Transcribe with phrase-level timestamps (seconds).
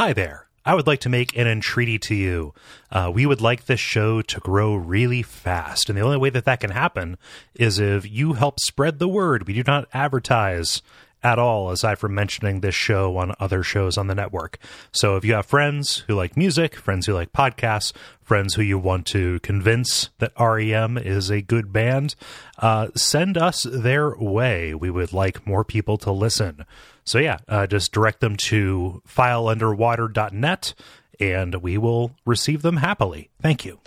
[0.00, 0.46] Hi there.
[0.64, 2.54] I would like to make an entreaty to you.
[2.90, 5.90] Uh, we would like this show to grow really fast.
[5.90, 7.18] And the only way that that can happen
[7.54, 9.46] is if you help spread the word.
[9.46, 10.80] We do not advertise
[11.22, 14.58] at all, aside from mentioning this show on other shows on the network.
[14.92, 18.78] So if you have friends who like music, friends who like podcasts, friends who you
[18.78, 22.14] want to convince that REM is a good band,
[22.58, 24.74] uh, send us their way.
[24.74, 26.64] We would like more people to listen.
[27.04, 30.74] So yeah, uh, just direct them to fileunderwater.net
[31.18, 33.30] and we will receive them happily.
[33.42, 33.80] Thank you.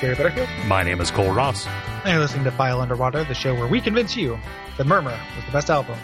[0.00, 1.66] Gary Butterfield, My name is Kole Ross.
[1.66, 4.38] and you're listening to File Underwater, the show where we convince you
[4.78, 5.98] that Murmur was the best album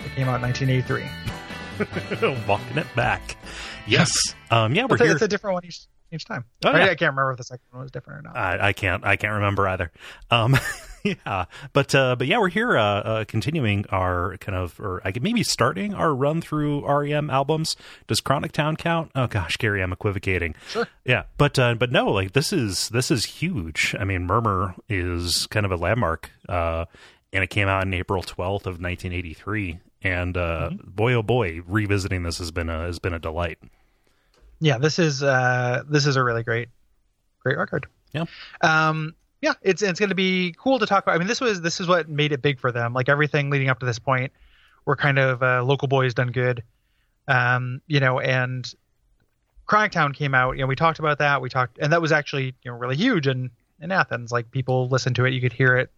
[0.00, 2.44] that came out in 1983.
[2.46, 3.36] Walking it back.
[3.86, 4.12] Yes.
[4.52, 5.12] Um, yeah, we're It's a, here.
[5.14, 5.80] it's a different one each
[6.12, 6.44] each time.
[6.64, 6.84] Oh, Right?
[6.84, 6.90] yeah.
[6.92, 8.36] I can't remember if the second one was different or not.
[8.36, 9.04] I, I can't.
[9.04, 9.90] I can't remember either.
[10.30, 10.52] Um,
[11.26, 15.12] yeah, but uh, but yeah, we're here uh, uh, continuing our kind of, or I
[15.12, 17.76] could maybe starting our run through REM albums.
[18.06, 19.10] Does Chronic Town count?
[19.14, 20.54] Oh gosh, Gary, I'm equivocating.
[20.68, 20.86] Sure.
[21.04, 23.94] Yeah, but uh, but no, like this is this is huge.
[23.98, 26.84] I mean, Murmur is kind of a landmark, uh,
[27.32, 29.78] and it came out in April 12th of 1983.
[30.04, 30.90] And uh, Mm-hmm.
[30.90, 33.58] boy, oh boy, revisiting this has been a has been a delight.
[34.60, 36.68] yeah, this is uh, this is a really great
[37.40, 37.86] great record.
[38.12, 38.24] Yeah.
[38.60, 41.16] Um, yeah, it's it's going to be cool to talk about.
[41.16, 42.94] I mean, this was this is what made it big for them.
[42.94, 44.32] Like everything leading up to this point,
[44.84, 46.62] were kind of uh, local boys done good.
[47.28, 48.72] Um, you know, and
[49.66, 50.52] Chronic Town came out.
[50.52, 51.40] You know, we talked about that.
[51.40, 54.32] We talked, and that was actually you know really huge in in Athens.
[54.32, 55.32] Like people listened to it.
[55.32, 55.90] You could hear it,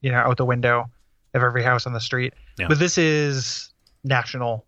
[0.00, 0.88] you know, out the window
[1.34, 2.34] of every house on the street.
[2.58, 2.68] Yeah.
[2.68, 3.72] But this is
[4.04, 4.64] national.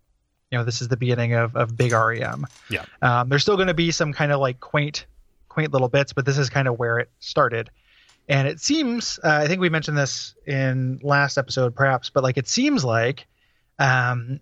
[0.51, 2.47] You know, this is the beginning of of big REM.
[2.69, 2.85] Yeah.
[3.01, 5.05] Um, there's still going to be some kind of like quaint,
[5.49, 7.69] quaint little bits, but this is kind of where it started.
[8.27, 12.37] And it seems, uh, I think we mentioned this in last episode, perhaps, but like
[12.37, 13.27] it seems like
[13.77, 14.39] um,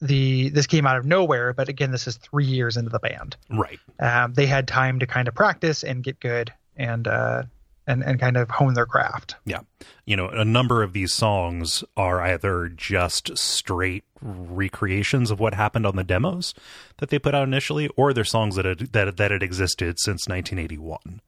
[0.00, 1.52] the this came out of nowhere.
[1.52, 3.36] But again, this is three years into the band.
[3.48, 3.78] Right.
[4.00, 7.44] Um, they had time to kind of practice and get good and uh,
[7.86, 9.36] and and kind of hone their craft.
[9.44, 9.60] Yeah.
[10.06, 15.86] You know, a number of these songs are either just straight recreations of what happened
[15.86, 16.52] on the demos
[16.98, 20.26] that they put out initially, or they're songs that had, that that had existed since
[20.26, 21.20] 1981.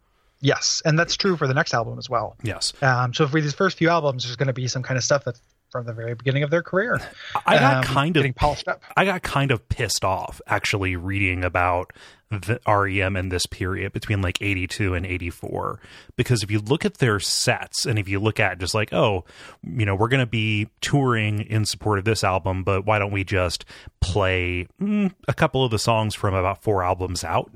[0.42, 2.36] Yes, and that's true for the next album as well.
[2.42, 2.72] Yes.
[2.82, 5.24] Um, so for these first few albums, there's going to be some kind of stuff
[5.24, 7.00] that's from the very beginning of their career.
[7.46, 8.82] I got Um, kind of polished up.
[8.96, 11.92] I got kind of pissed off actually reading about
[12.30, 15.78] the REM in this period between like 82 and 84
[16.16, 19.26] because if you look at their sets and if you look at just like oh
[19.62, 23.10] you know we're going to be touring in support of this album but why don't
[23.12, 23.66] we just
[24.00, 27.50] play mm, a couple of the songs from about four albums out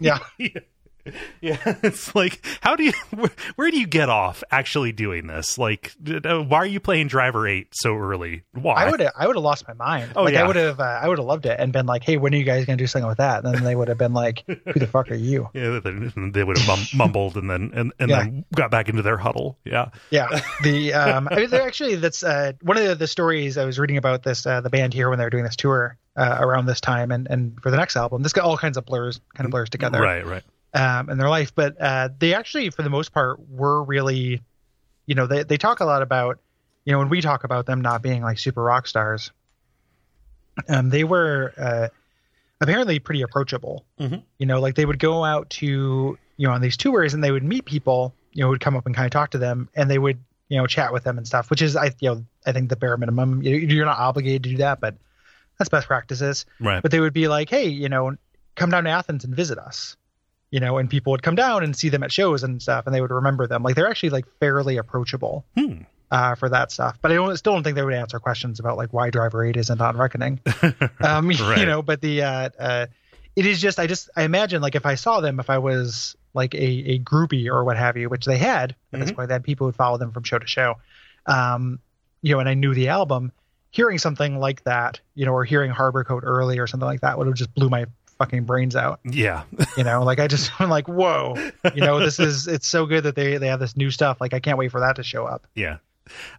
[0.00, 0.18] Yeah.
[1.40, 5.58] yeah it's like how do you where, where do you get off actually doing this
[5.58, 9.36] like why are you playing driver 8 so early why I would have I would
[9.36, 10.12] have lost my mind.
[10.16, 10.44] Oh, like yeah.
[10.44, 12.36] I would have uh, I would have loved it and been like, "Hey, when are
[12.36, 14.42] you guys going to do something with that?" And then they would have been like,
[14.46, 15.90] "Who the fuck are you?" Yeah, they,
[16.30, 18.18] they would have mumbled and then and, and Yeah.
[18.20, 19.58] then got back into their huddle.
[19.64, 20.40] Yeah, Yeah.
[20.62, 23.78] The um I mean, they're actually that's uh one of the, the stories I was
[23.78, 26.66] reading about this uh, the band here when they were doing this tour uh, around
[26.66, 28.22] this time and and for the next album.
[28.22, 30.00] This got all kinds of blurs kind of blurs together.
[30.00, 30.42] right, right.
[30.74, 31.54] Um, in their life.
[31.54, 34.42] But uh, they actually, for the most part, were really,
[35.06, 36.38] you know, they, they talk a lot about,
[36.84, 39.30] you know, when we talk about them not being like super rock stars,
[40.68, 41.88] um, they were uh,
[42.60, 43.84] apparently pretty approachable.
[44.00, 44.22] Mhm.
[44.38, 47.30] You know, like they would go out to, you know, on these tours and they
[47.30, 49.90] would meet people, you know, would come up and kind of talk to them and
[49.90, 50.18] they would,
[50.48, 52.76] you know, chat with them and stuff, which is, I, you know, I think the
[52.76, 53.42] bare minimum.
[53.42, 54.94] You're not obligated to do that, but
[55.58, 56.82] that's best practices Right.
[56.82, 58.16] but they would be like, hey, you know,
[58.56, 59.96] come down to Athens and visit us.
[60.54, 62.94] You know, and people would come down and see them at shows and stuff, and
[62.94, 63.62] they would remember them.
[63.64, 65.78] Like they're actually like fairly approachable Hmm.
[66.12, 66.96] uh, for that stuff.
[67.02, 69.56] But I don't, still don't think they would answer questions about like why Driver Eight
[69.56, 70.38] isn't on Reckoning.
[71.00, 71.58] um, Right.
[71.58, 72.86] You know, but the uh, uh,
[73.34, 76.14] it is just I just I imagine like if I saw them, if I was
[76.34, 76.58] like a,
[76.94, 79.16] a groupie or what have you, which they had at this Mhm.
[79.16, 80.76] point, had people would follow them from show to show.
[81.26, 81.80] Um,
[82.22, 83.32] you know, and I knew the album,
[83.70, 87.26] hearing something like that, you know, or hearing Harborcoat early or something like that would
[87.26, 87.86] have just blew my
[88.18, 89.00] fucking brains out.
[89.04, 89.44] Yeah.
[89.76, 91.34] You know, like I just I'm like, whoa,
[91.74, 94.20] you know, this is it's so good that they they have this new stuff.
[94.20, 95.46] Like I can't wait for that to show up.
[95.54, 95.78] yeah.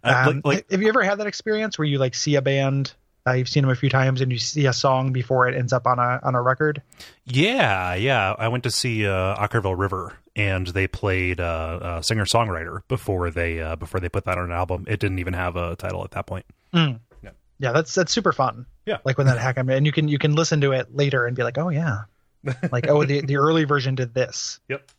[0.04, 2.92] Uh, Um, like, have you ever had that experience where you like see a band,
[3.26, 5.72] uh, you've seen them a few times, and you see a song before it ends
[5.72, 6.82] up on a on a record?
[7.24, 8.34] yeah, yeah.
[8.38, 13.30] I went to see uh, Okkervil River, and they played uh, uh, singer songwriter before
[13.30, 14.84] they uh, before they put that on an album.
[14.86, 16.46] It didn't even have a title at that point.
[16.72, 17.00] Mm.
[17.58, 17.72] Yeah.
[17.72, 18.66] that's that's super fun.
[18.84, 18.98] Yeah.
[19.04, 21.42] like when that happened, and you can you can listen to it later and be
[21.42, 22.02] like, oh yeah,
[22.72, 24.60] like oh the the early version did this.
[24.68, 24.90] Yep.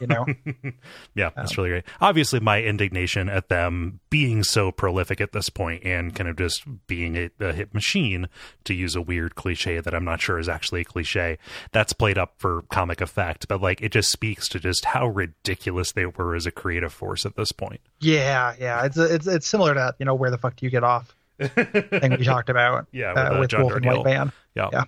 [0.00, 0.26] You know,
[1.14, 1.84] Yeah, that's um, really great.
[2.00, 6.64] Obviously, my indignation at them being so prolific at this point and kind of just
[6.88, 8.28] being a, a hit machine,
[8.64, 11.38] to use a weird cliche that I'm not sure is actually a cliche,
[11.70, 13.46] that's played up for comic effect.
[13.46, 17.24] But like, it just speaks to just how ridiculous they were as a creative force
[17.24, 17.80] at this point.
[18.00, 20.70] yeah, yeah, it's it's it's similar to that, you know where the fuck do you
[20.70, 24.04] get off thing we talked about Yeah, uh, with, uh, with John Wolf and White
[24.04, 24.32] Band.
[24.54, 24.68] Yeah.
[24.72, 24.84] Yeah.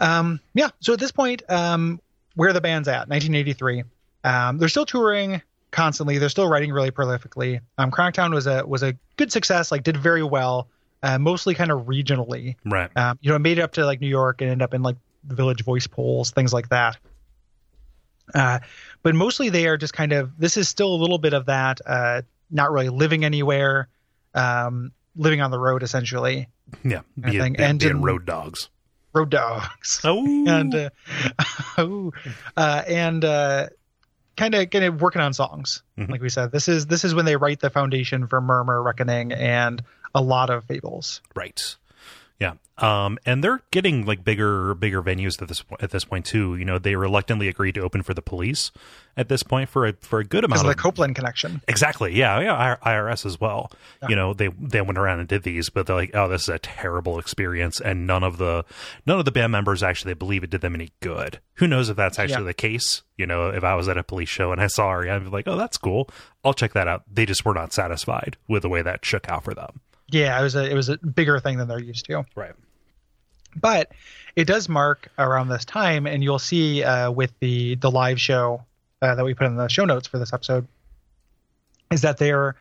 [0.00, 0.70] um, yeah.
[0.80, 2.00] So at this point, um,
[2.34, 3.84] where the band's at, 1983.
[4.24, 6.18] Um, they're still touring constantly.
[6.18, 7.60] They're still writing really prolifically.
[7.78, 9.70] Um, Cracktown was a was a good success.
[9.70, 10.68] Like did very well,
[11.02, 12.56] uh, mostly kind of regionally.
[12.64, 12.90] Right.
[12.96, 14.82] Um, you know, it made it up to like New York and ended up in
[14.82, 16.96] like Village Voice polls, things like that.
[18.34, 18.58] Uh,
[19.02, 20.36] but mostly they are just kind of.
[20.38, 21.80] This is still a little bit of that.
[21.86, 23.88] Uh, not really living anywhere.
[24.34, 26.48] Um, living on the road essentially.
[26.84, 27.00] Yeah.
[27.22, 28.68] I Being, think- being, and being in- road dogs.
[29.12, 30.00] Road dogs.
[30.04, 30.44] Oh.
[30.46, 30.90] and uh,
[31.80, 32.12] ooh,
[32.56, 33.66] uh, and uh,
[34.36, 35.82] kind of kind of working on songs.
[35.98, 36.10] Mhm.
[36.10, 39.32] Like we said, this is this is when they write the foundation for Murmur, Reckoning,
[39.32, 39.82] and
[40.14, 41.22] a lot of fables.
[41.34, 41.76] Right.
[42.38, 42.54] Yeah.
[42.78, 46.56] Um, and they're getting like bigger, bigger venues at this at this point too.
[46.56, 48.70] You know, they reluctantly agreed to open for the police
[49.16, 51.62] at this point for a for a good amount of of the Copeland connection.
[51.68, 52.14] Exactly.
[52.14, 52.38] Yeah.
[52.40, 52.76] Yeah.
[52.84, 53.72] IRS as well.
[54.02, 54.08] Yeah.
[54.10, 56.48] You know, they they went around and did these, but they're like, oh, this is
[56.50, 58.66] a terrible experience, and none of the
[59.06, 61.40] none of the band members actually believe it did them any good.
[61.54, 62.48] Who knows if that's actually Yeah.
[62.48, 63.02] the case?
[63.16, 65.30] You know, if I was at a police show and I saw Ari, I'd be
[65.30, 66.10] like, oh, that's cool.
[66.44, 67.04] I'll check that out.
[67.10, 69.80] They just were not satisfied with the way that shook out for them.
[70.08, 72.24] Yeah, it was a it was a bigger thing than they're used to.
[72.34, 72.52] Right.
[73.58, 73.90] But
[74.36, 78.62] it does mark around this time, and you'll see uh, with the the live show
[79.02, 80.66] uh, that we put in the show notes for this episode,
[81.90, 82.54] is that they're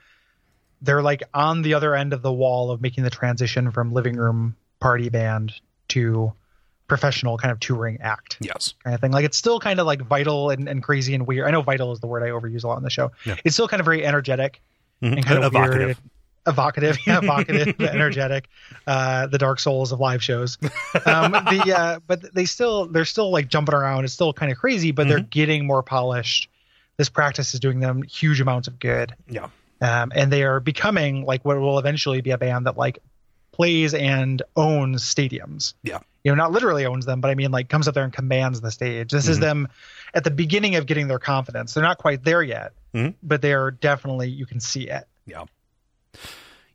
[0.81, 4.15] they're like on the other end of the wall of making the transition from living
[4.15, 5.53] room party band
[5.89, 6.33] to
[6.87, 8.75] professional kind of touring act Yes.
[8.83, 9.11] kind of thing.
[9.11, 11.47] Like it's still kind of like vital and, and crazy and weird.
[11.47, 13.11] I know vital is the word I overuse a lot in the show.
[13.25, 13.35] Yeah.
[13.43, 14.61] It's still kind of very energetic
[15.01, 15.13] Mhm.
[15.17, 15.79] and kind of Evocative.
[15.87, 15.97] weird.
[16.47, 18.47] Evocative, yeah, evocative, energetic,
[18.85, 20.57] uh, the dark souls of live shows.
[21.05, 24.03] Um, the uh, but they still they're still like jumping around.
[24.05, 26.49] It's still kind of crazy, but they're getting more polished.
[26.97, 29.49] This practice is doing them huge amounts of good, Yeah.
[29.81, 32.99] um, and they are becoming like what will eventually be a band that like
[33.51, 35.99] plays and owns stadiums Yeah.
[36.23, 38.61] you know, not literally owns them, but I mean, like comes up there and commands
[38.61, 39.11] the stage.
[39.11, 39.41] This is Mhm.
[39.41, 39.67] them
[40.13, 41.73] at the beginning of getting their confidence.
[41.73, 43.15] They're not quite there yet, Mhm.
[43.23, 45.05] but they are definitely, you can see it.
[45.25, 45.45] Yeah.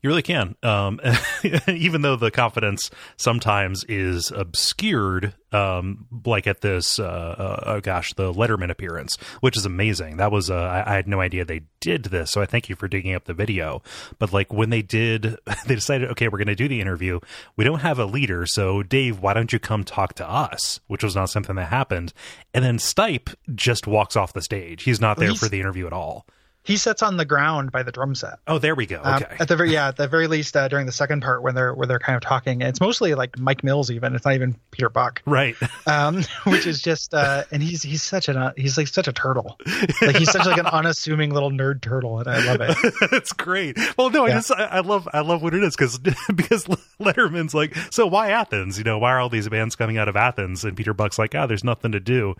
[0.03, 0.57] You really can.
[0.63, 0.99] Um,
[1.69, 8.15] even though the confidence sometimes is obscured, um, like at this, uh, uh, oh gosh,
[8.15, 10.17] the Letterman appearance, which is amazing.
[10.17, 12.31] That was, uh, I, I had no idea they did this.
[12.31, 13.83] So I thank you for digging up the video.
[14.19, 17.21] But like when they did, they decided, okay, we're going to do the interview.
[17.57, 18.47] We don't have a leader.
[18.47, 20.81] So Dave, why don't you come talk to us?
[20.87, 22.15] Which was not something that happened.
[22.55, 24.85] And then Stipe just walks off the stage.
[24.85, 26.25] He's not there He's- for the interview at all.
[26.71, 28.39] He sits on the ground by the drum set.
[28.47, 29.01] Oh, there we go.
[29.03, 29.37] Um, Okay.
[29.41, 31.75] at the very, yeah, at the very least, uh, during the second part when they're
[31.75, 33.91] where they're kind of talking, it's mostly like Mike Mills.
[33.91, 35.57] Even it's not even Peter Buck, right.
[35.87, 39.13] um, which is just, uh, and he's he's such an uh, he's like such a
[39.13, 39.59] turtle,
[40.01, 42.77] like he's such like an unassuming little nerd turtle, and I love it.
[43.13, 43.77] It's great.
[43.99, 46.69] Well, no, I just I, I love I love what it is because because
[47.01, 48.79] Letterman's like, so why Athens?
[48.79, 50.65] You know, why are all these bands coming out of Athens?
[50.65, 52.35] And Peter Buck's like, oh, there's nothing to do.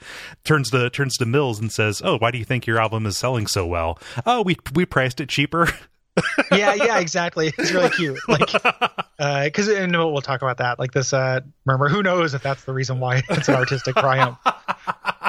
[0.45, 3.17] Turns to turns to Mills and says, oh, why do you think your album is
[3.17, 3.99] selling so well?
[4.27, 5.69] Oh, we we priced it cheaper.
[6.53, 7.53] yeah, yeah, exactly.
[7.59, 8.19] It's really cute.
[8.29, 8.53] Like,
[9.45, 10.79] because and we'll talk about that.
[10.79, 11.89] Like this uh, murmur.
[11.89, 14.39] Who knows if that's the reason why it's an artistic triumph?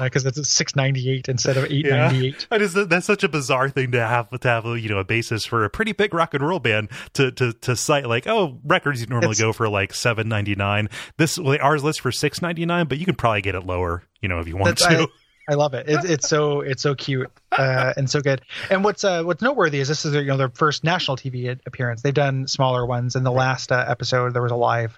[0.02, 2.48] Because it's six ninety eight instead of eight ninety eight.
[2.50, 5.46] I just that's such a bizarre thing to have to have you know a basis
[5.46, 9.02] for a pretty big rock and roll band to to to cite like oh records
[9.02, 12.42] you normally It's- go for like seven ninety nine this well, ours list for six
[12.42, 14.86] ninety nine but you can probably get it lower you know if you want to
[14.88, 15.08] I,
[15.52, 15.86] I love it.
[15.90, 18.42] It's it's so it's so cute uh, and so good.
[18.70, 21.60] And what's uh, what's noteworthy is this is their, you know their first national TV
[21.66, 22.02] appearance.
[22.02, 23.16] They've done smaller ones.
[23.18, 24.98] In the last uh, episode, there was a live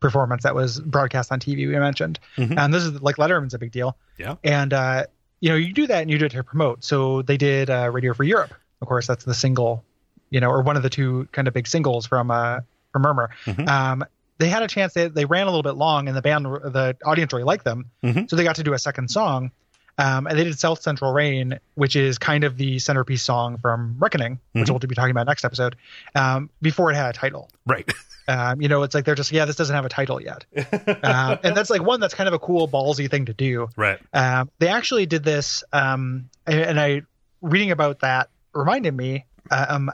[0.00, 1.66] performance that was broadcast on TV.
[1.66, 2.58] We mentioned, Mhm.
[2.58, 3.96] and this is like Letterman's a big deal.
[4.18, 4.34] Yeah.
[4.44, 5.06] And uh,
[5.40, 6.84] you know you do that and you do it to promote.
[6.84, 8.52] So they did uh, Radio Free Europe.
[8.82, 9.84] Of course, that's the single,
[10.30, 12.60] you know, or one of the two kind of big singles from uh,
[12.92, 13.30] from Murmur.
[13.46, 13.66] Mhm.
[13.68, 14.04] Um,
[14.38, 14.92] they had a chance.
[14.92, 17.86] They they ran a little bit long, and the band, the audience really liked them.
[18.04, 18.28] Mhm.
[18.28, 19.50] So they got to do a second song.
[19.98, 23.96] Um, and they did South Central Rain, which is kind of the centerpiece song from
[23.98, 24.70] Reckoning, which Mhm.
[24.70, 25.74] we'll be talking about next episode,
[26.14, 27.50] um, before it had a title.
[27.66, 27.90] right
[28.28, 30.44] Um, you know, it's like they're just, yeah, this doesn't have a title yet.
[31.02, 33.68] um, and that's like one that's kind of a cool, ballsy thing to do.
[33.74, 37.02] right Um, they actually did this, um, and, and I
[37.40, 39.90] reading about that reminded me um,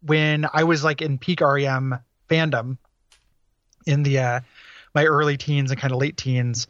[0.00, 1.98] when I was like in peak REM
[2.30, 2.78] fandom
[3.86, 4.40] in the uh,
[4.94, 6.66] my early teens and kind of late teens.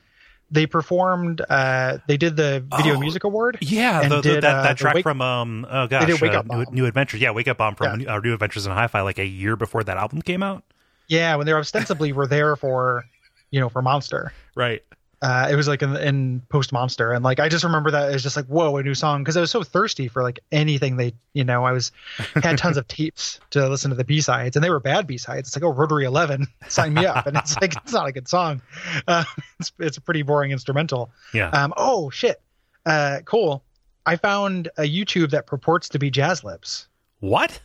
[0.54, 1.42] They performed.
[1.48, 3.58] Uh, they did the Video Oh, Music Award.
[3.60, 6.20] Yeah, And the, the- did, that, uh, that track Wake- from um oh gosh, did
[6.20, 7.20] Wake uh, Up New, New Adventures.
[7.20, 9.96] Yeah, Wake Up Bomb from uh, New Adventures in Hi-Fi, like a year before that
[9.96, 10.62] album came out.
[11.08, 13.04] Yeah, when they ostensibly were there for,
[13.50, 14.32] you know, for Monster.
[14.54, 14.82] Right.
[15.24, 18.22] Uh, it was like in, in post Monster, and like I just remember that as
[18.22, 21.14] just like whoa, a new song because I was so thirsty for like anything they,
[21.32, 21.92] you know, I was
[22.34, 25.16] had tons of tapes to listen to the B sides, and they were bad B
[25.16, 25.48] sides.
[25.48, 28.28] It's like oh, Rotary Eleven, sign me up, and it's like it's not a good
[28.28, 28.60] song.
[29.08, 29.24] Uh,
[29.60, 31.10] it's it's a pretty boring instrumental.
[31.32, 31.48] Yeah.
[31.48, 32.42] Um, oh shit,
[32.84, 33.64] uh, cool.
[34.04, 36.86] I found a YouTube that purports to be Jazz Lips.
[37.20, 37.62] what?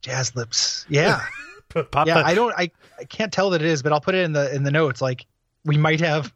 [0.00, 1.20] Jazz Lips, yeah.
[1.90, 4.24] Pop yeah i don't I, I can't tell that it is but i'll put it
[4.24, 5.26] in the in the notes like
[5.66, 6.32] we might have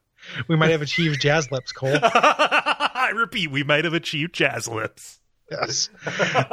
[0.49, 5.19] we might have achieved jazz lips Kole I repeat, we might have achieved jazz lips.
[5.51, 5.91] yes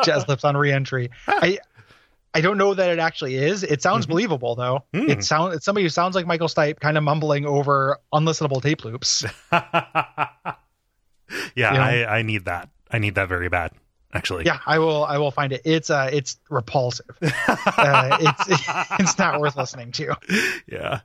[0.04, 1.60] jazz lips on reentry i
[2.34, 4.10] i don't know that it actually is it sounds Mhm.
[4.10, 5.10] believable though Hmm.
[5.10, 8.84] it sounds it's somebody who sounds like michael stipe kind of mumbling over unlistenable tape
[8.86, 10.54] loops yeah,
[11.56, 11.74] Yeah.
[11.84, 12.70] I, I need that.
[12.90, 13.72] I need that very bad.
[14.14, 14.46] Actually.
[14.46, 18.64] yeah i will i will find it it's uh it's repulsive uh, it's
[19.00, 20.16] it's not worth listening to
[20.66, 21.02] yeah.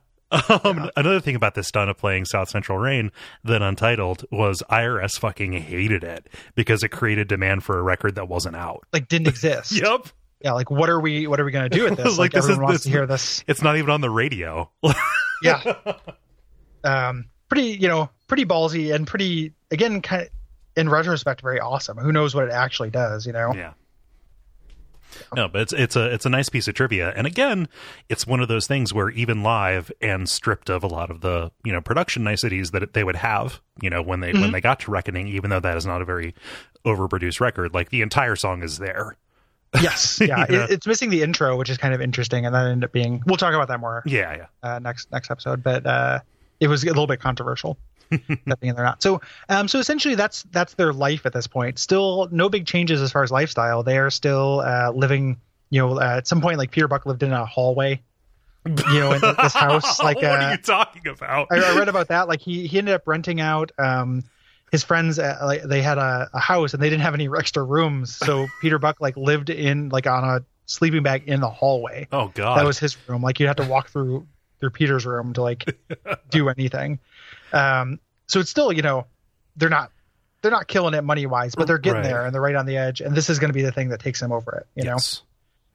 [0.63, 3.11] Um, Another thing about this stunt of playing South Central Rain,
[3.43, 8.27] then Untitled, was IRS fucking hated it because it created demand for a record that
[8.27, 8.83] wasn't out.
[8.91, 10.07] like didn't exist Yep.
[10.41, 12.45] yeah like what are we what are we gonna do with this Like, like, this
[12.45, 14.69] is- everyone wants this- to hear this It's not even on the radio.
[15.43, 15.61] yeah
[16.83, 20.29] um pretty you know pretty ballsy and pretty again kind of
[20.75, 23.73] in retrospect very awesome who knows what it actually does you know Yeah.
[25.35, 27.67] No, but it's it's a it's a nice piece of trivia, and again,
[28.09, 31.51] it's one of those things where even live and stripped of a lot of the
[31.63, 34.79] you know production niceties that they would have, you know, when they when they got
[34.81, 36.33] to Reckoning, even though that is not a very
[36.85, 39.15] overproduced record, like the entire song is there.
[39.81, 40.19] yes.
[40.21, 40.63] Yeah, Yeah.
[40.65, 43.23] It, it's missing the intro which is kind of interesting and that ended up being
[43.25, 46.19] we'll talk about that more Yeah, yeah, uh, next next episode but uh
[46.59, 47.77] it was a little bit controversial
[48.45, 52.27] that they're not so um so essentially that's that's their life at this point still
[52.31, 55.37] no big changes as far as lifestyle they are still uh living
[55.69, 58.01] you know uh, at some point like peter buck lived in a hallway
[58.65, 61.47] you know in this house like what uh, are you talking about?
[61.51, 62.27] I, I read about that.
[62.27, 64.23] Like he he ended up renting out um
[64.71, 67.63] his friends uh, like they had a, a house and they didn't have any extra
[67.63, 72.07] rooms, so Peter Buck like lived in like on a sleeping bag in the hallway.
[72.11, 73.21] oh God, That was his room.
[73.21, 74.27] Like you'd have to walk through
[74.59, 75.77] through Peter's room to like
[76.29, 76.99] do anything.
[77.53, 79.05] Um, so it's still you know
[79.55, 79.91] they're not
[80.41, 82.09] they're not killing it money wise, but they're getting Right.
[82.09, 82.99] there and they're right on the edge.
[83.01, 84.67] And this is going to be the thing that takes them over it.
[84.81, 85.21] You yes.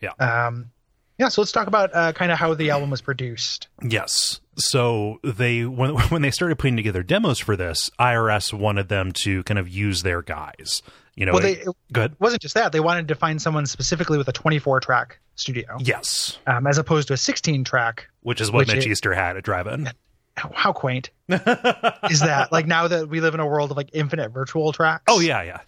[0.02, 0.10] know.
[0.18, 0.70] Um,
[1.18, 1.28] yeah.
[1.28, 3.68] So let's talk about uh, kind of how the album was produced.
[3.82, 4.40] Yes.
[4.56, 9.42] So they when when they started putting together demos for this, IRS wanted them to
[9.44, 10.82] kind of use their guys.
[11.14, 12.12] You know, Well, it- they good.
[12.12, 15.76] It wasn't just that they wanted to find someone specifically with a 24 track studio
[15.80, 19.14] Yes, um, as opposed to a 16 track which is what Which Mitch it- Easter
[19.14, 19.86] had at Drive-In.
[19.86, 19.92] how,
[20.54, 22.48] how quaint is that?
[22.50, 25.04] Like now that we live in a world of like infinite virtual tracks?
[25.08, 25.60] Oh yeah, yeah.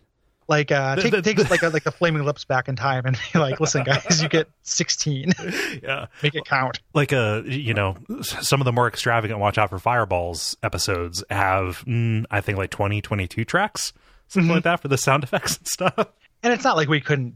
[0.48, 3.04] like uh The- take, the- take like a, like the flaming lips back in time
[3.06, 5.32] and be like listen guys you get 16
[5.82, 6.06] yeah.
[6.22, 6.80] Make it count.
[6.94, 11.84] Like a you know some of the more extravagant watch out for fireballs episodes have
[11.86, 13.92] mm, i think like 20 22 tracks
[14.28, 14.54] something Mhm.
[14.56, 16.06] like that for the sound effects and stuff.
[16.42, 17.34] And it's not like we couldn't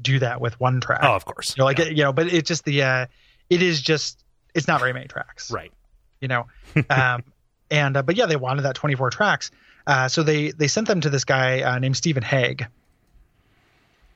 [0.00, 1.00] do that with one track.
[1.02, 1.54] Oh of course.
[1.56, 1.84] You know like Yeah.
[1.86, 3.06] you know but it's just the uh
[3.50, 4.22] it is just
[4.54, 5.50] it's not very many tracks.
[5.50, 5.72] Right
[6.20, 6.46] you know
[6.90, 7.22] um
[7.70, 9.50] and uh, but yeah they wanted that 24 tracks
[9.86, 12.62] uh so they they sent them to this guy uh, named stephen hague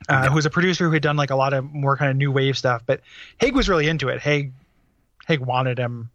[0.08, 0.30] uh, Yeah.
[0.30, 2.56] who's a producer who had done like a lot of more kind of new wave
[2.56, 3.00] stuff but
[3.38, 4.52] hague was really into it hague
[5.26, 6.10] hague wanted him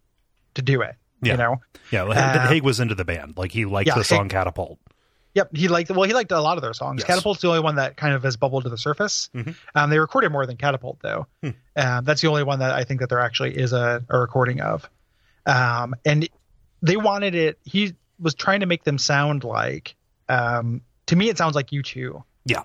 [0.55, 1.33] to do it Yeah.
[1.33, 1.61] you know
[1.91, 4.29] yeah well, Uh, hague was into the band like he liked yeah, the Hague- song
[4.29, 4.79] catapult
[5.37, 6.03] Yep, he liked well.
[6.03, 6.99] He liked a lot of their songs.
[7.01, 7.07] Yes.
[7.07, 9.29] Catapult's the only one that kind of has bubbled to the surface.
[9.35, 9.53] Mhm.
[9.75, 11.27] Um, they recorded more than Catapult though.
[11.43, 11.49] Hmm.
[11.75, 14.61] Um, that's the only one that I think that there actually is a, a recording
[14.61, 14.89] of.
[15.45, 16.27] Um, and
[16.81, 17.59] they wanted it.
[17.63, 19.95] He was trying to make them sound like.
[20.29, 22.23] Um, to me, it sounds like you two.
[22.45, 22.63] Yeah.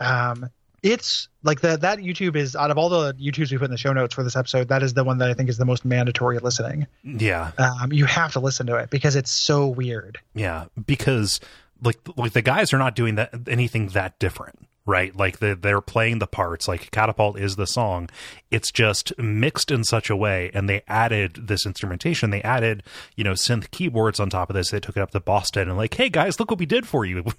[0.00, 0.48] Um,
[0.82, 3.76] it's like the that YouTube is out of all the YouTubes we put in the
[3.76, 4.68] show notes for this episode.
[4.68, 6.86] That is the one that I think is the most mandatory listening.
[7.04, 10.18] yeah Um, you have to listen to it because it's so weird.
[10.34, 11.38] yeah because
[11.82, 15.14] like like the guys are not doing that anything that different right?
[15.14, 16.66] Like the, they're playing the parts.
[16.68, 18.08] Like catapult is the song.
[18.50, 22.30] It's just mixed in such a way and they added this instrumentation.
[22.30, 22.82] They added
[23.16, 24.70] you know synth keyboards on top of this.
[24.70, 27.04] They took it up to boston and like hey guys look what we did for
[27.04, 27.24] you.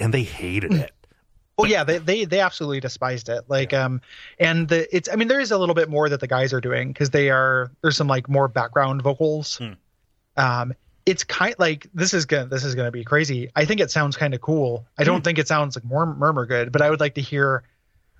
[0.00, 0.92] And they hated it.
[1.56, 3.44] Well, yeah, they, they they absolutely despised it.
[3.48, 4.00] Like um,
[4.38, 6.60] and the it's I mean there is a little bit more that the guys are
[6.60, 9.58] doing because they are there's some like more background vocals.
[9.58, 9.72] Hmm.
[10.36, 10.74] Um,
[11.06, 13.50] it's kind like this is gonna this is gonna be crazy.
[13.54, 14.86] I think it sounds kind of cool.
[14.98, 15.24] I don't Hmm.
[15.24, 17.62] think it sounds like more murmur good, but I would like to hear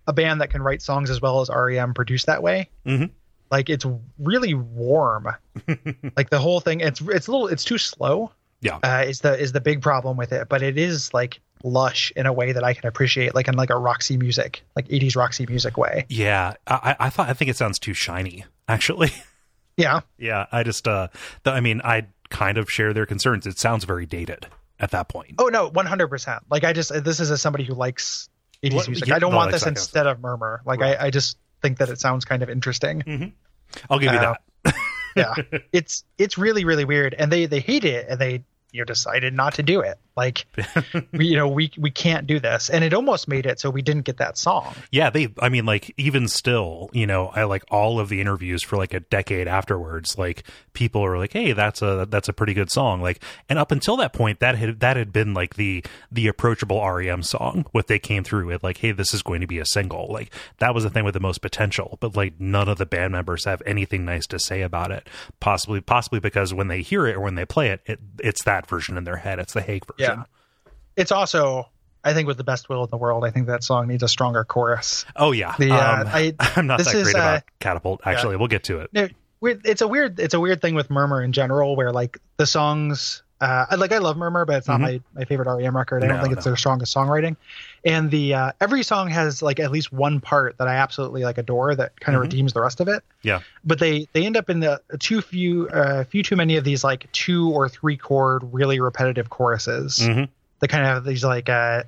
[0.06, 2.68] a band that can write songs as well as REM produce that way.
[2.86, 3.10] Mhm.
[3.50, 3.86] like it's
[4.18, 5.28] really warm.
[6.16, 8.32] like the whole thing, it's it's a little, it's too slow.
[8.60, 8.78] Yeah.
[8.82, 10.48] uh, is the is the big problem with it.
[10.48, 13.70] But it is like lush in a way that I can appreciate, like in like
[13.70, 16.06] a Roxy music, like '80s Roxy music way.
[16.08, 18.44] Yeah, I, I thought I think it sounds too shiny.
[18.68, 19.12] Actually,
[19.76, 20.46] Yeah, yeah.
[20.52, 21.08] I just, uh,
[21.42, 23.46] the, I mean, I kind of share their concerns.
[23.46, 24.46] It sounds very dated
[24.80, 25.34] at that point.
[25.38, 26.42] Oh no, one hundred percent.
[26.50, 28.28] Like I just this is as somebody who likes
[28.62, 29.08] eighties music.
[29.08, 30.62] yeah, I don't no, want this instead of Murmur.
[30.64, 30.98] Like Right.
[31.00, 33.32] I, I just think that it sounds kind of interesting.
[33.90, 34.74] I'll give you Uh, that.
[35.16, 35.34] yeah,
[35.72, 39.32] it's it's really really weird, and they they hate it, and they you know decided
[39.34, 39.98] not to do it.
[40.16, 40.46] Like
[41.12, 43.82] we, you know we we can't do this, and it almost made it so we
[43.82, 44.74] didn't get that song.
[44.92, 45.28] Yeah, they.
[45.40, 48.94] I mean, like even still, you know, I like all of the interviews for like
[48.94, 50.16] a decade afterwards.
[50.16, 53.72] Like people are like, "Hey, that's a that's a pretty good song." Like, and up
[53.72, 57.66] until that point, that had that had been like the the approachable REM song.
[57.72, 60.32] What they came through with, like, "Hey, this is going to be a single." Like
[60.58, 61.98] that was the thing with the most potential.
[62.00, 65.08] But like none of the band members have anything nice to say about it.
[65.40, 68.68] Possibly, possibly because when they hear it or when they play it, it it's that
[68.68, 69.38] version in their head.
[69.38, 69.96] It's the Hague version.
[69.98, 70.03] Yeah.
[70.96, 71.68] It's also
[72.04, 74.08] I think with the best will in the world, I think that song needs a
[74.08, 75.04] stronger chorus.
[75.16, 75.54] Oh yeah.
[75.58, 78.00] The, uh, um, I- I'm not this that is, great about uh, Catapult.
[78.04, 78.90] Actually, we'll get to it.
[78.92, 79.08] No,
[79.42, 83.22] it's a weird it's a weird thing with Murmur in general, where like the songs.
[83.40, 86.04] Uh, I- like I love Murmur, but it's not my, my favorite REM record.
[86.04, 86.50] I don't No, think it's no.
[86.50, 87.36] their strongest songwriting.
[87.84, 91.36] And the uh, every song has like at least one part that I absolutely like
[91.38, 92.24] adore that kind of Mhm.
[92.24, 93.02] redeems the rest of it.
[93.22, 93.40] Yeah.
[93.64, 96.82] But they they end up in the too few uh, few too many of these
[96.82, 100.28] like two or three chord really repetitive choruses Mhm.
[100.60, 101.82] that kind of have these like uh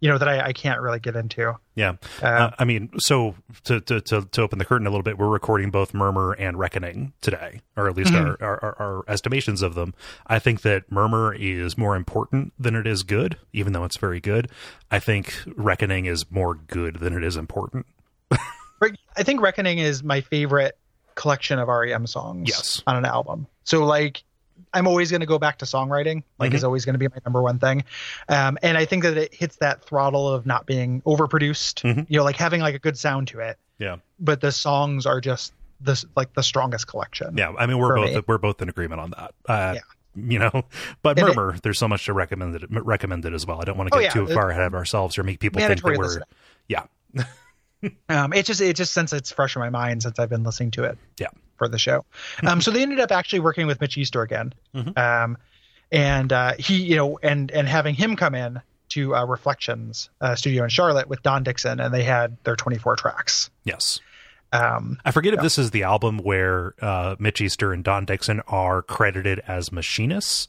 [0.00, 1.54] you know that I, I can't really get into.
[1.74, 1.94] Yeah.
[2.22, 5.18] Uh, Uh, I mean, so to, to to to open the curtain a little bit,
[5.18, 8.24] we're recording both Murmur and Reckoning today, or at least Mhm.
[8.40, 9.94] our, our, our our estimations of them.
[10.26, 14.20] I think that Murmur is more important than it is good, even though it's very
[14.20, 14.50] good.
[14.90, 17.86] I think Reckoning is more good than it is important.
[18.82, 20.78] I think Reckoning is my favorite
[21.14, 22.82] collection of REM songs Yes.
[22.86, 23.46] on an album.
[23.64, 24.22] So like
[24.72, 26.54] I'm always going to go back to songwriting, like Mhm.
[26.54, 27.84] is always going to be my number one thing.
[28.28, 32.06] Um, and I think that it hits that throttle of not being overproduced, Mhm.
[32.08, 33.96] you know, like having like a good sound to it, Yeah.
[34.18, 37.36] but the songs are just this like the strongest collection.
[37.36, 37.52] Yeah.
[37.58, 38.22] I mean, we're both me.
[38.28, 39.34] we're both in agreement on that.
[39.48, 39.80] Uh, Yeah.
[40.16, 40.50] You know,
[41.02, 43.60] but And it- Murmur, there's so much to recommend it, recommend it as well.
[43.60, 44.26] I don't want to Oh, get yeah.
[44.26, 46.24] too far ahead of ourselves or make people think that we're, listening.
[46.68, 46.82] yeah,
[48.10, 50.70] Um, it just it just since it's fresh in my mind since I've been listening
[50.72, 50.98] to it.
[51.18, 51.28] Yeah.
[51.60, 52.06] For the show,
[52.46, 54.96] um, so they ended up actually working with Mitch Easter again, Mhm.
[54.96, 55.36] um,
[55.92, 60.34] and uh, he you know and and having him come in to uh, Reflections uh,
[60.36, 63.50] studio in Charlotte with Don Dixon, and they had their 24 tracks.
[63.64, 64.00] yes.
[64.54, 68.40] Um, I forget if this is the album where uh, Mitch Easter and Don Dixon
[68.48, 70.48] are credited as machinists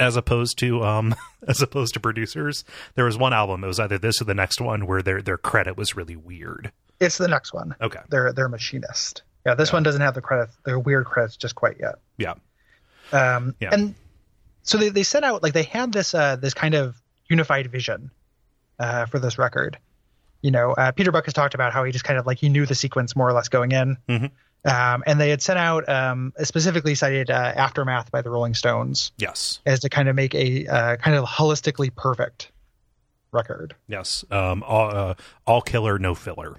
[0.00, 1.14] as opposed to um
[1.48, 2.64] as opposed to producers.
[2.96, 5.38] There was one album, it was either this or the next one where their their
[5.38, 6.72] credit was really weird.
[7.00, 7.76] it's the next one.
[7.80, 8.00] Okay.
[8.10, 9.22] They're they're machinist.
[9.48, 9.76] Yeah, this Yeah.
[9.76, 11.94] one doesn't have the credits, the weird credits just quite yet.
[12.18, 12.34] Yeah.
[13.12, 13.70] Um, Yeah.
[13.72, 13.94] And
[14.62, 18.10] so they, they set out like they had this uh, this kind of unified vision
[18.78, 19.78] uh, for this record.
[20.42, 22.48] You know, uh, Peter Buck has talked about how he just kind of like he
[22.50, 23.96] knew the sequence more or less going in.
[24.08, 24.30] Mhm.
[24.64, 29.12] Um, and they had sent out um, specifically cited uh, Aftermath by the Rolling Stones
[29.16, 29.60] Yes.
[29.64, 32.50] as to kind of make a uh, kind of holistically perfect
[33.32, 33.74] record.
[33.86, 34.24] Yes.
[34.30, 35.14] Um all uh,
[35.46, 36.56] all killer no filler.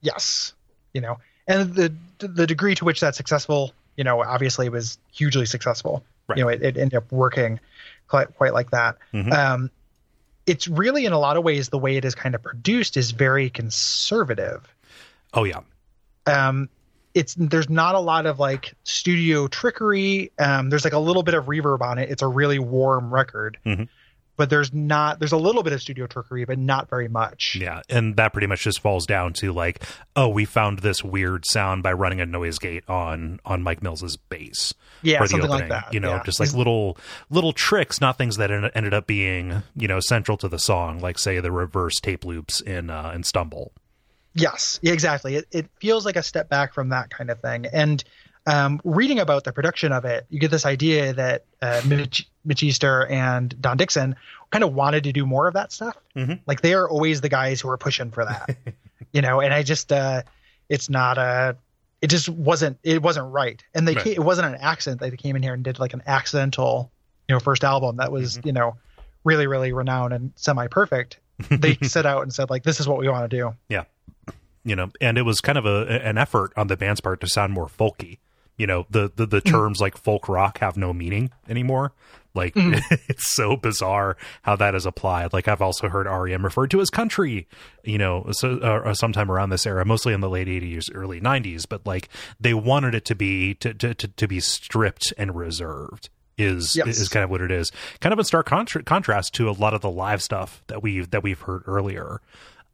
[0.00, 0.52] Yes,
[0.94, 1.18] you know,
[1.48, 6.04] and the the degree to which that's successful, you know, obviously was hugely successful.
[6.28, 6.38] Right.
[6.38, 7.58] You know, it, it ended up working
[8.06, 8.98] quite quite like that.
[9.12, 9.32] Mhm.
[9.32, 9.70] Um,
[10.46, 13.10] it's really in a lot of ways the way it is kind of produced is
[13.10, 14.72] very conservative.
[15.34, 15.60] Oh yeah.
[16.26, 16.68] Um,
[17.14, 20.30] it's there's not a lot of like studio trickery.
[20.38, 22.10] Um, there's like a little bit of reverb on it.
[22.10, 23.58] It's a really warm record.
[23.64, 23.88] Mhm.
[24.38, 27.58] But there's not there's a little bit of studio trickery, but not very much.
[27.60, 29.82] Yeah, and that pretty much just falls down to like,
[30.16, 34.16] oh, we found this weird sound by running a noise gate on on Mike Mills's
[34.16, 34.72] bass.
[35.02, 35.68] Yeah, for the something opening.
[35.68, 35.92] like that.
[35.92, 36.22] You know, yeah.
[36.22, 36.96] just like little
[37.28, 41.00] little tricks, not things that en- ended up being you know central to the song,
[41.00, 43.72] like say the reverse tape loops in uh, in Stumble.
[44.34, 45.36] Yes, exactly.
[45.36, 47.66] It, it feels like a step back from that kind of thing.
[47.66, 48.02] And
[48.48, 52.62] um, reading about the production of it, you get this idea that uh, Mitch, Mitch
[52.62, 54.16] Easter and Don Dixon
[54.50, 55.96] kind of wanted to do more of that stuff.
[56.16, 56.40] Mhm.
[56.46, 58.56] Like they are always the guys who are pushing for that,
[59.12, 59.40] you know.
[59.40, 60.22] And I just, uh,
[60.68, 61.56] it's not a,
[62.00, 63.62] it just wasn't, it wasn't right.
[63.74, 64.06] And they, Right.
[64.06, 66.90] it wasn't an accident that they came in here and did like an accidental,
[67.28, 68.76] you know, first album that was, you know,
[69.24, 71.18] really, really renowned and semi-perfect.
[71.50, 73.54] They set out and said like, this is what we want to do.
[73.68, 73.84] Yeah.
[74.64, 77.26] You know, and it was kind of a an effort on the band's part to
[77.26, 78.18] sound more folky
[78.58, 79.50] You know, the the, the mm-hmm.
[79.54, 81.92] terms like folk rock have no meaning anymore.
[82.34, 82.94] Like mm-hmm.
[83.08, 85.32] it's so bizarre how that is applied.
[85.32, 87.48] Like I've also heard REM referred to as country,
[87.84, 91.20] you know, so uh, uh, sometime around this era, mostly in the late '80s, early
[91.20, 91.66] '90s.
[91.68, 96.10] But like they wanted it to be to to to, to be stripped and reserved.
[96.36, 97.00] Is Yes.
[97.00, 97.72] is kind of what it is.
[98.00, 101.00] Kind of in stark contra- contrast to a lot of the live stuff that we
[101.00, 102.20] that we've heard earlier.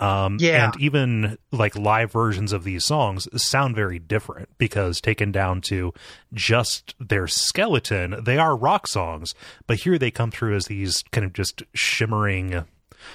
[0.01, 0.65] Um, Yeah.
[0.67, 5.93] and even like live versions of these songs sound very different because taken down to
[6.33, 9.35] just their skeleton, they are rock songs,
[9.69, 12.65] but here they come through as these kind of just shimmering,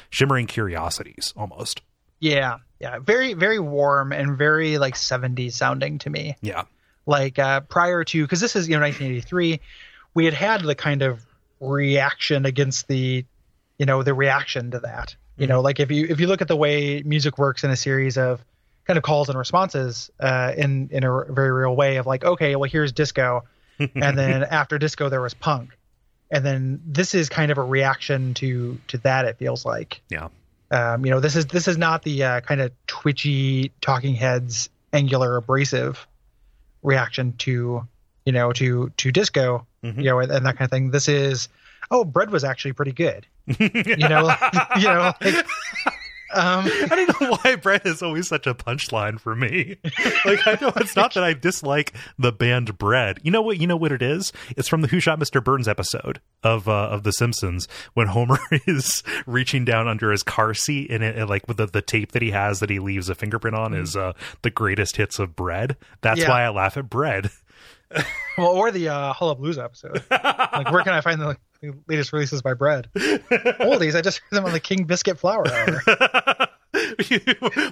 [0.10, 1.82] shimmering curiosities almost.
[2.22, 6.36] Yeah, yeah, very very warm and very like 70s sounding to me.
[6.42, 6.64] Yeah.
[7.06, 9.60] Like uh, prior to because this is you know 1983,
[10.14, 11.26] we had had the kind of
[11.60, 13.26] reaction against the,
[13.78, 15.16] you know, the reaction to that.
[15.40, 17.76] You know, like if you if you look at the way music works in a
[17.76, 18.44] series of
[18.86, 22.56] kind of calls and responses uh, in in a very real way of like okay,
[22.56, 23.44] well here's disco,
[23.80, 25.78] and then after disco there was punk,
[26.32, 29.26] and then this is kind of a reaction to to that.
[29.26, 30.28] It feels like Yeah.
[30.72, 34.70] um, you know, this is this is not the uh, kind of twitchy Talking Heads
[34.92, 36.06] angular abrasive
[36.82, 37.88] reaction to
[38.26, 39.98] you know to to disco, Mhm.
[39.98, 40.92] you know, and, and that kind of thing.
[40.92, 41.48] This is
[41.92, 43.26] oh, bread was actually pretty good.
[43.58, 44.36] You know,
[44.78, 45.46] you know, like,
[46.32, 49.78] um, I don't know why Bread is always such a punchline for me.
[50.26, 53.18] Like I know it's not that I dislike the band Bread.
[53.24, 53.60] You know what?
[53.60, 54.32] You know what it is?
[54.56, 55.44] It's from the Who Shot Mr.
[55.44, 60.54] Burns episode of uh, of The Simpsons when Homer is reaching down under his car
[60.54, 63.10] seat and, it, and like with the, the tape that he has that he leaves
[63.10, 65.78] a fingerprint on is uh, the greatest hits of Bread.
[66.02, 66.30] That's Yeah.
[66.30, 67.32] why I laugh at Bread.
[68.38, 70.04] well, or the uh, Hullabalooza episode.
[70.12, 72.90] Like, where can I find the, the latest releases by Bread?
[72.96, 75.82] Oldies, I just heard them on the King Biscuit Flower Hour.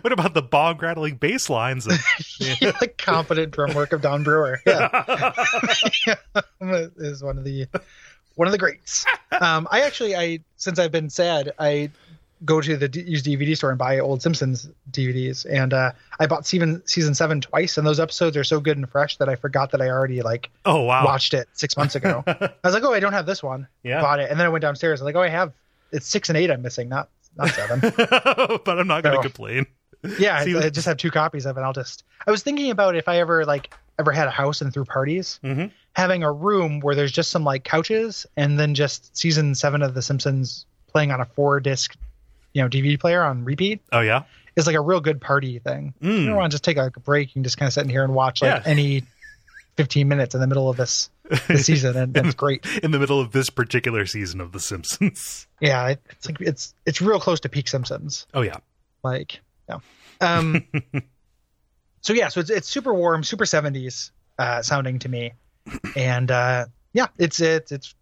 [0.01, 1.85] what about the bog rattling bass lines?
[1.85, 1.93] Of,
[2.39, 4.59] the competent drum work of Don Brewer.
[4.65, 5.33] Yeah.
[6.97, 7.67] is one of the
[8.35, 9.05] one of the greats.
[9.39, 11.91] Um, I actually, I since I've been sad, I
[12.45, 16.45] go to the used DVD store and buy old Simpsons DVDs, and uh, I bought
[16.45, 19.71] season season seven twice, and those episodes are so good and fresh that I forgot
[19.71, 21.03] that I already like oh wow!
[21.05, 22.23] watched it six months ago.
[22.27, 23.67] I was like, oh, I don't have this one.
[23.83, 24.01] Yeah.
[24.01, 25.01] Bought it, and then I went downstairs.
[25.01, 25.53] I was like, oh, I have.
[25.91, 26.51] It's six and eight.
[26.51, 27.79] I'm missing, not not seven.
[27.97, 29.65] but I'm not going to So- complain.
[30.19, 31.61] Yeah, See, I, I just have two copies of it.
[31.61, 32.03] I'll just.
[32.27, 35.39] I was thinking about if I ever like ever had a house and threw parties,
[35.43, 35.71] Mhm.
[35.93, 39.95] having a room where there's just some like couches and then just season seven of
[39.95, 41.95] The Simpsons playing on a four disc,
[42.57, 44.23] you know, DVD player on repeat Oh yeah.
[44.55, 45.93] is like a real good party thing.
[46.01, 46.19] Mm.
[46.21, 47.89] You don't want to just take like, a break and just kind of sit in
[47.89, 48.69] here and watch like Yeah.
[48.71, 49.03] any
[49.75, 51.11] 15 minutes in the middle of this,
[51.47, 52.65] this season, and it's great.
[52.81, 55.45] in the middle of this particular season of The Simpsons.
[55.61, 58.25] Yeah, it, it's like it's it's real close to peak Simpsons.
[58.33, 58.57] Oh yeah,
[59.03, 59.39] like
[59.69, 59.79] yeah
[60.21, 60.63] um
[62.01, 65.33] so yeah so it's it's super warm super 70s uh sounding to me
[65.95, 67.95] and uh yeah it's it's it's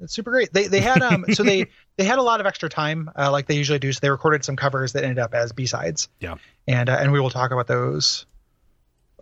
[0.00, 2.68] it's super great they they had um so they they had a lot of extra
[2.68, 5.52] time uh, like they usually do so they recorded some covers that ended up as
[5.52, 6.36] b-sides yeah,
[6.66, 8.26] and uh, and we will talk about those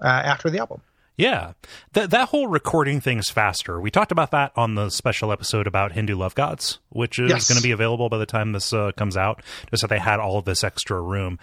[0.00, 0.80] uh, after the album
[1.16, 1.54] yeah.
[1.94, 3.80] That that whole recording thing's faster.
[3.80, 7.48] We talked about that on the special episode about Hindu love gods, which is Yes.
[7.48, 9.42] going to be available by the time this uh, comes out.
[9.70, 11.40] Just that they had all of this extra room,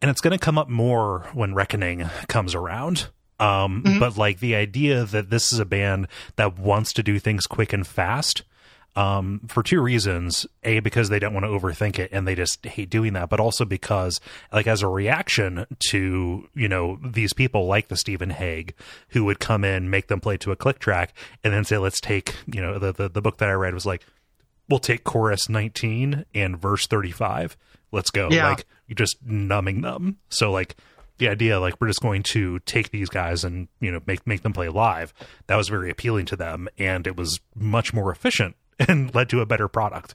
[0.00, 3.10] and it's going to come up more when Reckoning comes around.
[3.38, 7.46] Um, But like the idea that this is a band that wants to do things
[7.46, 8.42] quick and fast,
[8.94, 10.46] um, for two reasons.
[10.64, 13.40] A, because they don't want to overthink it and they just hate doing that, but
[13.40, 14.20] also because,
[14.52, 18.74] like, as a reaction to, you know, these people like the Stephen Hague
[19.08, 22.00] who would come in, make them play to a click track, and then say, let's
[22.00, 24.04] take, you know, the, the, the book that I read was like,
[24.68, 27.56] we'll take chorus 19 and verse 35.
[27.90, 28.28] Let's go.
[28.30, 28.48] Yeah.
[28.48, 30.18] Like, you're just numbing them.
[30.28, 30.76] So, like,
[31.18, 34.42] the idea like we're just going to take these guys and you know make make
[34.42, 35.14] them play live
[35.46, 38.56] that was very appealing to them and it was much more efficient
[38.88, 40.14] and led to a better product.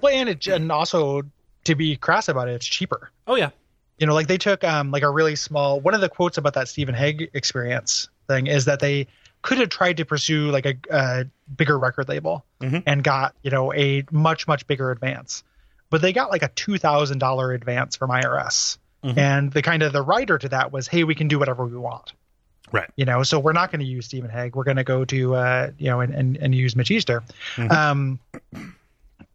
[0.00, 1.22] Well and it and also
[1.64, 3.10] to be crass about it it's cheaper.
[3.26, 3.50] Oh yeah.
[3.98, 6.54] You know like they took um like a really small one of the quotes about
[6.54, 9.08] that stephen hague experience thing is that they
[9.42, 12.82] could have tried to pursue like a, a bigger record label Mhm.
[12.86, 15.42] and got you know a much much bigger advance.
[15.90, 19.16] But they got like a $2000 advance from irs Mhm.
[19.18, 21.76] and the kind of the writer to that was hey we can do whatever we
[21.76, 22.12] want
[22.72, 25.04] right you know so we're not going to use stephen hague we're going to go
[25.04, 27.22] to uh you know and and, and use mitch easter
[27.56, 27.70] Mhm.
[27.72, 28.20] um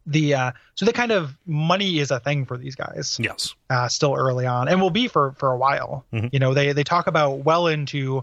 [0.06, 3.88] the uh so the kind of money is a thing for these guys yes uh,
[3.88, 6.04] still early on, and will be for for a while.
[6.12, 6.30] Mhm.
[6.32, 8.22] You know, they they talk about well into,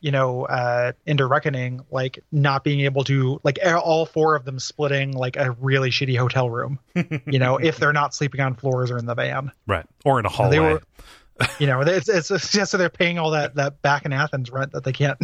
[0.00, 4.60] you know, uh, into reckoning, like not being able to like all four of them
[4.60, 6.78] splitting like a really shitty hotel room.
[7.26, 9.50] you know, if they're not sleeping on floors or in the van.
[9.66, 10.82] right or in a hallway They were-
[11.60, 14.72] You know, it's, it's just so they're paying all that that back in Athens rent
[14.72, 15.18] that they can't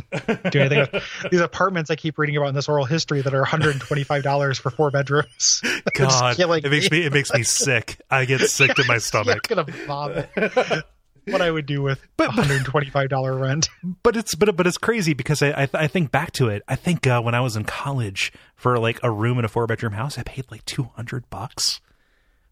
[0.51, 1.03] do anything with.
[1.31, 4.71] These apartments I keep reading about in this oral history that are 125 dollars for
[4.71, 5.61] four bedrooms.
[5.95, 8.01] God, it makes me it makes me sick.
[8.11, 9.51] I get sick to my stomach.
[9.51, 10.85] I'm gonna vomit.
[11.27, 13.69] what I would do with But- 125 dollar rent.
[14.03, 16.63] But it's but but it's crazy because I I, I think back to it.
[16.69, 19.67] I think uh, when I was in college for like a room in a four
[19.67, 21.81] bedroom house, I paid like two hundred bucks.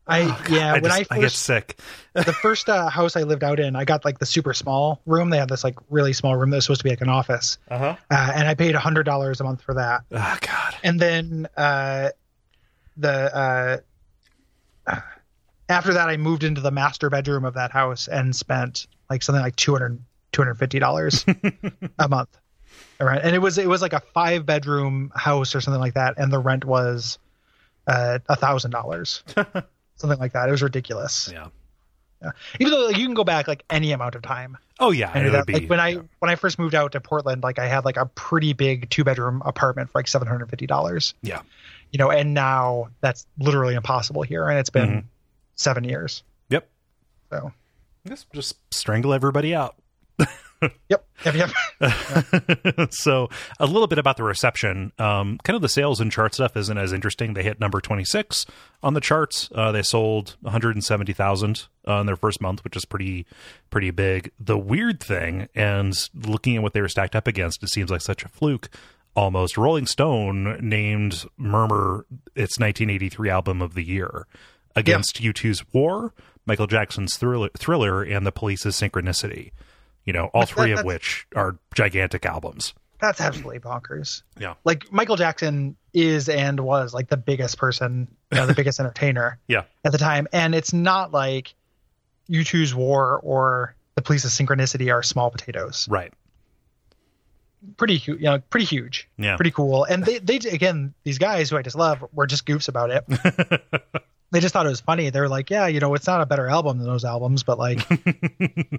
[0.06, 1.78] I yeah, I when just, I I, get sick.
[2.14, 5.30] the first uh, house I lived out in, I got like the super small room.
[5.30, 7.58] They had this like really small room that was supposed to be like an office,
[7.70, 7.96] Uh-huh.
[8.10, 10.02] uh, and I paid hundred dollars a month for that.
[10.10, 10.74] Oh God.
[10.82, 12.08] And then uh,
[12.96, 13.82] the
[14.86, 15.00] uh,
[15.68, 19.42] after that, I moved into the master bedroom of that house and spent like something
[19.42, 20.00] like 200
[20.80, 21.24] dollars
[21.98, 22.36] a month.
[23.00, 26.14] Right, and it was it was like a five bedroom house or something like that,
[26.18, 27.18] and the rent was
[27.86, 29.24] uh, a thousand dollars,
[30.02, 30.48] something like that.
[30.48, 31.30] It was ridiculous.
[31.32, 31.48] Yeah.
[32.22, 32.30] Yeah.
[32.60, 34.56] Even though like, you can go back like any amount of time.
[34.78, 35.10] Oh yeah.
[35.12, 37.58] And that, would be like when I when I first moved out to Portland, like
[37.58, 41.14] I had like a pretty big two bedroom apartment for like seven hundred fifty dollars.
[41.22, 41.40] Yeah.
[41.90, 45.04] You know, and now that's literally impossible here, and it's been Mhm.
[45.56, 46.22] seven years.
[46.48, 46.68] Yep.
[47.30, 47.52] So
[48.06, 49.74] Just just strangle everybody out.
[50.88, 52.92] yep, yep, yep.
[52.92, 54.92] so a little bit about the reception.
[54.98, 57.34] Um, kind of the sales and chart stuff isn't as interesting.
[57.34, 58.46] They hit number 26
[58.82, 59.48] on the charts.
[59.54, 63.26] Uh, they sold 170000 uh, in their first month which is pretty
[63.70, 64.30] pretty big.
[64.38, 68.02] The weird thing and looking at what they were stacked up against it seems like
[68.02, 68.68] such a fluke.
[69.14, 74.26] Almost rolling stone named murmur its 1983 album of the year
[74.74, 76.14] against u2's war
[76.46, 79.50] michael jackson's thriller, thriller and the police's synchronicity
[80.04, 84.22] you know all But that- three of which are gigantic albums That's absolutely bonkers.
[84.38, 88.80] yeah Like Michael Jackson is and was like the biggest person, you know, the biggest
[88.80, 91.54] entertainer yeah at the time, and it's not like
[92.28, 95.86] you choose War or the Police's Synchronicity are small potatoes.
[95.90, 96.12] right
[97.76, 99.08] Pretty, hu- you know, pretty huge.
[99.18, 99.84] yeah pretty cool.
[99.84, 103.04] And they, they again, these guys who I just love were just goofs about it.
[104.32, 105.10] they just thought it was funny.
[105.10, 107.58] They were like, yeah, you know, it's not a better album than those albums, but
[107.58, 107.78] like,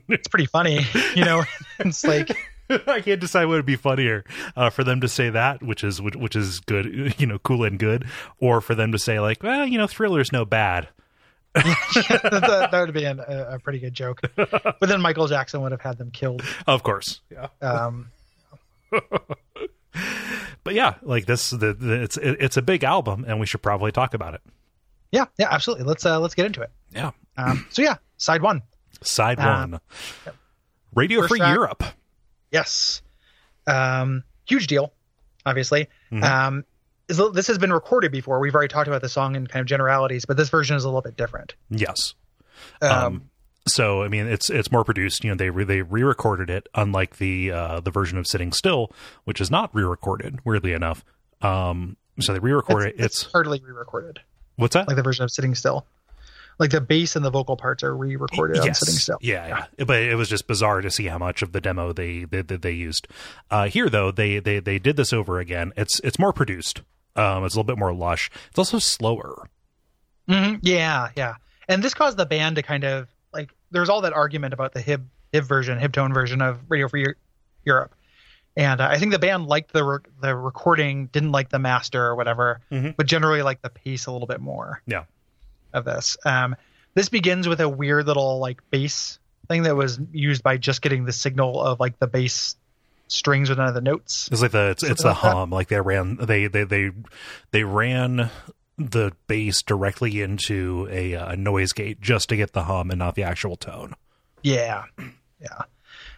[0.10, 0.82] it's pretty funny.
[1.16, 1.44] You know,
[1.80, 2.36] it's like,
[2.70, 6.02] I can't decide what would be funnier uh, for them to say that, which is
[6.02, 8.06] which, which is good, you know, cool and good,
[8.40, 10.90] or for them to say like, well, you know, Thriller's no bad.
[11.54, 14.22] that, that would be been a, a pretty good joke.
[14.36, 16.42] But then Michael Jackson would have had them killed.
[16.66, 17.50] Of course, yeah.
[17.62, 18.08] Um,
[20.64, 23.62] But yeah, like this, the, the it's it, it's a big album, and we should
[23.62, 24.42] probably talk about it.
[25.14, 25.86] Yeah, yeah, absolutely.
[25.86, 26.72] Let's uh, let's get into it.
[26.94, 28.62] Yeah, Um, so yeah, side one.
[29.02, 29.80] side Um, one,
[30.94, 31.84] Radio first Free track- Europe.
[32.52, 33.02] Yes.
[33.66, 34.94] Um, huge deal,
[35.46, 35.88] obviously.
[36.12, 36.24] Mhm.
[36.24, 36.66] Um,
[37.08, 38.40] this has been recorded before.
[38.40, 40.88] We've already talked about the song in kind of generalities, but this version is a
[40.88, 41.56] little bit different.
[41.70, 42.14] Yes.
[42.82, 43.30] Um, Um,
[43.68, 45.24] so I mean, it's it's more produced.
[45.24, 48.92] You know, they re- they re-recorded it, unlike the uh, the version of Sitting Still,
[49.24, 50.40] which is not re-recorded.
[50.46, 51.04] Weirdly enough,
[51.42, 52.96] um, so they re-recorded it.
[53.04, 54.20] it's, It's, hardly re-recorded,
[54.56, 54.88] what's that?
[54.88, 55.86] like the version of Sitting Still.
[56.60, 59.18] Like the bass and the vocal parts are re-recorded on Sitting Still.
[59.22, 59.86] yeah, yeah.
[59.86, 62.58] But it was just bizarre to see how much of the demo they they, they,
[62.58, 63.08] they used.
[63.50, 65.74] Uh, here, though, they, they they did this over again.
[65.76, 66.82] It's it's more produced.
[67.16, 68.30] Um, it's a little bit more lush.
[68.50, 69.50] It's also slower.
[70.30, 70.60] Mm-hmm.
[70.62, 71.36] Yeah, yeah.
[71.68, 73.52] And this caused the band to kind of like.
[73.72, 77.08] There's all that argument about the Hib Hib version, Hib tone version of Radio Free
[77.66, 77.96] Europe,
[78.56, 82.04] and uh, I think the band liked the re- the recording, didn't like the master
[82.06, 82.96] or whatever, Mhm.
[82.96, 84.82] but generally liked the pace a little bit more.
[84.86, 85.04] Yeah.
[85.74, 86.56] Of this, um,
[86.94, 91.06] this begins with a weird little like bass thing that was used by just getting
[91.06, 92.56] the signal of like the bass
[93.08, 94.30] strings with none of the notes.
[94.32, 95.50] It's like the it's, it's the hum.
[95.50, 96.92] Like they ran they they they
[97.52, 98.30] they ran
[98.78, 103.14] the bass directly into a, uh, noise gate just to get the hum and not
[103.16, 103.94] the actual tone.
[104.42, 104.86] Yeah,
[105.42, 105.62] yeah.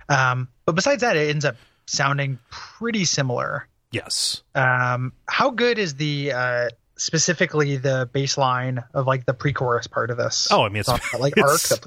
[0.09, 3.67] Um, but besides that, it ends up sounding pretty similar.
[3.91, 4.43] Yes.
[4.55, 10.09] Um, how good is the uh, specifically the bass line of like the pre-chorus part
[10.11, 10.47] of this?
[10.51, 11.85] Oh, I mean, it's, that, like arc, it's- that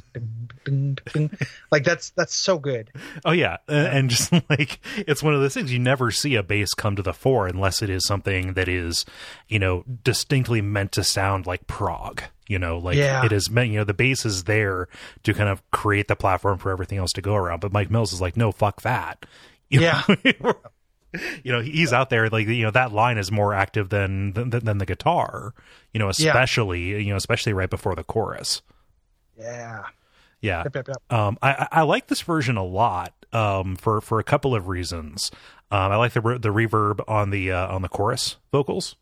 [0.65, 1.31] ding, ding.
[1.71, 2.91] like that's that's so good.
[3.25, 6.43] Oh yeah, Uh, and just like it's one of those things you never see a
[6.43, 9.05] bass come to the fore unless it is something that is,
[9.49, 12.23] you know, distinctly meant to sound like prog.
[12.47, 13.27] You know, like Yeah.
[13.27, 13.69] it is meant.
[13.71, 14.89] You know, the bass is there
[15.25, 17.61] to kind of create the platform for everything else to go around.
[17.61, 19.27] But Mike Mills is like, no, fuck that.
[19.71, 20.03] You Yeah.
[20.09, 20.55] know?
[21.43, 24.51] you know, he's out there like you know that line is more active than than,
[24.51, 25.55] than the guitar.
[25.93, 26.29] You know, Yeah.
[26.31, 28.63] especially you know, especially right before the chorus.
[29.39, 29.85] Yeah.
[30.41, 30.63] Yeah.
[30.65, 30.97] Yep, yep, yep.
[31.19, 33.13] Um, I, I like this version a lot.
[33.33, 35.31] Um, for for a couple of reasons.
[35.71, 38.97] Um, I like the re- the reverb on the uh, on the chorus vocals.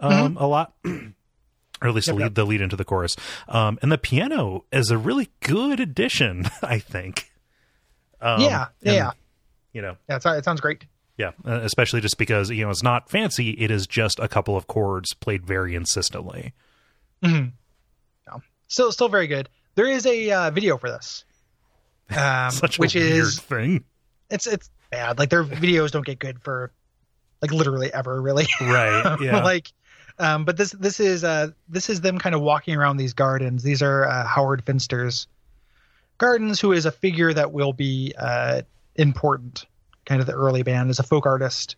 [0.00, 0.72] Um, a lot.
[0.84, 3.14] or at least the, lead, the lead into the chorus.
[3.48, 7.30] Um, and the piano is a really good addition, I think.
[8.20, 9.10] Um, yeah, yeah,
[9.72, 10.16] You know, yeah.
[10.24, 10.84] It, sounds great.
[11.16, 13.50] yeah, uh, especially just because you know it's not fancy.
[13.52, 16.52] It is just a couple of chords played very insistently.
[17.22, 17.52] Mhm.
[18.26, 18.38] Yeah.
[18.68, 19.48] Still, still very good.
[19.74, 21.24] There is a uh, video for this,
[22.16, 23.84] um, Such which weird is thing,
[24.30, 25.18] it's it's bad.
[25.18, 26.70] Like their videos don't get good for
[27.40, 28.46] like literally ever, really.
[28.60, 29.16] right?
[29.20, 29.72] Yeah, like,
[30.18, 33.62] um, but this this is uh this is them kind of walking around these gardens.
[33.62, 35.26] These are uh, Howard Finster's
[36.18, 38.62] gardens, who is a figure that will be uh
[38.96, 39.66] important.
[40.04, 41.76] Kind of the early band is a folk artist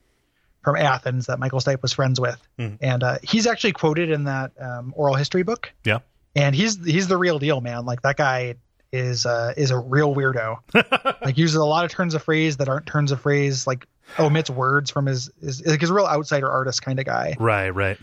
[0.63, 2.79] from Athens that Michael Stipe was friends with, Mhm.
[2.81, 5.71] and uh, he's actually quoted in that um, oral history book.
[5.85, 5.99] yeah,
[6.35, 7.85] and he's he's the real deal, man.
[7.85, 8.55] Like that guy
[8.93, 10.57] is uh is a real weirdo.
[11.23, 13.67] like uses a lot of turns of phrase that aren't turns of phrase.
[13.67, 13.87] Like
[14.19, 17.37] omits words from his is like he's a real outsider artist kind of guy.
[17.39, 17.99] right, right.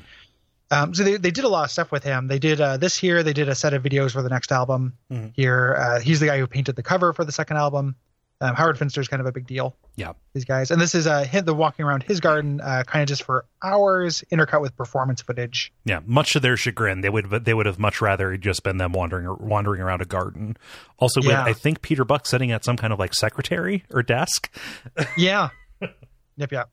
[0.70, 2.28] Um, so they they did a lot of stuff with him.
[2.28, 3.24] They did uh, this year.
[3.24, 4.94] They did a set of videos for the next album.
[5.12, 5.32] Mhm.
[5.36, 7.96] Here, uh, he's the guy who painted the cover for the second album.
[8.42, 9.76] Um, Howard Finster's kind of a big deal.
[9.96, 13.04] Yeah, These guys, and this is uh, him the walking around his garden, uh, kind
[13.04, 15.72] of just for hours, intercut with performance footage.
[15.86, 16.00] yeah.
[16.06, 19.28] Much to their chagrin, they would they would have much rather just been them wandering
[19.40, 20.58] wandering around a garden.
[20.98, 21.44] Also, with Yeah.
[21.44, 24.50] I think Peter Buck sitting at some kind of like secretary or desk.
[25.18, 25.50] Yeah.
[26.36, 26.52] yep.
[26.52, 26.70] Yep.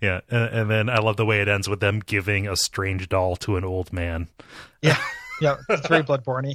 [0.00, 3.08] Yeah, and, and then I love the way it ends with them giving a strange
[3.08, 4.28] doll to an old man.
[4.82, 4.98] Yeah,
[5.40, 6.54] yeah, it's very bloodborne.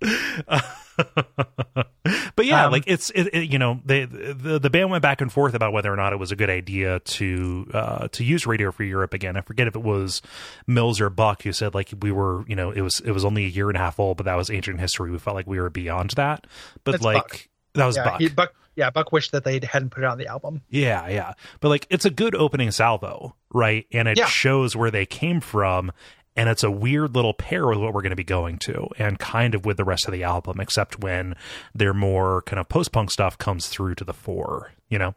[2.36, 5.20] but yeah, Um, like it's it, it, you know they the the band went back
[5.20, 8.46] and forth about whether or not it was a good idea to uh to use
[8.46, 9.36] Radio Free Europe again.
[9.36, 10.22] I forget if it was
[10.66, 13.44] Mills or Buck who said like we were you know it was it was only
[13.44, 15.10] a year and a half old, but that was ancient history.
[15.10, 16.46] We felt like we were beyond that.
[16.84, 17.48] But like Buck.
[17.74, 18.20] that was Yeah, Buck.
[18.20, 18.54] he, Buck.
[18.76, 20.62] Yeah, Buck wished that they hadn't put it on the album.
[20.70, 21.32] Yeah, yeah.
[21.58, 23.86] But like it's a good opening salvo, right?
[23.92, 24.26] And it Yeah.
[24.26, 25.90] shows where they came from
[26.38, 29.18] and it's a weird little pair with what we're going to be going to and
[29.18, 31.34] kind of with the rest of the album except when
[31.74, 35.14] their more kind of post-punk stuff comes through to the fore, you know.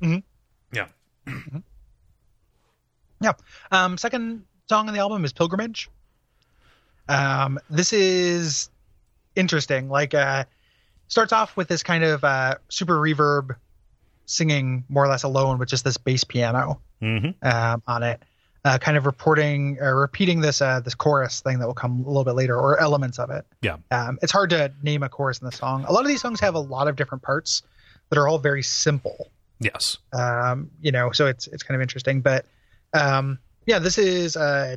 [0.00, 0.22] Mhm.
[0.72, 0.86] Yeah.
[3.22, 3.32] Yeah.
[3.70, 5.90] Um, second song on the album is Pilgrimage.
[7.06, 8.70] Um, this is
[9.36, 9.90] interesting.
[9.90, 10.44] Like, uh,
[11.08, 13.56] starts off with this kind of uh, super reverb
[14.24, 17.34] singing more or less alone with just this bass piano Mhm.
[17.44, 18.22] um, on it,
[18.64, 22.08] uh, kind of reporting or repeating this uh, this chorus thing that will come a
[22.08, 23.46] little bit later or elements of it.
[23.62, 23.76] Yeah.
[23.90, 25.84] Um, it's hard to name a chorus in the song.
[25.88, 27.62] A lot of these songs have a lot of different parts
[28.10, 29.98] that are all very simple Yes.
[30.14, 32.22] um, you know, so it's it's kind of interesting.
[32.22, 32.46] But
[32.94, 34.76] um, yeah, this is uh,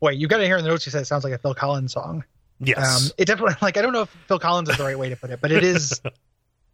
[0.00, 0.86] boy, you got to hear in the notes.
[0.86, 2.24] You said it sounds like a Phil Collins song.
[2.58, 2.78] Yes.
[2.78, 5.16] Um, it definitely like I don't know if Phil Collins is the right way to
[5.16, 6.00] put it, but it is.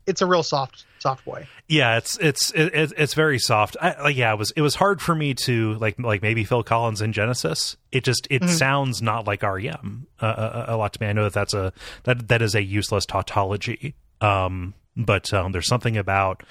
[0.06, 1.46] it's a real soft soft boy.
[1.68, 3.76] yeah, it's it's it, it's- it's very soft.
[3.80, 6.62] I, like yeah, it was it was hard for me to like like maybe Phil
[6.62, 7.76] Collins in Genesis.
[7.92, 8.48] It just it Mhm.
[8.48, 11.08] sounds not like REM uh, a, a lot to me.
[11.08, 11.72] I know that that's a
[12.04, 13.94] that that is a useless tautology.
[14.20, 16.42] Um, but um, there's something about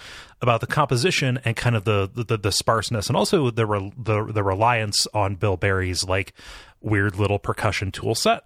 [0.41, 4.25] about the composition and kind of the the, the sparseness, and also the re, the
[4.25, 6.33] the reliance on Bill Berry's like
[6.81, 8.43] weird little percussion tool set.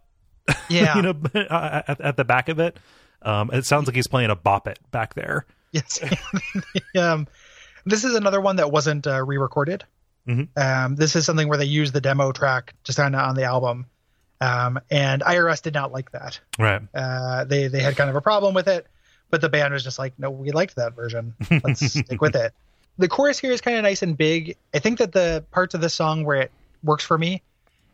[0.70, 0.96] Yeah.
[0.96, 1.16] you know,
[1.50, 2.78] at, at the back of it.
[3.28, 5.46] Um, it sounds like he's playing a bop it back there.
[5.74, 6.00] Yes.
[6.98, 7.28] um,
[7.86, 9.84] this is another one that wasn't uh, re-recorded.
[10.28, 10.48] Mhm.
[10.58, 13.86] Um, this is something where they used the demo track just on on the album,
[14.42, 16.40] um, and IRS did not like that.
[16.60, 16.82] Right.
[16.94, 18.88] Uh, they they had kind of a problem with it,
[19.30, 21.34] but the band was just like, no, we liked that version.
[21.64, 22.54] Let's stick with it.
[22.98, 24.58] The chorus here is kind of nice and big.
[24.74, 26.52] I think that the parts of the song where it
[26.84, 27.42] works for me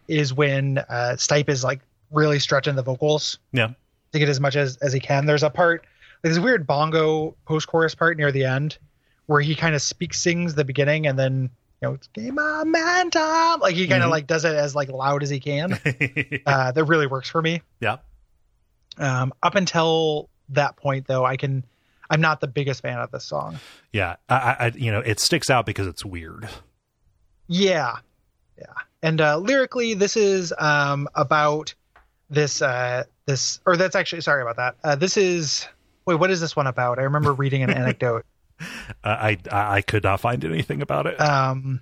[0.07, 3.71] is when uh, Stipe is like really stretching the vocals Yeah.
[4.13, 5.25] To get as much as as he can.
[5.25, 5.85] There's a part,
[6.23, 8.77] like this weird bongo post chorus part near the end
[9.25, 11.49] where he kind of speaks sings the beginning and then
[11.81, 14.11] you know it's game on man time like he kind of Mhm.
[14.11, 15.73] like does it as like loud as he can.
[16.45, 17.61] uh, that really works for me.
[17.79, 17.97] yeah.
[18.97, 21.65] Um, up until that point, though, I can.
[22.11, 23.57] I'm not the biggest fan of this song.
[23.91, 24.17] Yeah.
[24.29, 26.47] I, I- you know, it sticks out because it's weird.
[27.47, 27.95] Yeah,
[28.57, 28.65] yeah.
[29.01, 31.73] And uh, lyrically, this is um, about
[32.29, 32.61] this.
[32.61, 34.75] Uh, this, or that's actually sorry about that.
[34.83, 35.67] Uh, this is.
[36.05, 36.99] Wait, what is this one about?
[36.99, 38.25] I remember reading an anecdote.
[38.59, 38.63] Uh,
[39.03, 41.19] I, I, I could not find anything about it.
[41.19, 41.79] Um,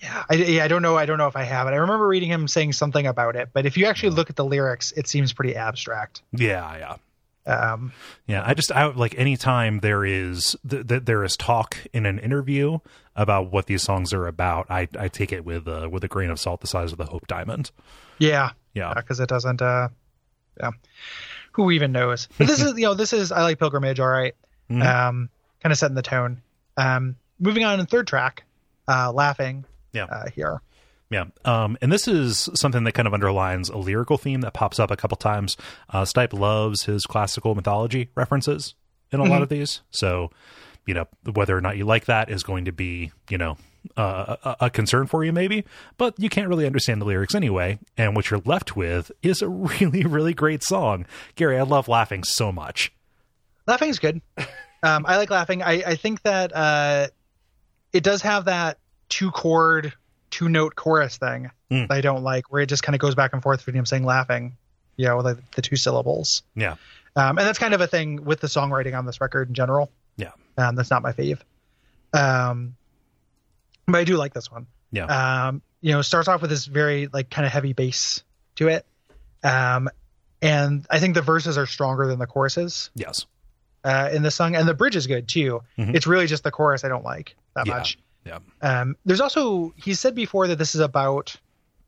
[0.00, 0.96] yeah, I, yeah, I don't know.
[0.96, 1.72] I don't know if I have it.
[1.72, 4.44] I remember reading him saying something about it, but if you actually look at the
[4.44, 6.22] lyrics, it seems pretty abstract.
[6.32, 6.76] yeah.
[6.78, 6.96] Yeah.
[7.52, 7.92] Um,
[8.26, 12.18] Yeah, I just I like anytime there is th- th- there is talk in an
[12.18, 12.78] interview
[13.16, 16.28] about what these songs are about, I I take it with uh, with a grain
[16.30, 17.70] of salt the size of the Hope Diamond.
[18.18, 19.62] yeah, Yeah, because it doesn't.
[19.62, 19.88] Uh,
[20.60, 20.70] yeah,
[21.52, 22.28] who even knows?
[22.38, 24.00] But this is you know this is I like Pilgrimage.
[24.00, 24.34] All right.
[24.70, 24.84] Mhm.
[24.84, 25.28] um,
[25.62, 26.42] kind of setting the tone.
[26.76, 28.44] Um, moving on in third track,
[28.86, 29.64] uh, laughing.
[29.92, 30.04] Yeah.
[30.04, 30.60] Uh, here,
[31.10, 31.24] Yeah.
[31.46, 34.90] Um, and this is something that kind of underlines a lyrical theme that pops up
[34.90, 35.56] a couple times.
[35.88, 38.74] Uh, Stipe loves his classical mythology references
[39.10, 39.80] in a lot of these.
[39.90, 40.30] So,
[40.86, 43.56] you know, whether or not you like that is going to be, you know,
[43.96, 45.64] uh, a, a concern for you maybe,
[45.96, 47.78] but you can't really understand the lyrics anyway.
[47.96, 51.06] And what you're left with is a really, really great song.
[51.36, 52.92] Gary, I love laughing so much.
[53.66, 54.20] Laughing's good.
[54.82, 55.62] Um, I like laughing.
[55.62, 57.08] I, I think that uh,
[57.92, 58.78] it does have that
[59.08, 59.92] two chord,
[60.30, 61.86] two note chorus thing Mm.
[61.88, 63.84] that I don't like, where it just kind of goes back and forth between him
[63.84, 64.56] saying laughing,
[64.96, 66.42] you know, like the two syllables.
[66.56, 66.76] Yeah.
[67.14, 69.90] Um, and that's kind of a thing with the songwriting on this record in general.
[70.16, 70.30] Yeah.
[70.56, 71.40] Um, that's not my fave.
[72.14, 72.74] Um,
[73.92, 74.66] but I do like this one.
[74.92, 75.46] Yeah.
[75.48, 78.22] Um, you know, starts off with this very like kind of heavy bass
[78.56, 78.86] to it.
[79.42, 79.88] Um,
[80.42, 83.26] and I think the verses are stronger than the choruses yes.
[83.84, 85.62] uh, in the song, and the bridge is good too.
[85.78, 85.94] Mhm.
[85.94, 87.74] It's really just the chorus I don't like that Yeah.
[87.74, 87.98] much.
[88.24, 88.38] Yeah.
[88.60, 91.34] Um, there's also he said before that this is about.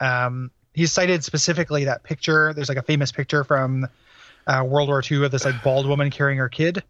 [0.00, 2.54] Um, he's cited specifically that picture.
[2.54, 3.86] There's like a famous picture from
[4.46, 6.82] uh, World War II of this like bald woman carrying her kid,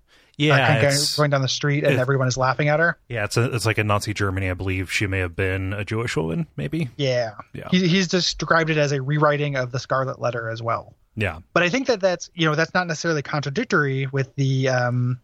[0.49, 0.89] Yeah.
[0.89, 2.99] of going down the street, and it- everyone is laughing at her.
[3.09, 4.51] Yeah, it's a, it's like in Nazi Germany.
[4.51, 6.89] I believe she may have been a Jewish woman, maybe.
[6.97, 7.69] Yeah, Yeah.
[7.71, 10.95] He, he's described it as a rewriting of the Scarlet Letter as well.
[11.17, 15.19] Yeah, But I think that that's you know that's not necessarily contradictory with the um,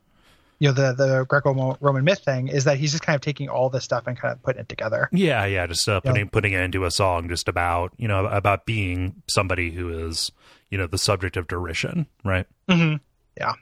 [0.59, 3.71] you know the the Greco-Roman myth thing is that he's just kind of taking all
[3.71, 5.09] this stuff and kind of putting it together.
[5.13, 5.67] yeah, yeah.
[5.67, 9.71] Just uh, putting putting it into a song, just about you know about being somebody
[9.71, 10.33] who is
[10.71, 12.47] you know the subject of derision, right?
[12.69, 12.97] Mm-hmm.
[13.39, 13.53] Yeah.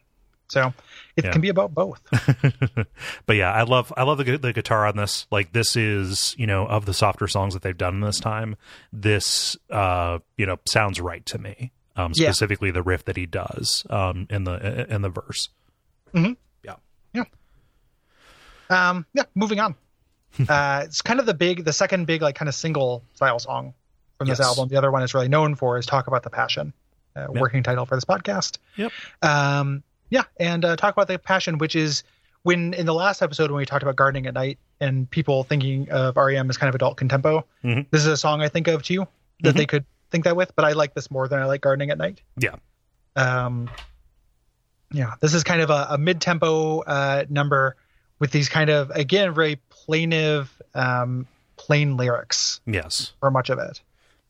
[0.49, 0.73] So
[1.17, 1.33] it Yeah.
[1.33, 2.01] can be about both.
[3.27, 5.27] but yeah, I love I love the the guitar on this.
[5.31, 8.57] Like this is you know of the softer songs that they've done this time.
[8.93, 11.73] This uh you know sounds right to me.
[11.97, 12.31] Um, Yeah.
[12.33, 15.49] specifically the riff that he does um in the in the verse.
[16.13, 16.37] Mhm.
[16.63, 16.75] Yeah.
[17.13, 17.25] Yeah.
[18.71, 19.75] Um, yeah, moving on.
[20.49, 23.73] uh, it's kind of the big, the second big, like kind of single style song
[24.19, 24.47] from this Yes.
[24.49, 24.69] album.
[24.69, 26.73] The other one is really known for is "Talk About the Passion,"
[27.15, 28.59] uh, working title for this podcast.
[28.77, 28.91] Yep.
[29.23, 32.03] Um, yeah, and uh, talk about the passion, which is
[32.43, 35.89] when in the last episode when we talked about gardening at night and people thinking
[35.91, 37.43] of REM as kind of adult contempo.
[37.65, 37.87] Mhm.
[37.91, 39.07] This is a song I think of too
[39.43, 39.59] that Mhm.
[39.59, 41.99] they could think that with, but I like this more than I like gardening at
[41.99, 42.21] night.
[42.39, 42.57] Yeah.
[43.17, 43.71] Um,
[44.93, 47.77] yeah, this is kind of a, a mid-tempo uh, number
[48.21, 51.27] with these kind of again very plaintive, um,
[51.57, 53.13] plain lyrics Yes.
[53.21, 53.81] for much of it.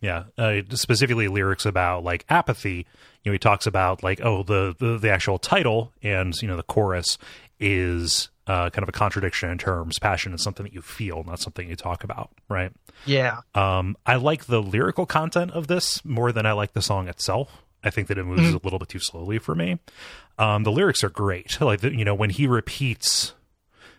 [0.05, 2.87] Yeah, uh, specifically lyrics about like apathy.
[3.23, 6.57] You know, he talks about like oh the the, the actual title and you know
[6.57, 7.17] the chorus
[7.59, 9.99] is uh, kind of a contradiction in terms.
[9.99, 12.71] Passion is something that you feel, not something you talk about, right?
[13.07, 17.09] Yeah, Um, I like the lyrical content of this more than I like the song
[17.09, 17.63] itself.
[17.83, 19.79] I think that it moves a little bit too slowly for me.
[20.39, 21.59] Um, the lyrics are great.
[21.63, 23.33] Like the, you know when he repeats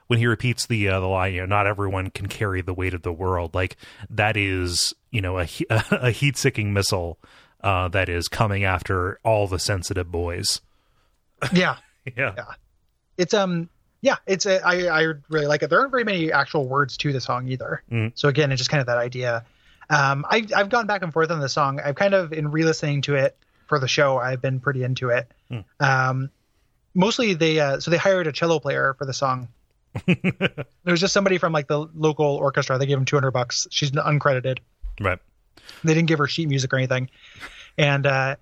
[0.08, 2.94] when he repeats the uh, the line, you know, not everyone can carry the weight
[2.94, 3.54] of the world.
[3.54, 3.78] Like
[4.10, 7.18] that is, you know, a a heat seeking missile
[7.62, 10.62] uh, that is coming after all the sensitive boys.
[11.54, 11.78] yeah.
[12.16, 12.34] Yeah,
[13.18, 13.68] it's um
[14.02, 15.72] yeah it's a, I I really like it.
[15.72, 17.82] There aren't very many actual words to the song either.
[17.92, 18.12] Mm.
[18.14, 19.44] So again, it's just kind of that idea.
[19.90, 21.80] Um, I I've gone back and forth on the song.
[21.84, 23.36] I've kind of in re-listening to it
[23.68, 24.18] for the show.
[24.18, 25.32] I've been pretty into it.
[25.50, 25.66] Mm.
[25.80, 26.30] Um,
[26.94, 29.48] mostly they uh, so they hired a cello player for the song.
[30.08, 32.78] there was just somebody from like the local orchestra.
[32.78, 33.68] They gave him 200 bucks.
[33.72, 34.60] She's uncredited.
[35.00, 35.20] right.
[35.84, 37.10] They didn't give her sheet music or anything.
[37.78, 38.36] And uh,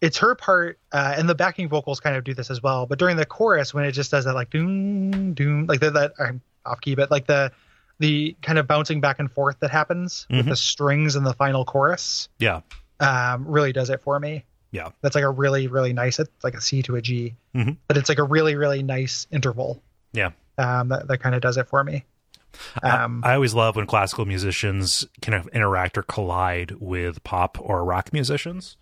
[0.00, 2.86] it's her part, uh, and the backing vocals kind of do this as well.
[2.86, 6.12] But during the chorus, when it just does that like doom doom, like that, that
[6.18, 7.52] I'm off key, but like the
[8.00, 10.50] the kind of bouncing back and forth that happens with Mhm.
[10.50, 12.60] the strings in the final chorus, Yeah,
[13.00, 14.44] um, really does it for me.
[14.70, 16.18] yeah, That's like a really really nice.
[16.20, 17.76] It's like a C to a G, Mhm.
[17.88, 19.82] but it's like a really really nice interval.
[20.12, 20.30] yeah.
[20.58, 22.04] Um, that that kind of does it for me.
[22.82, 27.84] Um, I always love when classical musicians kind of interact or collide with pop or
[27.84, 28.76] rock musicians.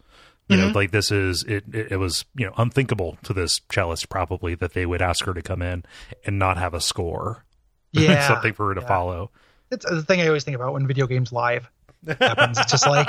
[0.49, 1.93] You know, like this is it, it.
[1.93, 5.43] It was you know unthinkable to this cellist probably that they would ask her to
[5.43, 5.85] come in
[6.25, 7.45] and not have a score,
[7.93, 8.87] yeah, something for her to yeah.
[8.87, 9.31] follow.
[9.73, 11.69] it's the thing I always think about when video games live
[12.07, 12.59] happens.
[12.59, 13.09] It's just like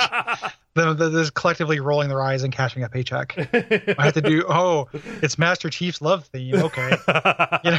[0.74, 3.36] the, the, there's collectively rolling their eyes and cashing a paycheck.
[3.38, 4.46] I have to do.
[4.48, 4.88] Oh,
[5.22, 6.56] it's Master Chief's love theme.
[6.56, 6.98] Okay,
[7.64, 7.78] you know,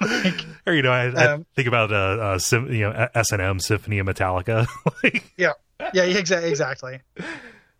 [0.24, 3.32] like, or you know, I, I Um, think about uh, uh sim, you know S
[3.32, 4.66] and M Symphony of Metallica.
[5.02, 5.52] like, yeah,
[5.94, 7.00] yeah, exa- exactly.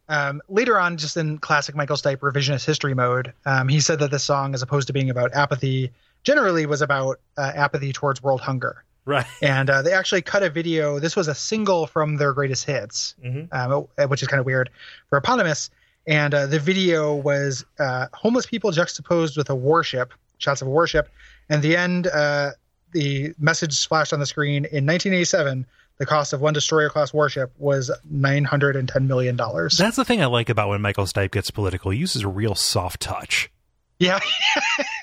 [0.08, 4.10] Um, later on, just in classic Michael Stipe revisionist history mode, um, he said that
[4.10, 5.92] this song, as opposed to being about apathy,
[6.24, 8.82] generally was about uh, apathy towards world hunger.
[9.04, 9.26] Right.
[9.42, 10.98] and uh, they actually cut a video.
[10.98, 13.48] This was a single from their greatest hits, Mhm.
[13.52, 14.70] um, which is kind of weird
[15.08, 15.70] for eponymous.
[16.06, 20.70] And uh, the video was uh, homeless people juxtaposed with a warship, shots of a
[20.70, 21.08] warship.
[21.48, 22.50] And the end, uh,
[22.92, 25.66] the message flashed on the screen in 1987.
[25.98, 29.76] the cost of one destroyer class warship was nine hundred and ten million dollars.
[29.76, 31.90] That's the thing I like about when Michael Stipe gets political.
[31.90, 33.50] He uses a real soft touch.
[33.98, 34.18] Yeah.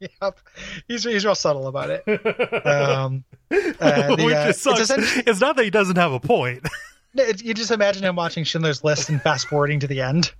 [0.00, 0.38] yep.
[0.86, 2.02] He's he's real subtle about it.
[2.66, 6.66] Um, uh, the, uh, it's, It's not that he doesn't have a point.
[7.42, 10.32] you just imagine him watching Schindler's List and fast forwarding to the end,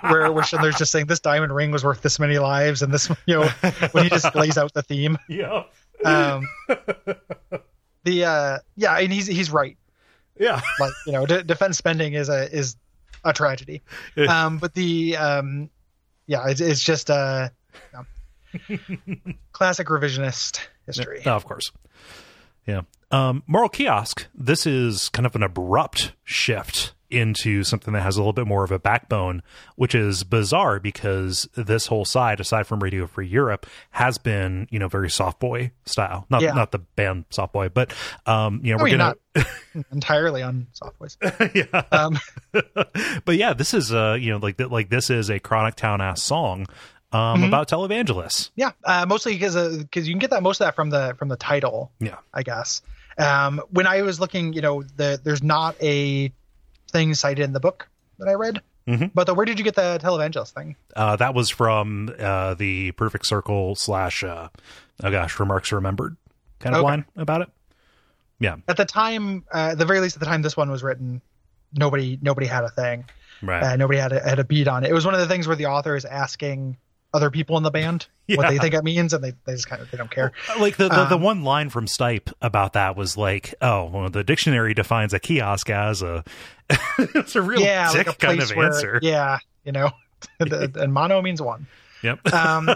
[0.00, 3.08] where where Schindler's just saying this diamond ring was worth this many lives, and this
[3.26, 3.48] you know
[3.92, 5.18] when he just lays out the theme.
[5.28, 5.64] yeah.
[6.04, 6.48] Um,
[8.04, 9.76] the uh, yeah, and he's he's right.
[10.38, 10.60] Yeah.
[10.80, 12.76] like you know de- defense spending is a is
[13.24, 13.82] a tragedy
[14.28, 15.70] um but the um
[16.26, 18.04] yeah it's, it's just uh you know,
[19.52, 21.72] classic revisionist history Oh, of course.
[22.66, 22.82] Yeah.
[23.10, 28.20] Um, Moral Kiosk, this is kind of an abrupt shift into something that has a
[28.20, 29.40] little bit more of a backbone,
[29.76, 34.78] which is bizarre because this whole side, aside from Radio Free Europe, has been, you
[34.80, 36.26] know, very soft boy style.
[36.28, 36.54] Not Yeah.
[36.54, 37.92] not the band soft boy, but
[38.26, 39.46] um, you know, I we're gonna not
[39.92, 41.16] entirely on soft boys.
[41.54, 41.82] yeah.
[41.92, 42.18] um
[43.24, 46.22] but yeah, this is uh, you know, like like this is a Chronic Town ass
[46.22, 46.66] song
[47.14, 47.48] um Mhm.
[47.48, 48.50] about televangelists.
[48.56, 51.28] yeah uh mostly because because you can get that most of that from the from
[51.28, 52.16] the title Yeah.
[52.34, 52.82] i guess
[53.18, 56.32] um when i was looking you know the there's not a
[56.90, 57.88] thing cited in the book
[58.18, 59.12] that i read Mhm.
[59.14, 62.90] but the, where did you get the televangelist thing Uh, that was from uh, the
[62.92, 64.48] Perfect Circle slash uh,
[65.02, 66.16] oh gosh, remarks remembered
[66.60, 66.90] kind of Okay.
[66.90, 67.48] line about it.
[68.40, 70.82] Yeah, at the time uh, at the very least at the time this one was
[70.82, 71.22] written
[71.72, 73.06] nobody nobody had a thing
[73.42, 73.62] right.
[73.62, 75.46] uh, nobody had a, had a beat on it it was one of the things
[75.46, 76.76] where the author is asking
[77.14, 79.80] other people in the band what they think it means and they, they just kind
[79.80, 82.96] of they don't care like the the, the um, one line from Stipe about that
[82.96, 86.24] was like, oh, well, the dictionary defines a kiosk as a.
[86.98, 88.98] it's a real yeah dick like a kind of where answer.
[89.02, 89.90] yeah you know
[90.40, 91.66] and mono means one
[92.02, 92.32] Yep.
[92.34, 92.66] um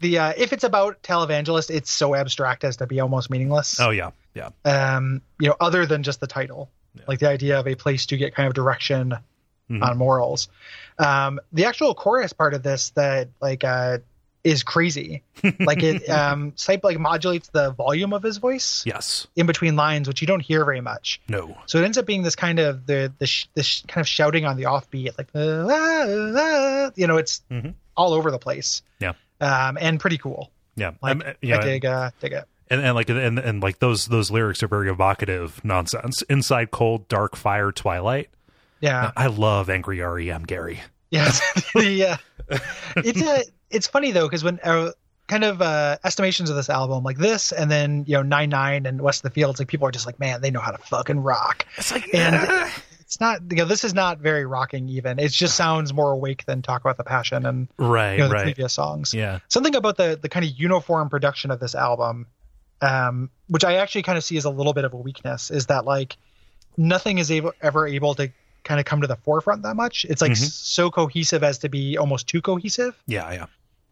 [0.00, 3.90] the uh if it's about televangelist it's so abstract as to be almost meaningless oh
[3.90, 7.02] yeah, yeah, um you know other than just the title Yeah.
[7.08, 9.14] like the idea of a place to get kind of direction
[9.70, 9.82] Mhm.
[9.82, 10.48] on morals
[10.98, 13.98] um the actual chorus part of this that like uh
[14.44, 15.22] is crazy
[15.58, 20.06] like it um Stipe like modulates the volume of his voice yes, in between lines
[20.06, 22.86] which you don't hear very much no, so it ends up being this kind of
[22.86, 26.90] the the sh- this sh- kind of shouting on the offbeat like uh, ah, ah,
[26.94, 27.74] you know it's Mhm.
[27.96, 29.14] all over the place Yeah.
[29.40, 32.94] um and pretty cool yeah, like Um, know, I dig uh dig it and, and
[32.94, 36.22] like and, and like those those lyrics are very evocative nonsense.
[36.22, 38.28] Inside cold, dark fire, twilight.
[38.80, 39.12] Yeah.
[39.16, 40.80] I love angry REM, Gary.
[41.10, 41.40] Yes,
[41.76, 42.16] uh,
[42.96, 44.92] it's a it's funny though because when uh,
[45.26, 48.86] kind of uh, estimations of this album like this and then you know nine nine
[48.86, 50.78] and West of the Fields like people are just like man they know how to
[50.78, 51.66] fucking rock.
[51.76, 55.18] It's like and it's not you know this is not very rocking even.
[55.18, 58.34] It just sounds more awake than talk about the passion and right, you know the
[58.34, 59.14] right, previous songs.
[59.14, 62.26] Yeah, something about the the kind of uniform production of this album
[62.82, 65.66] um which I actually kind of see as a little bit of a weakness is
[65.66, 66.18] that like
[66.76, 68.30] nothing is able ever able to
[68.66, 70.50] kind of come to the forefront that much it's like Mhm.
[70.50, 73.46] so cohesive as to be almost too cohesive yeah, yeah,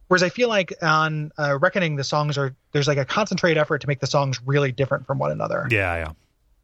[0.08, 3.80] Whereas I feel like on uh, Reckoning, the songs are there's like a concentrated effort
[3.80, 5.66] to make the songs really different from one another.
[5.70, 6.12] yeah, yeah.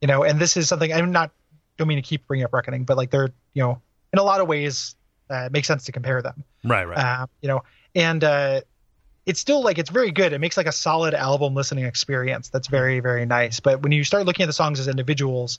[0.02, 1.30] You know, and this is something I'm not
[1.78, 3.80] don't mean to keep bringing up Reckoning, but like they're you know
[4.12, 4.94] in a lot of ways
[5.30, 6.44] uh, it makes sense to compare them.
[6.64, 6.98] Right, right.
[6.98, 7.62] Uh, you know,
[7.94, 8.60] and uh,
[9.24, 10.32] it's still like it's very good.
[10.34, 13.58] It makes like a solid album listening experience that's very very nice.
[13.60, 15.58] But when you start looking at the songs as individuals,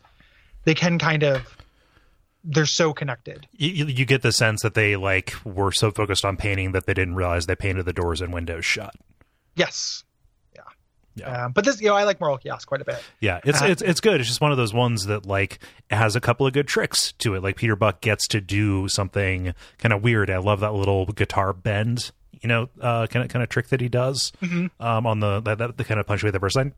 [0.66, 1.42] they can kind of
[2.44, 3.48] they're so connected.
[3.52, 6.94] you, you- get the sense that they like were so focused on painting that they
[6.94, 8.94] didn't realize they painted the doors and windows shut.
[9.56, 10.04] Yes.
[10.56, 10.62] Yeah.
[11.16, 11.46] Yeah.
[11.46, 13.04] Um, but this, you know, I like Moral Kiosk quite a bit.
[13.20, 14.20] Yeah, it's Uh, it's it's good.
[14.22, 17.36] It's just one of those ones that like has a couple of good tricks to
[17.36, 17.44] it.
[17.44, 20.30] Like Peter Buck gets to do something kind of weird.
[20.30, 22.12] I love that little guitar bend,
[22.42, 24.72] you know, uh, kind of kind of trick that he does Mhm.
[24.80, 26.74] um, on the that, that the kind of punctuate the verse line.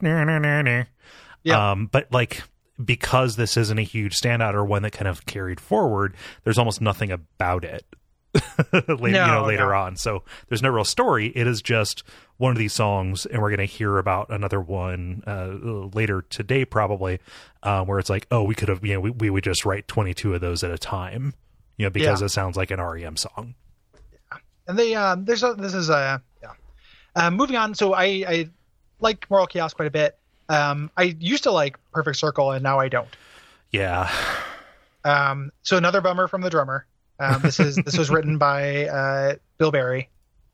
[1.44, 1.72] Yeah.
[1.72, 2.42] Um, but like
[2.84, 6.82] because this isn't a huge standout or one that kind of carried forward, there's almost
[6.82, 7.86] nothing about it.
[8.90, 9.76] later, you know, later no.
[9.76, 9.96] on.
[9.96, 11.28] So there's no real story.
[11.36, 12.02] It is just
[12.38, 15.50] one of these songs, and we're going to hear about another one uh,
[15.96, 17.20] later today, probably,
[17.62, 19.88] uh, where it's like, oh, we could have, you know, we, we would just write
[19.88, 21.36] 22 of those at a time,
[21.78, 22.26] you know, because Yeah.
[22.26, 23.54] it sounds like an REM song.
[24.12, 24.38] Yeah.
[24.68, 26.54] and they um there's a this is a yeah
[27.16, 28.50] um moving on so i i
[29.00, 30.18] like Moral Kiosk quite a bit
[30.50, 33.08] um i used to like perfect circle and now i don't
[33.72, 34.10] Yeah.
[35.06, 36.86] um so another bummer from the drummer
[37.20, 40.10] um this is this was written by uh bill berry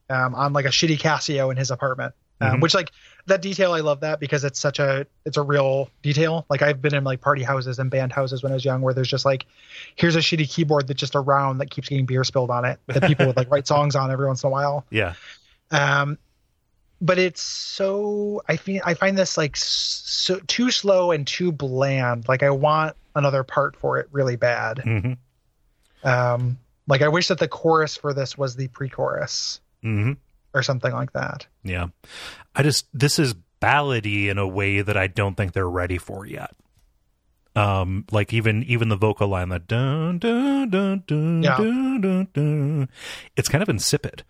[0.09, 2.61] um on like a shitty casio in his apartment um, Mhm.
[2.61, 2.91] which like
[3.27, 6.81] that detail i love that because it's such a it's a real detail like i've
[6.81, 9.25] been in like party houses and band houses when i was young where there's just
[9.25, 9.45] like
[9.95, 13.03] here's a shitty keyboard that's just around that keeps getting beer spilled on it that
[13.03, 15.13] people would like write songs on every once in a while Yeah.
[15.71, 16.17] um,
[17.01, 22.27] but it's so I feel I find this like so too slow and too bland.
[22.27, 24.79] Like I want another part for it really bad.
[24.79, 25.13] hmm
[26.03, 30.13] Um, like I wish that the chorus for this was the pre-chorus hmm
[30.53, 31.45] or something like that.
[31.63, 31.87] Yeah.
[32.55, 36.25] I just this is ballady in a way that I don't think they're ready for
[36.25, 36.51] yet.
[37.55, 41.57] Um, like even even the vocal line that dun dun dun dun Yeah.
[41.57, 42.89] dun dun dun,
[43.35, 44.23] it's kind of insipid.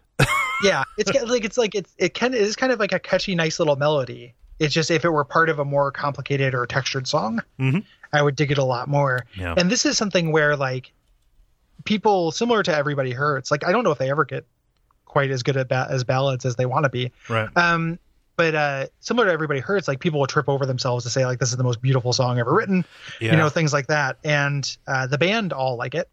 [0.61, 3.35] Yeah, it's like it's like it's it can it is kind of like a catchy,
[3.35, 4.33] nice little melody.
[4.59, 7.83] It's just if it were part of a more complicated or textured song, Mhm.
[8.11, 9.25] I would dig it a lot more.
[9.35, 9.53] Yeah.
[9.57, 10.91] And this is something where like
[11.85, 14.45] people similar to Everybody Hurts, like I don't know if they ever get
[15.05, 17.11] quite as good at ba- as ballads as they want to be.
[17.29, 17.49] Right.
[17.55, 17.99] Um,
[18.35, 21.39] but uh, similar to Everybody Hurts, like people will trip over themselves to say like
[21.39, 22.85] this is the most beautiful song ever written,
[23.19, 23.31] Yeah.
[23.31, 24.17] you know, things like that.
[24.23, 26.09] And uh, the band all like it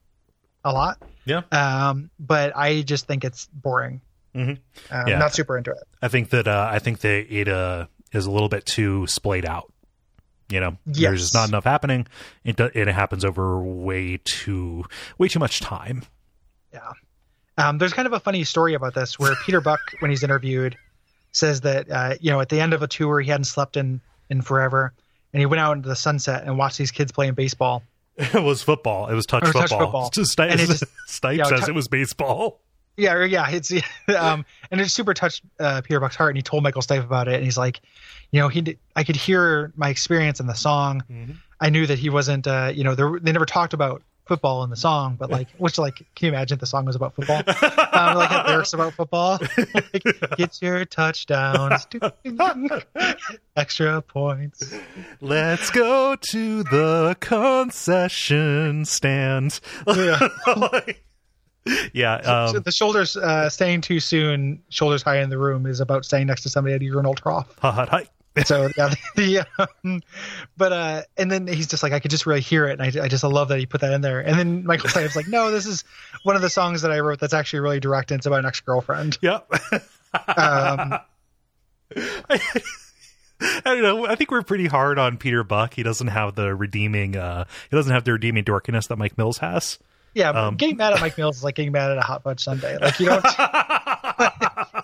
[0.64, 0.99] a lot.
[1.24, 1.42] Yeah.
[1.53, 4.01] Um, but I just think it's boring.
[4.37, 4.59] Mhm.
[4.91, 5.18] Um, Yeah.
[5.18, 5.82] Not super into it.
[6.03, 9.47] I think that uh, I think that it uh, is a little bit too splayed
[9.47, 9.72] out.
[10.49, 12.07] You know, there's just not enough happening.
[12.45, 14.84] It do, it happens over way too
[15.18, 16.03] way too much time.
[16.72, 16.93] Yeah.
[17.59, 20.76] Um, there's kind of a funny story about this where Peter Buck, when he's interviewed,
[21.32, 24.01] says that uh, you know at the end of a tour he hadn't slept in
[24.30, 24.93] in forever,
[25.32, 27.82] and he went out into the sunset and watched these kids playing baseball.
[28.18, 29.09] It was football.
[29.09, 29.80] It was touch Or touch football.
[29.80, 30.11] football.
[30.14, 32.62] Just Stipe, And it just- Stipe yeah, says tou- it was baseball.
[32.97, 33.72] Yeah, yeah, it's
[34.16, 37.28] um, and it super touched uh, Peter Buck's heart, and he told Michael Stipe about
[37.28, 37.80] it, and he's like,
[38.30, 41.03] you know, he did, I could hear my experience in the song.
[41.61, 44.76] I knew that he wasn't, uh, you know, they never talked about football in the
[44.76, 47.42] song, but like, which like, can you imagine the song was about football?
[47.47, 49.38] um, like had lyrics about football,
[49.74, 50.05] like,
[50.36, 51.86] get your touchdowns,
[53.57, 54.74] extra points.
[55.20, 59.61] Let's go to the concession stand.
[59.86, 60.28] Yeah.
[61.93, 62.23] Yeah.
[62.51, 66.05] So Um, the shoulders uh, staying too soon, shoulders high in the room is about
[66.05, 67.53] staying next to somebody at a urinal trough.
[67.61, 68.07] ha, ha, hi.
[68.45, 69.47] so yeah the
[69.85, 70.03] um,
[70.59, 73.05] but uh and then he's just like i could just really hear it and I,
[73.05, 75.51] I just love that he put that in there and then michael stipe's like no
[75.51, 75.85] this is
[76.23, 78.45] one of the songs that i wrote that's actually really direct and it's about an
[78.45, 79.51] ex-girlfriend Yep.
[80.37, 80.99] um
[83.41, 84.07] I don't know.
[84.07, 85.75] I think we're pretty hard on Peter Buck.
[85.75, 87.17] He doesn't have the redeeming.
[87.17, 89.79] uh He doesn't have the redeeming dorkiness that Mike Mills has.
[90.17, 92.41] Yeah Um, getting mad at mike mills is like getting mad at a hot fudge
[92.43, 92.79] sundae.
[92.79, 93.25] Like you don't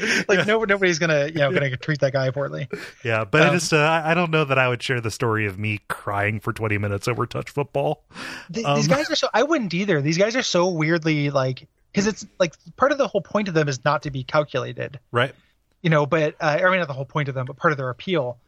[0.28, 2.68] like no, nobody's gonna you know gonna treat that guy poorly.
[3.04, 5.10] Yeah, but I Um, just uh, I I don't know that I would share the
[5.10, 8.04] story of me crying for 20 minutes over touch football.
[8.52, 10.00] Th- Um, these guys are so i wouldn't either.
[10.00, 13.54] These guys are so weirdly like because it's like part of the whole point of
[13.54, 14.98] them is not to be calculated.
[15.12, 15.34] Right.
[15.82, 17.78] you know but uh, i mean not the whole point of them but part of
[17.78, 18.38] their appeal.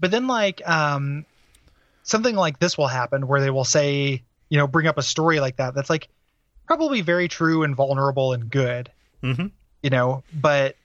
[0.00, 1.26] But then like um
[2.02, 5.40] something like this will happen where they will say you know bring up a story
[5.40, 6.08] like that that's like
[6.66, 8.90] probably very true and vulnerable and good
[9.22, 9.46] hmm
[9.82, 10.76] you know but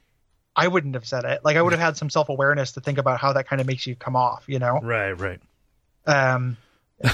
[0.56, 3.20] i wouldn't have said it like i would have had some self-awareness to think about
[3.20, 5.12] how that kind of makes you come off you know Right.
[5.14, 5.40] Right.
[6.06, 6.58] um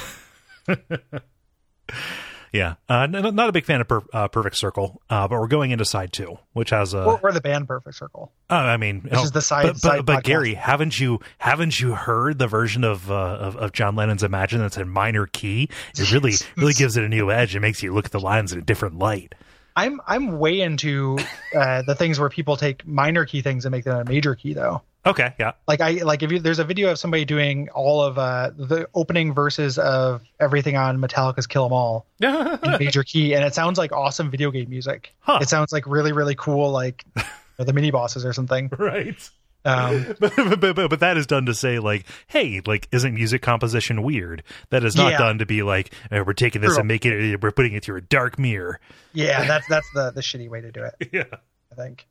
[2.52, 2.76] Yeah.
[2.90, 5.72] Uh, n- not a big fan of per- uh, Perfect Circle, uh, but we're going
[5.72, 7.04] into side two, which has a.
[7.04, 9.82] or, or the band perfect circle Uh, I mean, This is the side- But, but,
[9.82, 10.24] side but.
[10.24, 14.60] Gary, haven't you haven't you heard the version of, uh, of of John Lennon's Imagine
[14.60, 15.70] that's in minor key?
[15.98, 17.56] It really really gives it a new edge.
[17.56, 19.36] It makes you look at the lines in a different light.
[19.76, 21.18] i'm i'm way into
[21.56, 24.54] uh the things where people take minor key things and make them a major key
[24.54, 28.02] though Okay, yeah, like i like if you there's a video of somebody doing all
[28.04, 33.34] of uh the opening verses of everything on metallica's kill 'em all in major key
[33.34, 35.40] and it sounds like awesome video game music Huh.
[35.42, 37.24] it sounds like really really cool like you
[37.60, 39.30] know, the mini bosses or something right.
[39.64, 43.42] um But, but, but, but that is done to say like, hey, like, isn't music
[43.42, 44.44] composition weird?
[44.70, 45.18] That is not Yeah.
[45.20, 46.80] done to be like, eh, we're taking this True.
[46.80, 48.80] and making it, we're putting it through a dark mirror.
[49.14, 51.24] yeah that's that's the the shitty way to do it Yeah.
[51.72, 52.06] i think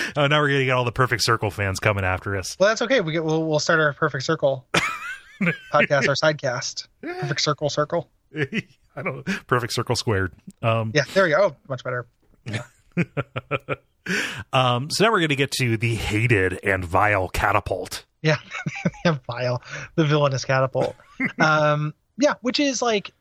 [0.16, 2.56] Oh, now we're gonna get all the Perfect Circle fans coming after us.
[2.58, 4.66] well that's okay we get we'll, we'll start our perfect circle
[5.72, 8.10] podcast our sidecast perfect circle circle
[8.94, 9.24] I don't.
[9.46, 10.32] Perfect Circle squared.
[10.62, 12.06] Um, yeah there we go oh, much better
[14.52, 18.04] Um, so now we're going to get to the hated and vile catapult.
[18.20, 18.36] Yeah,
[19.26, 19.62] vile,
[19.94, 20.96] the villainous catapult.
[21.40, 23.12] um, yeah, which is like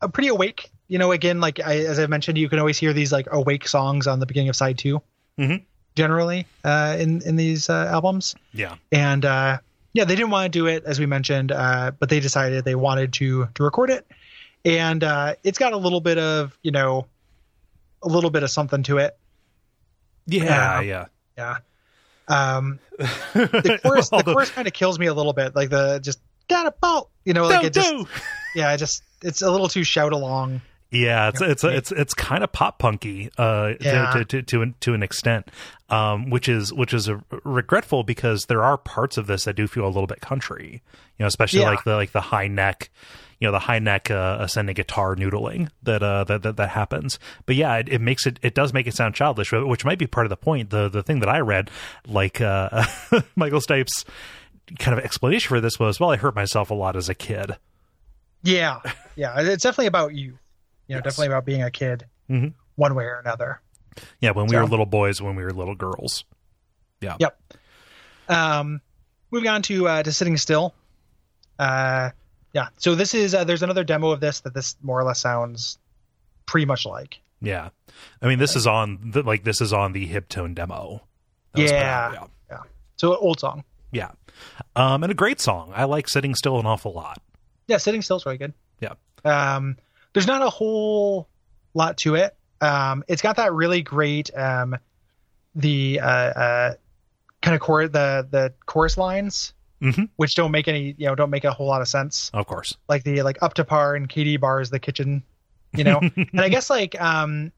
[0.00, 0.70] a pretty awake.
[0.88, 3.66] You know, again, like I, as I mentioned, you can always hear these like awake
[3.66, 5.02] songs on the beginning of side 2
[5.38, 5.64] Mhm.
[5.94, 8.34] Generally uh, in in these uh, albums.
[8.52, 8.76] Yeah.
[8.92, 9.58] And uh,
[9.92, 12.74] yeah, they didn't want to do it as we mentioned, uh, but they decided they
[12.74, 14.06] wanted to to record it,
[14.64, 17.06] and uh, it's got a little bit of you know,
[18.02, 19.16] a little bit of something to it.
[20.26, 20.78] Yeah.
[20.78, 21.06] Uh, yeah.
[21.36, 21.58] Yeah.
[22.26, 26.20] Um, the chorus, the chorus kind of kills me a little bit, like the just
[26.48, 27.92] catapult, you know, like it just,
[28.54, 30.62] yeah, it just it's a little too shout along.
[30.94, 34.12] Yeah, it's it's it's it's kind of pop punky uh, Yeah.
[34.12, 35.50] to, to to an, to an extent,
[35.90, 37.10] um, which is which is
[37.44, 40.82] regretful because there are parts of this that do feel a little bit country,
[41.18, 41.70] you know, especially Yeah.
[41.70, 42.90] like the like the high neck,
[43.40, 47.18] you know, the high neck uh, ascending guitar noodling that uh that that, that happens.
[47.46, 50.06] But yeah, it, it makes it it does make it sound childish, which might be
[50.06, 50.70] part of the point.
[50.70, 51.70] The the thing that I read,
[52.06, 52.84] like uh,
[53.36, 54.04] Michael Stipe's
[54.78, 57.56] kind of explanation for this was, well, I hurt myself a lot as a kid.
[58.42, 58.80] Yeah,
[59.16, 59.34] yeah.
[59.40, 60.38] It's definitely about you.
[60.88, 61.04] You know, Yes.
[61.04, 62.54] definitely about being a kid, Mhm.
[62.76, 63.60] one way or another.
[64.20, 66.24] Yeah, when we So- were little boys, when we were little girls.
[67.00, 67.16] Yeah.
[67.20, 67.40] Yep.
[68.28, 68.80] Um,
[69.30, 70.74] moving on to uh, to sitting still.
[71.58, 72.10] Uh,
[72.52, 72.68] yeah.
[72.78, 75.78] So this is uh, there's another demo of this that this more or less sounds
[76.46, 77.20] pretty much like.
[77.40, 77.68] Yeah,
[78.22, 81.02] I mean, this is on the, like this is on the Hib-Tone demo.
[81.52, 82.26] that was put Yeah.
[82.50, 82.58] Yeah.
[82.96, 83.64] So old song.
[83.92, 84.12] yeah,
[84.76, 85.72] yeah, um, and a great song.
[85.74, 87.20] I like "Sitting Still" an awful lot.
[87.66, 88.54] Yeah, sitting still is really good.
[88.80, 89.76] Yeah, Um,
[90.14, 91.28] there's not a whole
[91.74, 92.34] lot to it.
[92.60, 94.76] Um, it's got that really great um,
[95.54, 96.74] the uh, uh,
[97.42, 99.52] kind of core the the chorus lines,
[99.82, 100.08] Mhm.
[100.16, 102.30] which don't make any you know don't make a whole lot of sense.
[102.32, 102.76] of course.
[102.88, 105.22] Like the like up to par and Katie bar is the kitchen,
[105.76, 106.00] you know.
[106.16, 107.52] and I guess like um,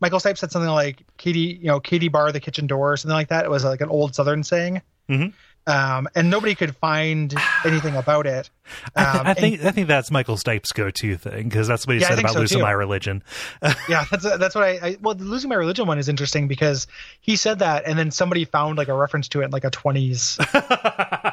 [0.00, 3.14] Michael Stipe said something like Katie you know Katie bar the kitchen door or something
[3.16, 3.44] like that.
[3.44, 4.82] It was like an old Southern saying.
[5.08, 5.32] Mhm.
[5.66, 7.34] Um, and nobody could find
[7.64, 8.50] anything about it.
[8.94, 11.86] I, th- Um, I and- think I think that's Michael Stipe's go-to thing because that's
[11.86, 12.64] what he Yeah, said about so, losing too.
[12.64, 13.22] my religion.
[13.88, 16.86] yeah that's that's what I, I well the losing my religion one is interesting because
[17.20, 19.70] he said that and then somebody found like a reference to it in like a
[19.70, 20.36] 20s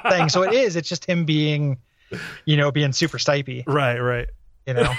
[0.12, 1.78] thing so it is it's just him being
[2.46, 4.28] you know being super stipey right, right.
[4.66, 4.94] you know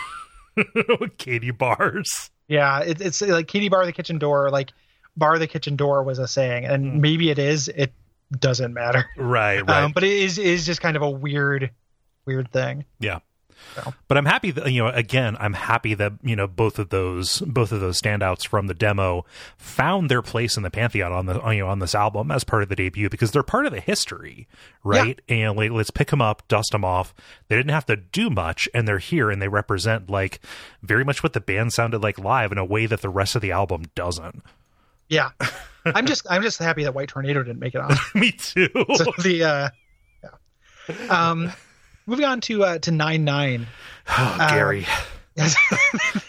[1.18, 2.30] Katie bars.
[2.48, 4.72] yeah it, it's like kitty bar the kitchen door like
[5.16, 7.92] bar the kitchen door was a saying and maybe it is it
[8.38, 9.06] doesn't matter.
[9.16, 9.84] Right, right.
[9.84, 11.70] um, but it is is just kind of a weird
[12.26, 12.84] weird thing.
[12.98, 13.20] Yeah.
[13.74, 13.94] So.
[14.06, 17.38] But I'm happy that you know again I'm happy that you know both of those
[17.40, 19.24] both of those standouts from the demo
[19.56, 22.44] found their place in the pantheon on the on, you know on this album as
[22.44, 24.46] part of the debut because they're part of the history
[24.84, 25.20] right?
[25.28, 27.14] And like, let's pick them up dust them off.
[27.48, 30.40] They didn't have to do much and they're here and they represent like
[30.82, 33.42] very much what the band sounded like live in a way that the rest of
[33.42, 34.42] the album doesn't.
[35.08, 35.30] Yeah
[35.86, 37.94] i'm just i'm just happy that white tornado didn't make it on.
[38.14, 38.68] Me too.
[38.96, 39.68] So the uh
[40.22, 40.94] yeah.
[41.08, 41.52] Um
[42.06, 43.66] moving on to uh to nine nine.
[44.08, 44.86] Oh, Gary.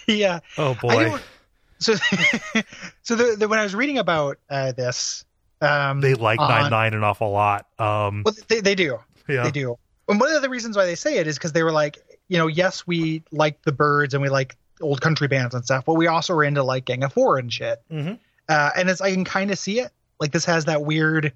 [0.07, 1.17] the uh oh boy.
[1.79, 1.95] so
[3.01, 5.25] so the, the when I was reading about uh this
[5.61, 7.65] um they like on- nine nine an awful lot.
[7.79, 8.99] Um well they, they do.
[9.27, 9.43] Yeah.
[9.43, 9.77] They do.
[10.07, 11.97] And one of the reasons why they say it is because they were like
[12.27, 15.85] you know yes we like the Byrds and we like old country bands and stuff
[15.85, 17.81] but we also were into like gang of four and shit.
[17.91, 18.19] Mhm.
[18.53, 21.33] Uh and it's i can kind of see it like this has that weird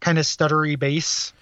[0.00, 1.32] kind of stuttery bass.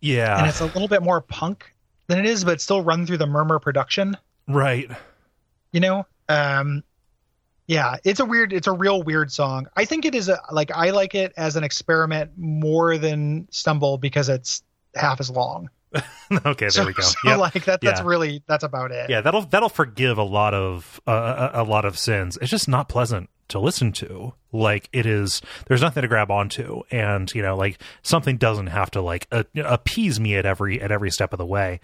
[0.00, 0.38] Yeah.
[0.38, 1.74] And it's a little bit more punk
[2.06, 4.16] than it is but still run through the murmur production.
[4.46, 4.88] Right.
[5.72, 6.06] You know?
[6.28, 6.84] Um
[7.66, 9.66] yeah it's a weird it's a real weird song.
[9.76, 13.98] I think it is a like i like it as an experiment more than stumble
[13.98, 14.62] because it's
[14.94, 15.68] half as long.
[16.32, 17.02] Okay there so, we go.
[17.02, 17.38] So Yep.
[17.38, 18.06] like that that's Yeah.
[18.06, 19.10] really that's about it.
[19.10, 22.38] Yeah that'll that'll forgive a lot of uh, a, a lot of sins.
[22.40, 26.82] It's just not pleasant to listen to like it is there's nothing to grab onto.
[26.90, 30.90] And you know like something doesn't have to like uh, appease me at every at
[30.90, 31.80] every step of the way.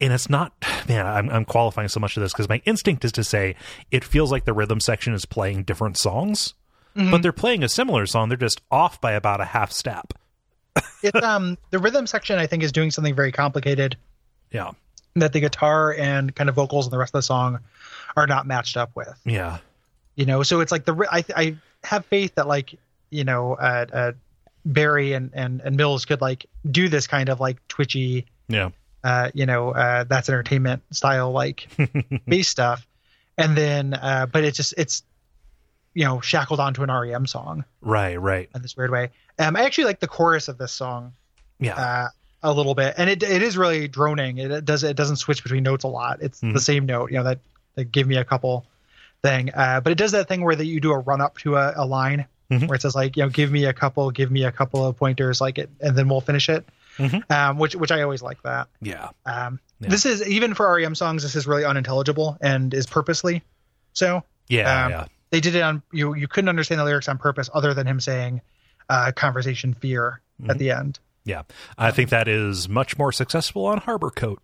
[0.00, 0.52] And it's not
[0.88, 3.56] man i'm, I'm qualifying so much of this because my instinct is to say
[3.90, 6.54] it feels like the rhythm section is playing different songs
[6.94, 8.28] but they're playing a similar song.
[8.28, 10.12] They're just off by about a half step.
[11.02, 13.96] It's um the rhythm section i think is doing something very complicated.
[14.50, 14.72] Yeah.
[15.16, 17.60] That the guitar and kind of vocals and the rest of the song
[18.16, 19.20] are not matched up with.
[19.24, 19.58] Yeah
[20.16, 22.78] you know so it's like the i i have faith that like
[23.10, 24.12] you know uh, uh
[24.64, 28.70] berry and and and mills could like do this kind of like twitchy yeah
[29.02, 31.68] uh, you know, uh, that's entertainment style like
[32.26, 32.86] bass stuff,
[33.36, 35.02] and then uh, but it's just it's
[35.92, 39.10] you know shackled onto an REM song right right in this weird way.
[39.38, 41.12] Um, I actually like the chorus of this song
[41.60, 42.08] yeah uh,
[42.42, 44.38] a little bit, and it it is really droning.
[44.38, 46.22] It, it does it doesn't switch between notes a lot.
[46.22, 46.54] It's Mhm.
[46.54, 47.40] the same note, you know that,
[47.74, 48.64] that give me a couple
[49.24, 51.56] thing, uh, but it does that thing where that you do a run up to
[51.56, 52.68] a, a line Mhm.
[52.68, 54.96] where it says like you know give me a couple, give me a couple of
[54.98, 56.68] pointers, like it, and then we'll finish it.
[56.98, 57.28] Mhm.
[57.30, 58.68] Um, which which I always like that.
[58.82, 59.88] yeah Um, Yeah.
[59.88, 61.22] This is even for REM songs.
[61.22, 63.42] This is really unintelligible and is purposely
[63.94, 64.22] so.
[64.48, 66.14] yeah Um, yeah They did it on you.
[66.14, 68.40] You couldn't understand the lyrics on purpose, other than him saying
[68.90, 70.50] uh, "conversation fear" Mm-hmm.
[70.50, 70.98] at the end.
[71.24, 71.42] Yeah,
[71.78, 74.36] I think that is much more successful on Harborcoat.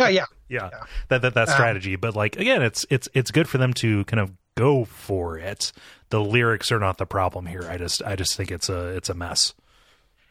[0.00, 0.80] Yeah, yeah, Yeah, Yeah.
[1.08, 1.96] that that that Um, strategy.
[1.96, 5.72] But like again, it's it's it's good for them to kind of go for it.
[6.10, 7.66] The lyrics are not the problem here.
[7.68, 9.54] I just I just think it's a it's a mess.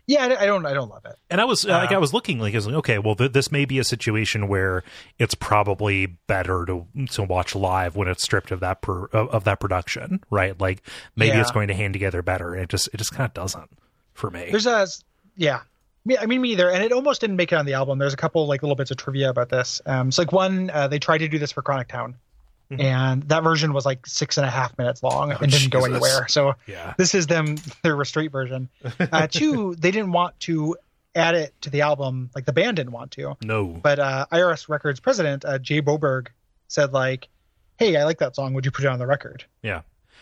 [0.07, 1.15] Yeah, I, don't I don't love it.
[1.31, 3.31] And I was like, Uh, I was looking like, I was like, okay, well, th-
[3.33, 4.83] this may be a situation where
[5.17, 9.43] it's probably better to to watch live when it's stripped of that per, of, of
[9.45, 10.59] that production, right?
[10.61, 10.83] Like
[11.15, 11.41] maybe Yeah.
[11.41, 13.67] it's going to hang together better, and it just it just kind of doesn't
[14.13, 14.49] for me.
[14.51, 14.85] There's a
[15.35, 15.61] yeah.
[16.19, 17.97] I mean, me either, and it almost didn't make it on the album.
[17.99, 19.81] There's a couple like little bits of trivia about this.
[19.85, 22.15] Um, so like one, uh, they tried to do this for Chronic Town,
[22.71, 22.81] Mhm.
[22.81, 25.83] and that version was like six and a half minutes long Oh, and didn't go
[25.85, 26.27] anywhere.
[26.27, 28.69] So yeah, this is them their restraint version.
[28.99, 30.75] Uh, two, they didn't want to
[31.15, 34.67] add it to the album, like the band didn't want to, no, but uh, IRS
[34.69, 36.27] Records president uh, Jay Boberg
[36.67, 37.29] said like,
[37.77, 38.53] "Hey, I like that song.
[38.53, 39.81] Would you put it on the record?" yeah,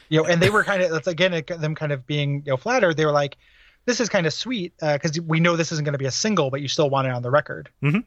[0.09, 2.57] you know, and they were kind of that's again them kind of being you know
[2.57, 2.95] flattered.
[2.97, 3.37] They were like,
[3.85, 6.49] "This is kind of sweet because we know this isn't going to be a single,
[6.49, 8.03] but you still want it on the record." Mhm.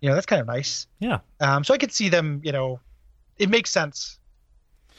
[0.00, 0.86] You know, that's kind of nice.
[0.98, 2.40] yeah, Um, so I could see them.
[2.44, 2.80] You know,
[3.38, 4.18] it makes sense,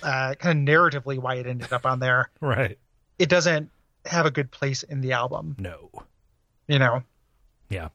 [0.01, 2.29] uh, kind of narratively why it ended up on there.
[2.41, 2.77] right,
[3.19, 3.69] It doesn't
[4.05, 5.55] have a good place in the album.
[5.59, 5.89] no,
[6.67, 7.03] You know,
[7.69, 7.89] yeah.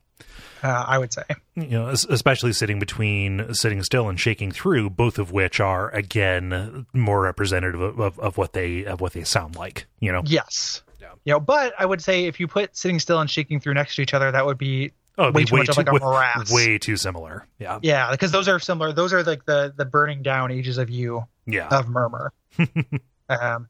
[0.62, 1.22] uh, I would say.
[1.56, 6.86] you know, especially sitting between sitting still and shaking through, both of which are again
[6.92, 9.86] more representative of, of, of what they of what they sound like.
[9.98, 10.82] You know, Yes.
[11.00, 11.12] Yeah.
[11.24, 13.96] You know, but I would say if you put sitting still and shaking through next
[13.96, 15.92] to each other, that would be oh, it'd way be too much of like a
[15.92, 16.52] way- morass.
[16.52, 17.46] way too similar.
[17.58, 18.92] Yeah, yeah, because those are similar.
[18.92, 21.24] Those are like the the burning down ages of you.
[21.46, 21.68] yeah.
[21.68, 22.32] of murmur.
[23.28, 23.68] um,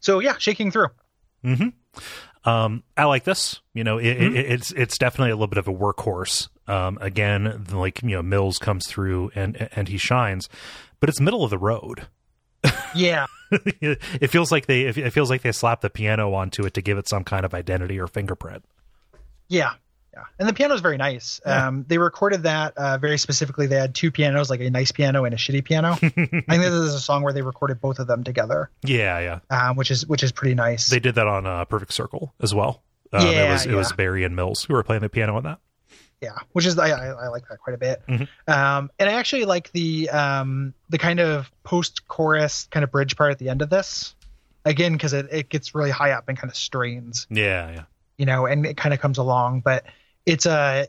[0.00, 0.88] so yeah, shaking through.
[1.42, 1.68] hmm
[2.44, 3.60] Um, I like this.
[3.74, 4.36] You know, it, Mhm.
[4.36, 6.48] it, it's it's definitely a little bit of a workhorse.
[6.68, 10.48] Um, again, like you know, Mills comes through and and he shines,
[11.00, 12.06] but it's middle of the road.
[12.94, 16.82] Yeah, it feels like they it feels like they slapped the piano onto it to
[16.82, 18.64] give it some kind of identity or fingerprint.
[19.48, 19.72] yeah,
[20.14, 20.22] yeah.
[20.38, 21.40] And the piano is very nice.
[21.44, 21.68] Yeah.
[21.68, 23.66] Um, they recorded that uh, very specifically.
[23.66, 25.92] They had two pianos, like a nice piano and a shitty piano.
[26.02, 29.68] I think this is a song where they recorded both of them together, Yeah, yeah.
[29.68, 30.88] um, which is which is pretty nice.
[30.88, 32.82] They did that on uh, Perfect Circle as well.
[33.12, 33.92] Um, it Yeah, was it was.
[33.92, 35.58] Berry and Mills who were playing the piano on that.
[36.22, 38.02] Yeah, which is I, I, I like that quite a bit.
[38.08, 38.28] Mhm.
[38.48, 43.16] Um, and I actually like the um, the kind of post chorus kind of bridge
[43.16, 44.14] part at the end of this.
[44.64, 47.26] Again, because it, it gets really high up and kind of strains.
[47.30, 47.82] Yeah, yeah.
[48.16, 49.60] you know, and it kind of comes along.
[49.60, 49.84] But
[50.24, 50.88] it's a,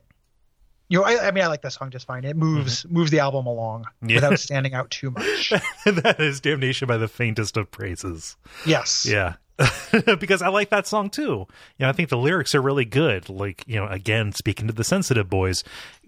[0.89, 2.23] you know, I, I mean, I like this song just fine.
[2.23, 4.15] It moves moves the album along Yeah.
[4.15, 5.49] without standing out too much.
[5.85, 8.35] that is damnation by the faintest of praises.
[8.65, 9.05] Yes.
[9.05, 9.35] Yeah.
[10.19, 11.23] because I like that song too.
[11.23, 11.47] You
[11.79, 13.29] know, I think the lyrics are really good.
[13.29, 15.63] Like, you know, again, speaking to the sensitive boys,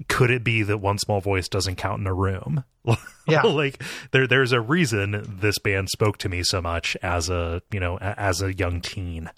[0.08, 2.64] could it be that one small voice doesn't count in a room?
[3.28, 3.44] Yeah.
[3.44, 7.80] like there there's a reason this band spoke to me so much as a, you
[7.80, 9.30] know, as a young teen.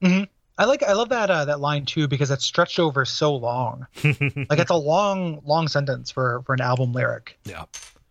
[0.00, 3.86] I like I love that uh, that line too because it's stretched over so long.
[4.04, 7.64] like it's a long long sentence for for an album lyric, Yeah.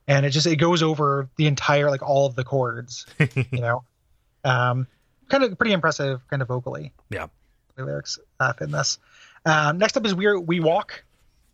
[0.08, 3.06] and it just it goes over the entire like all of the chords.
[3.20, 3.84] you know,
[4.44, 4.88] um,
[5.30, 6.94] kind of pretty impressive, kind of vocally.
[7.10, 7.28] Yeah.
[7.76, 8.98] The lyrics uh, in this.
[9.46, 11.04] Um, next up is we we walk,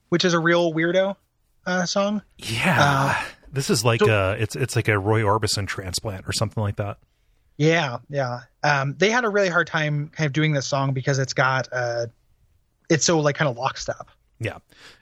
[0.10, 1.16] which is a real weirdo
[1.66, 2.22] uh, song.
[2.38, 3.24] Yeah.
[3.52, 6.78] this is like so- uh it's it's like a Roy Orbison transplant or something like
[6.78, 6.98] that.
[7.58, 8.42] Yeah, yeah.
[8.64, 11.68] Um, they had a really hard time kind of doing this song because it's got
[11.72, 12.08] uh,
[12.90, 14.08] it's so like kind of lockstep.
[14.40, 14.58] Yeah.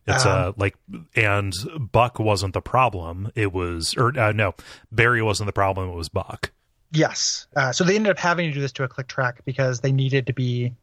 [0.06, 0.76] It's Um, uh like
[1.16, 3.32] and Buck wasn't the problem.
[3.36, 4.54] It was or uh, no,
[4.92, 6.52] Berry wasn't the problem, it was Buck.
[6.92, 7.48] Yes.
[7.56, 9.92] Uh, so they ended up having to do this to a click track because they
[9.92, 10.74] needed to be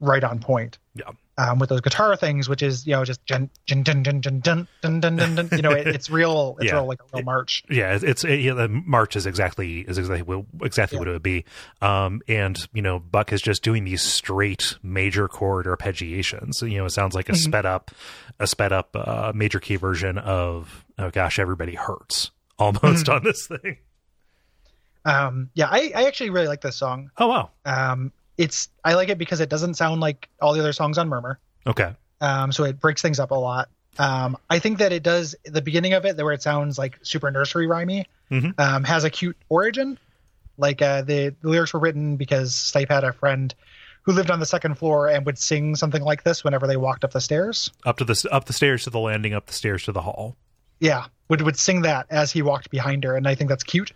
[0.00, 0.78] right on point.
[0.94, 1.10] Yeah.
[1.38, 4.40] Um, with those guitar things, which is you know just dun dun dun dun dun
[4.40, 5.34] dun dun dun dun.
[5.34, 5.48] dun.
[5.52, 6.56] You know, it, it's real.
[6.58, 6.76] It's Yeah.
[6.76, 7.62] real like a real march.
[7.68, 11.00] Yeah, it's, it's yeah, the march is exactly is exactly what, exactly Yeah.
[11.00, 11.44] what it would be.
[11.82, 16.62] Um, and you know, Buck is just doing these straight major chord arpeggiations.
[16.62, 17.36] You know, it sounds like a Mhm.
[17.44, 17.90] sped up,
[18.38, 23.14] a sped up uh, major key version of oh gosh, everybody hurts almost Mhm.
[23.14, 23.76] on this thing.
[25.06, 27.10] Um, yeah, I, I actually really like this song.
[27.16, 30.72] Oh wow, Um, it's I like it because it doesn't sound like all the other
[30.72, 31.38] songs on Murmur.
[31.66, 33.68] okay, um, so it breaks things up a lot.
[33.98, 37.30] Um, I think that it does the beginning of it, where it sounds like super
[37.30, 38.58] nursery rhymey, Mhm.
[38.60, 39.98] um, has a cute origin.
[40.58, 43.54] Like uh, the, the lyrics were written because Stipe had a friend
[44.02, 47.04] who lived on the second floor and would sing something like this whenever they walked
[47.04, 47.70] up the stairs.
[47.84, 50.36] up to the up the stairs to the landing, up the stairs to the hall.
[50.80, 53.92] Yeah, would would sing that as he walked behind her, and I think that's cute.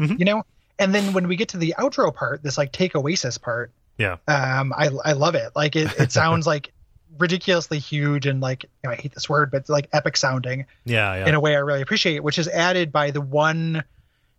[0.00, 0.18] Mhm.
[0.18, 0.46] You know.
[0.78, 4.16] And then when we get to the outro part, this like take Oasis part, Yeah,
[4.26, 5.52] um, I I love it.
[5.54, 6.72] Like it, it sounds like
[7.18, 10.66] ridiculously huge and like you know, I hate this word, but like epic sounding.
[10.84, 11.28] yeah, yeah.
[11.28, 13.84] in a way I really appreciate, which is added by the one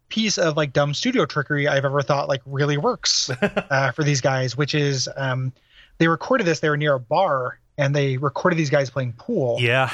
[0.10, 4.22] piece of like dumb studio trickery I've ever thought like really works uh, for these
[4.22, 5.54] guys, which is um,
[5.98, 6.60] they recorded this.
[6.60, 9.92] They were near a bar and they recorded these guys playing pool, yeah.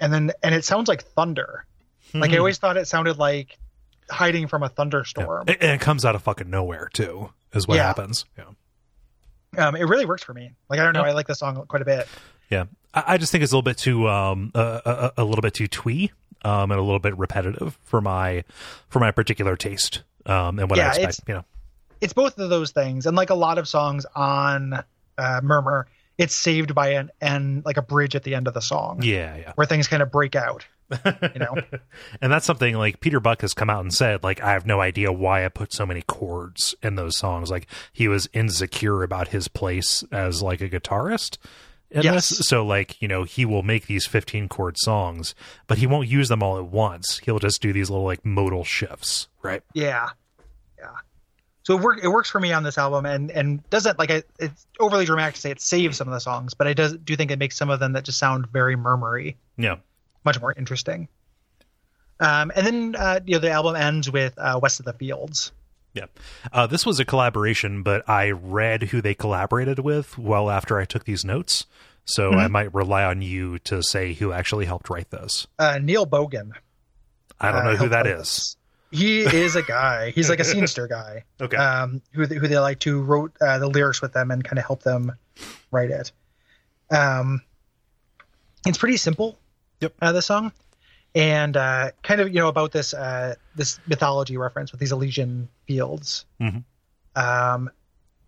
[0.00, 1.66] and then and it sounds like thunder.
[2.12, 3.58] Like I always thought it sounded like
[4.10, 5.44] hiding from a thunderstorm.
[5.48, 7.84] And and it comes out of fucking nowhere too, is what Yeah.
[7.84, 8.24] happens.
[8.38, 8.44] Yeah.
[9.56, 10.52] Um, it really works for me.
[10.68, 11.10] Like I don't know, Yeah.
[11.10, 12.08] I like the song quite a bit.
[12.50, 15.42] Yeah, I, I just think it's a little bit too um uh, a, a little
[15.42, 16.10] bit too twee
[16.44, 18.44] um and a little bit repetitive for my
[18.88, 21.28] for my particular taste um and what Yeah, I expect.
[21.28, 21.44] You know,
[22.00, 24.82] It's both of those things, and like a lot of songs on
[25.16, 25.86] uh, Murmur,
[26.18, 29.36] it's saved by an and like a bridge at the end of the song yeah,
[29.36, 29.52] yeah.
[29.54, 30.66] where things kind of break out.
[30.90, 31.56] You know,
[32.20, 34.80] and that's something like Peter Buck has come out and said, like, I have no
[34.80, 37.50] idea why I put so many chords in those songs.
[37.50, 41.38] Like, he was insecure about his place as like a guitarist.
[41.90, 42.28] In Yes.
[42.28, 42.48] this.
[42.48, 45.34] So, like, you know, he will make these 15 chord songs,
[45.68, 47.18] but he won't use them all at once.
[47.24, 49.62] He'll just do these little like modal shifts, right?
[49.74, 50.08] yeah,
[50.78, 50.88] yeah.
[51.62, 54.28] So it work it works for me on this album, and and doesn't like it,
[54.38, 57.14] it's overly dramatic to say it saves some of the songs, but I does do
[57.16, 59.36] think it makes some of them that just sound very murmury.
[59.56, 59.76] Yeah.
[60.24, 61.08] Much more interesting.
[62.20, 65.52] Um, and then uh, you know the album ends with uh, "West of the Fields."
[65.94, 66.06] Yeah.
[66.52, 70.84] Uh, this was a collaboration, but I read who they collaborated with well after I
[70.84, 71.66] took these notes.
[72.06, 75.46] So I might rely on you to say who actually helped write this.
[75.58, 76.52] Uh, Neil Bogan.
[77.40, 78.18] I don't uh, know who that is.
[78.18, 78.56] this.
[78.90, 80.10] He is a guy.
[80.10, 81.24] He's like a scenester guy.
[81.40, 81.56] Okay.
[81.56, 84.66] Um, who who they like to wrote uh, the lyrics with them and kind of
[84.66, 85.12] help them
[85.70, 86.12] write it.
[86.90, 87.42] Um,
[88.66, 89.38] it's pretty simple.
[89.84, 89.94] Yep.
[90.02, 90.52] Uh, the song,
[91.14, 95.48] and uh, kind of you know about this uh, this mythology reference with these Elysian
[95.66, 96.24] fields.
[96.40, 96.64] Mhm.
[97.16, 97.70] Um,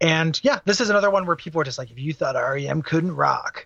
[0.00, 2.82] and yeah, this is another one where people are just like, if you thought REM
[2.82, 3.64] couldn't rock,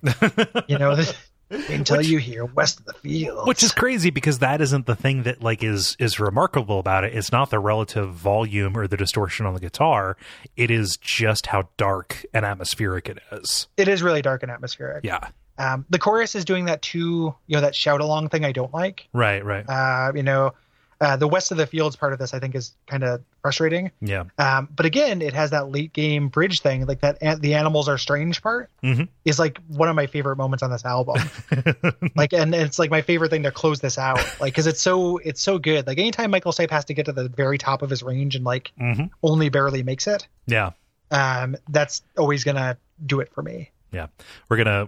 [0.68, 1.12] you know, this,
[1.68, 4.94] until Which- you hear West of the Fields, Which is crazy because that isn't the
[4.94, 7.14] thing that like is is remarkable about it.
[7.16, 10.16] It's not the relative volume or the distortion on the guitar.
[10.56, 13.66] It is just how dark and atmospheric it is.
[13.76, 15.04] it is really dark and atmospheric.
[15.04, 15.30] Yeah.
[15.60, 18.72] Um, the chorus is doing that too, you know, that shout along thing I don't
[18.72, 19.06] like.
[19.12, 19.64] Right, right.
[19.68, 20.54] Uh, you know,
[21.02, 23.90] uh, the West of the Fields part of this I think is kind of frustrating.
[24.02, 24.24] Yeah.
[24.38, 27.18] Um, but again, it has that late game bridge thing, like that.
[27.22, 29.08] an- The animals are strange part Mhm.
[29.24, 31.16] is like one of my favorite moments on this album.
[32.16, 35.18] like, and it's like my favorite thing to close this out, like because it's so
[35.18, 35.86] it's so good.
[35.86, 38.44] Like anytime Michael Stipe has to get to the very top of his range and
[38.44, 40.70] like hmm only barely makes it, Yeah.
[41.10, 43.70] um, that's always gonna do it for me.
[43.92, 44.06] Yeah,
[44.48, 44.86] we're gonna.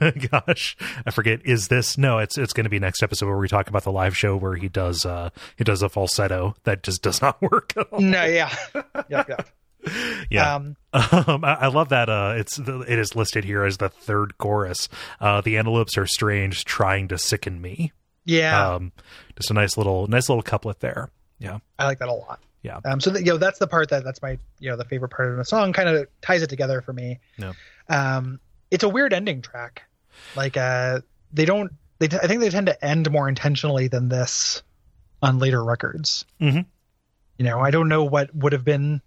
[0.30, 0.76] gosh,
[1.06, 1.40] I forget.
[1.44, 2.18] Is this no?
[2.18, 4.68] It's it's gonna be next episode where we talk about the live show where he
[4.68, 8.00] does uh he does a falsetto that just does not work at all.
[8.00, 8.54] No, yeah,
[9.08, 9.48] yep, yep.
[10.30, 12.08] Yeah, Um, um, I, I love that.
[12.08, 14.88] Uh, it's the, it is listed here as the third chorus.
[15.20, 17.90] Uh, the antelopes are strange, trying to sicken me.
[18.24, 18.92] yeah, Um,
[19.36, 21.10] just a nice little nice little couplet there.
[21.40, 22.38] Yeah, I like that a lot.
[22.62, 24.84] yeah, Um, so that, you know that's the part that that's my you know the
[24.84, 25.72] favorite part of the song.
[25.72, 27.18] Kind of ties it together for me.
[27.36, 27.54] Yeah.
[27.88, 29.82] Um, it's a weird ending track.
[30.36, 31.00] Like uh,
[31.32, 31.72] they don't.
[31.98, 34.62] They t- I think they tend to end more intentionally than this
[35.22, 36.24] on later records.
[36.40, 36.66] Mhm.
[37.38, 39.00] You know, I don't know what would have been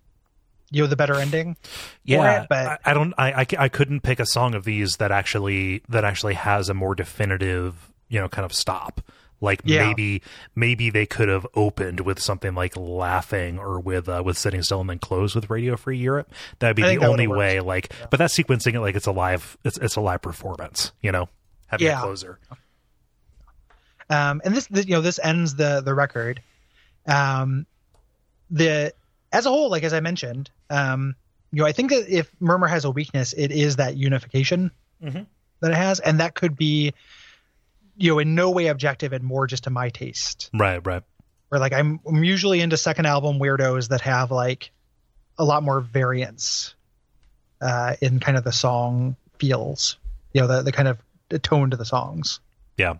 [0.71, 1.57] you know the better ending.
[2.03, 2.41] yeah.
[2.43, 3.13] it, but- I, I don't.
[3.17, 6.73] I, I I couldn't pick a song of these that actually that actually has a
[6.73, 9.01] more definitive you know kind of stop.
[9.41, 9.87] Like Yeah.
[9.87, 10.21] maybe
[10.55, 14.81] maybe they could have opened with something like laughing or with uh, with sitting still
[14.81, 16.31] and then close with Radio Free Europe.
[16.59, 17.59] That'd be I the only way.
[17.59, 20.91] Like, but that's sequencing it like it's a live it's it's a live performance.
[21.01, 21.29] You know,
[21.67, 21.99] having Yeah.
[21.99, 22.39] a closer.
[24.09, 26.41] um, and this, this you know this ends the the record
[27.07, 27.65] um
[28.51, 28.93] the
[29.31, 31.15] as a whole like as i mentioned um
[31.51, 34.71] you know i think that if murmur has a weakness it is that unification
[35.03, 35.25] Mhm.
[35.61, 36.93] that it has and that could be
[37.97, 41.03] you know in no way objective and more just to my taste Right, right.
[41.49, 44.71] where like i'm, I'm usually into second album weirdos that have like
[45.37, 46.75] a lot more variance
[47.61, 49.97] uh in kind of the song feels
[50.33, 50.97] you know the, the kind of
[51.29, 52.39] the tone to the songs
[52.77, 52.95] Yeah.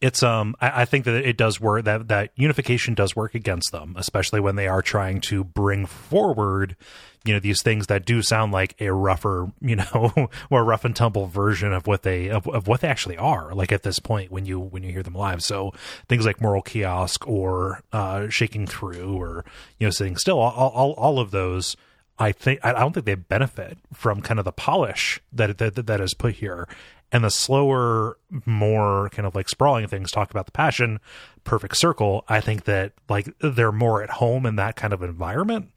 [0.00, 3.72] It's um I, I think that it does work that that unification does work against
[3.72, 6.76] them, especially when they are trying to bring forward,
[7.24, 10.94] you know, these things that do sound like a rougher, you know, or rough and
[10.94, 14.30] tumble version of what they of, of what they actually are, like at this point
[14.30, 15.42] when you when you hear them live.
[15.42, 15.72] So
[16.08, 19.44] things like moral kiosk or uh shaking through or
[19.78, 21.76] you know sitting still, all all, all of those
[22.18, 26.00] I think I don't think they benefit from kind of the polish that that that
[26.00, 26.68] is put here,
[27.10, 31.00] and the slower, more kind of like sprawling things talk about the passion.
[31.42, 32.24] Perfect Circle.
[32.28, 35.70] I think that like they're more at home in that kind of environment.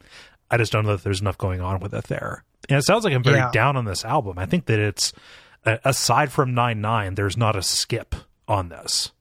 [0.51, 2.43] I just don't know that there's enough going on with it there.
[2.69, 3.51] And it sounds like I'm very Yeah.
[3.51, 4.37] down on this album.
[4.39, 5.11] I think that it's
[5.65, 8.15] aside from nine nine, there's not a skip
[8.47, 9.11] on this.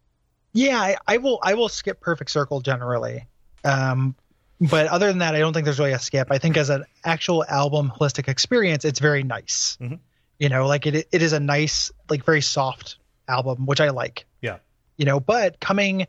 [0.52, 1.38] Yeah, I, I will.
[1.42, 3.26] I will skip Perfect Circle generally,
[3.64, 4.14] um,
[4.60, 6.28] but other than that, I don't think there's really a skip.
[6.30, 9.76] I think as an actual album holistic experience, it's very nice.
[9.80, 9.98] Mhm.
[10.38, 11.08] You know, like it.
[11.12, 12.96] It is a nice, like very soft
[13.28, 14.26] album, which I like.
[14.40, 14.58] Yeah.
[14.96, 16.06] You know, but coming,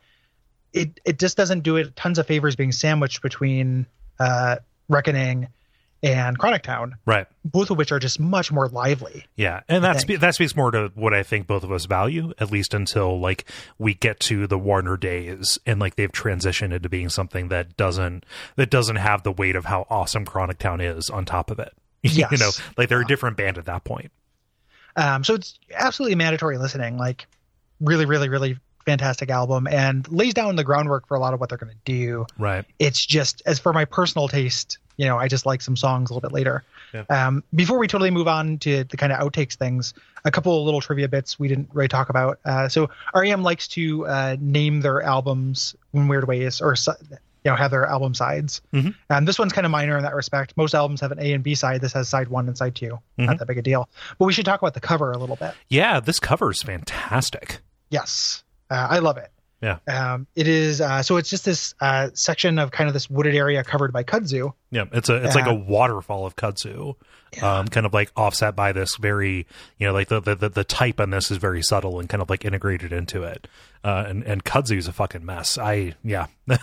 [0.74, 3.86] it it just doesn't do it tons of favors being sandwiched between
[4.20, 4.58] uh,
[4.90, 5.48] Reckoning
[6.04, 7.26] and Chronic Town, Right.
[7.44, 9.26] both of which are just much more lively.
[9.36, 12.34] Yeah, and that spe- that speaks more to what I think both of us value,
[12.40, 13.46] at least until like
[13.80, 18.26] we get to the Warner days and like they've transitioned into being something that doesn't
[18.58, 21.74] that doesn't have the weight of how awesome Chronic Town is on top of it.
[22.04, 24.12] you know, like they're a different band at that point.
[24.96, 26.98] Um, so it's absolutely mandatory listening.
[26.98, 27.28] Like,
[27.82, 31.50] really, really, really fantastic album, and lays down the groundwork for a lot of what
[31.50, 32.26] they're going to do.
[32.38, 32.66] Right.
[32.80, 36.14] It's just as for my personal taste, you know, I just like some songs a
[36.14, 36.64] little bit later.
[36.94, 37.04] Yeah.
[37.10, 39.94] Um, before we totally move on to the kind of outtakes things,
[40.26, 42.40] a couple of little trivia bits we didn't really talk about.
[42.46, 46.76] Uh, so REM likes to uh, name their albums in weird ways, or
[47.46, 48.62] you know, have their album sides.
[48.74, 48.94] Mhm.
[49.10, 50.54] Um, this one's kind of minor in that respect.
[50.58, 51.80] Most albums have an A and B side.
[51.80, 53.26] This has side one and side 2 Mhm.
[53.26, 53.88] Not that big a deal.
[54.18, 55.54] But we should talk about the cover a little bit.
[55.70, 57.60] Yeah, this cover is fantastic.
[57.90, 59.32] Yes, uh, I love it.
[59.62, 59.80] Yeah.
[59.88, 63.36] Um, it is uh, so it's just this uh, section of kind of this wooded
[63.36, 64.54] area covered by kudzu.
[64.70, 66.96] Yeah, it's a it's like a waterfall of kudzu,
[67.36, 67.60] Yeah.
[67.60, 69.48] um, kind of like offset by this very
[69.80, 72.30] you know like the, the the type on this is very subtle and kind of
[72.30, 73.48] like integrated into it.
[73.84, 75.58] Uh, and and kudzu's a fucking mess.
[75.58, 76.28] I yeah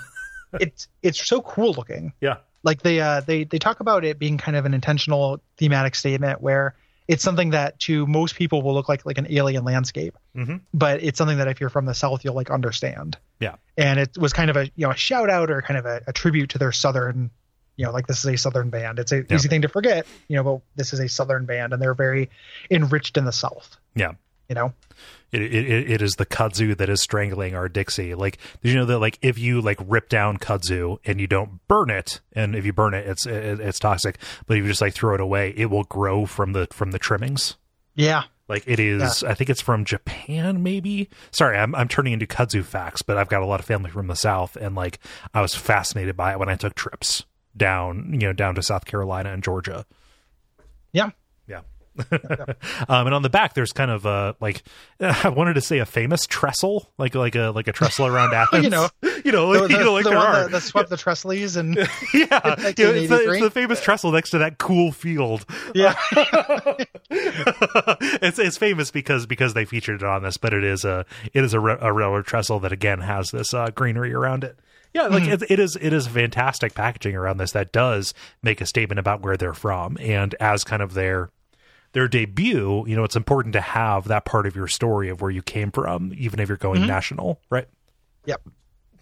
[0.60, 2.12] it's it's so cool looking.
[2.20, 5.94] yeah Like they uh, they they talk about it being kind of an intentional thematic
[5.96, 6.74] statement where
[7.08, 10.60] it's something that to most people will look like like an alien landscape, Mhm.
[10.72, 13.16] but it's something that if you're from the south you'll like understand.
[13.40, 15.86] yeah And it was kind of a you know a shout out or kind of
[15.86, 17.30] a, a tribute to their southern.
[17.76, 19.00] You know, like this is a southern band.
[19.00, 19.34] It's a Yeah.
[19.34, 20.06] easy thing to forget.
[20.28, 22.30] You know, but this is a southern band, and they're very
[22.70, 23.76] enriched in the south.
[23.96, 24.12] yeah.
[24.48, 24.72] You know,
[25.34, 28.14] It, it it is the kudzu that is strangling our Dixie.
[28.14, 31.66] Like, did you know that like if you like rip down kudzu and you don't
[31.66, 34.18] burn it, and if you burn it, it's it, it's toxic.
[34.46, 36.98] But if you just like throw it away, it will grow from the from the
[36.98, 37.56] trimmings.
[37.94, 41.08] yeah, Like it is, I think it's from Japan, maybe.
[41.32, 44.06] Sorry, I'm I'm turning into kudzu facts, but I've got a lot of family from
[44.06, 44.98] the south, and like
[45.32, 47.24] I was fascinated by it when I took trips
[47.56, 49.84] down, you know, down to South Carolina and Georgia.
[50.92, 51.10] yeah.
[51.46, 51.60] Yeah.
[52.88, 54.62] Um, and on the back, there's kind of a like
[55.00, 58.64] I wanted to say a famous trestle, like like a like a trestle around Athens.
[58.64, 58.88] You know.
[59.24, 60.42] you know, The, you know, like the there are.
[60.42, 61.84] that, that swept the Tressleys and yeah,
[62.58, 62.76] it's,
[63.08, 65.46] the, it's the famous trestle next to that cool field.
[65.74, 65.94] yeah,
[67.10, 71.44] it's it's famous because because they featured it on this, but it is a it
[71.44, 74.58] is a, re- a railroad trestle that again has this uh, greenery around it.
[74.92, 78.66] Yeah, like it, it is it is fantastic packaging around this that does make a
[78.66, 81.30] statement about where they're from, and as kind of their
[81.94, 85.30] their debut, you know, it's important to have that part of your story of where
[85.30, 87.66] you came from, even if you're going national, right?
[88.26, 88.42] Yep.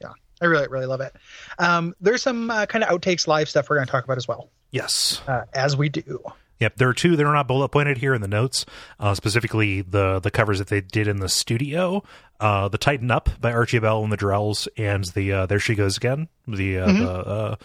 [0.00, 0.08] Yeah.
[0.40, 1.14] I really, really love it.
[1.58, 4.28] Um, there's some uh, kind of outtakes live stuff we're going to talk about as
[4.28, 5.20] well, Yes.
[5.26, 6.20] uh, as we do.
[6.60, 8.64] Yep, there are two that are not bullet pointed here in the notes.
[9.00, 12.04] Uh, specifically, the the covers that they did in the studio,
[12.38, 15.74] uh, the Tighten Up by Archie Bell and the Drells, and the uh, There She
[15.74, 17.56] Goes Again, the uh, the uh,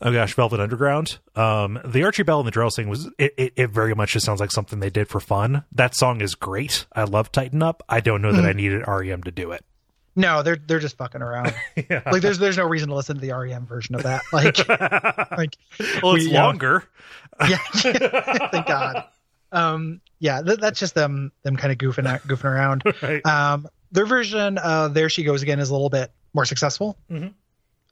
[0.00, 1.18] oh gosh, Velvet Underground.
[1.36, 4.26] Um, the Archie Bell and the Drells thing was it, it, it very much just
[4.26, 5.64] sounds like something they did for fun.
[5.72, 6.86] That song is great.
[6.92, 7.82] I love Tighten Up.
[7.88, 9.64] I don't know that I needed REM to do it.
[10.16, 11.54] No, they're they're just fucking around.
[11.76, 12.02] Yeah.
[12.12, 14.22] Like there's there's no reason to listen to the REM version of that.
[14.32, 15.56] Like like
[16.02, 16.84] Well, it's we, uh, longer.
[17.48, 19.04] yeah, thank God.
[19.52, 22.82] Um, yeah, th- that's just them them kind of goofing out, goofing around.
[23.00, 23.24] Right.
[23.24, 26.98] Um, their version of "There She Goes Again" is a little bit more successful.
[27.08, 27.32] Mhm.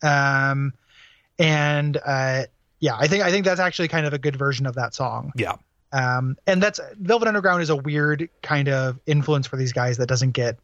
[0.03, 0.75] Um,
[1.39, 2.45] and uh,
[2.80, 5.32] yeah, I think I think that's actually kind of a good version of that song.
[5.37, 5.57] Yeah.
[5.93, 10.09] Um, and that's Velvet Underground is a weird kind of influence for these guys that
[10.09, 10.59] doesn't get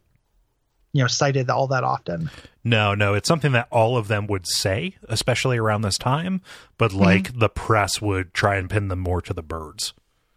[0.92, 2.30] you know cited all that often.
[2.64, 6.42] No, no, it's something that all of them would say, especially around this time,
[6.78, 7.00] but Mm-hmm.
[7.00, 9.94] like the press would try and pin them more to the Byrds.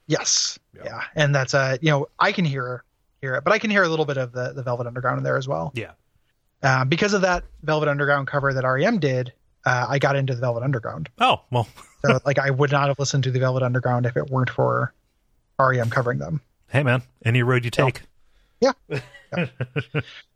[0.08, 2.84] Yes, yeah, and that's uh you know I can hear
[3.22, 5.24] hear it, but I can hear a little bit of the the Velvet Underground in
[5.24, 5.72] there as well.
[5.76, 5.92] Yeah.
[6.64, 9.34] Uh, because of that Velvet Underground cover that REM did,
[9.66, 11.10] uh, I got into the Velvet Underground.
[11.20, 11.68] Oh, well,
[12.06, 14.94] So like I would not have listened to the Velvet Underground if it weren't for
[15.60, 16.42] REM covering them.
[16.70, 18.02] hey man, any road you take.
[18.62, 18.74] Yeah.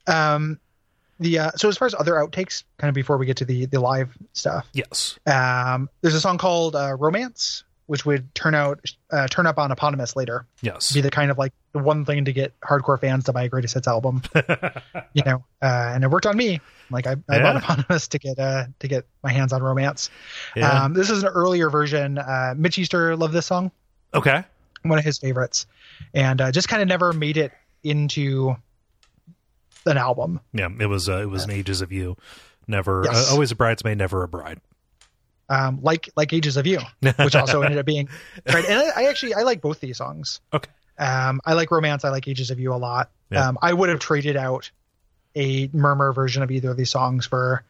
[0.07, 0.59] Um,
[1.19, 3.65] the uh, so as far as other outtakes, kind of before we get to the
[3.65, 5.19] the live stuff, Yes.
[5.27, 8.79] um, there's a song called uh, "Romance," which would turn out
[9.11, 10.45] uh, turn up on Eponymous later.
[10.61, 10.93] Yes.
[10.93, 13.49] Be the kind of like the one thing to get hardcore fans to buy a
[13.49, 14.21] greatest hits album,
[15.13, 15.43] you know.
[15.61, 16.61] Uh, and it worked on me.
[16.91, 20.09] Like I, I bought Eponymous to get uh to get my hands on "Romance."
[20.55, 20.83] Yeah.
[20.83, 22.17] Um, this is an earlier version.
[22.19, 23.71] Uh, Mitch Easter loved this song.
[24.13, 24.43] okay.
[24.83, 25.65] one of his favorites,
[26.13, 27.51] and uh, just kind of never made it
[27.83, 28.55] into
[29.85, 30.39] an album.
[30.53, 32.17] Yeah, it was uh, it was an Ages of You.
[32.67, 33.31] Never Yes.
[33.31, 34.59] always a bridesmaid, never a bride.
[35.49, 38.07] Um, like like Ages of You, which also ended up being
[38.47, 38.63] right.
[38.65, 40.41] And I, I actually I like both these songs.
[40.53, 40.69] Okay.
[40.99, 42.05] Um, I like Romance.
[42.05, 43.09] I like Ages of You a lot.
[43.31, 43.47] Yeah.
[43.47, 44.69] Um, I would have traded out
[45.35, 47.63] a Murmur version of either of these songs for,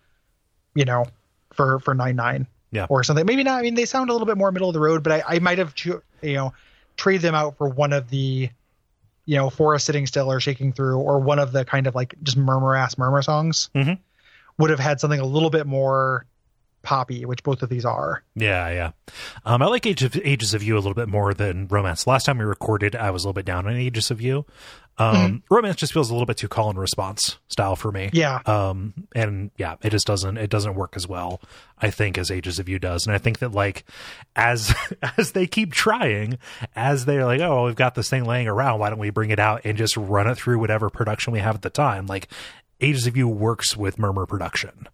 [0.75, 1.05] you know,
[1.53, 2.47] for for nine nine.
[2.71, 2.85] Yeah.
[2.89, 3.25] or something.
[3.25, 3.57] Maybe not.
[3.57, 5.39] I mean, they sound a little bit more middle of the road, but I, I
[5.39, 6.53] might have you know
[6.97, 8.49] trade them out for one of the
[9.25, 12.13] you know forest sitting still or shaking through or one of the kind of like
[12.23, 13.97] just murmur ass murmur songs Mhm.
[14.57, 16.25] would have had something a little bit more
[16.81, 18.23] poppy, which both of these are.
[18.35, 18.91] Yeah, yeah.
[19.45, 22.07] Um, I like Age of, Ages of You a little bit more than Romance.
[22.07, 24.45] Last time we recorded, I was a little bit down on Ages of You.
[24.99, 28.07] Um, Romance just feels a little bit too call and response style for me.
[28.07, 28.17] Mm-hmm.
[28.17, 28.41] Yeah.
[28.45, 31.39] Um, and yeah, it just doesn't it doesn't work as well,
[31.77, 33.05] I think, as Ages of You does.
[33.05, 33.85] And I think that like
[34.35, 34.75] as
[35.17, 36.37] as they keep trying,
[36.75, 39.39] as they're like, oh, we've got this thing laying around, why don't we bring it
[39.39, 42.05] out and just run it through whatever production we have at the time?
[42.05, 42.27] Like
[42.81, 44.89] Ages of You works with Murmur production.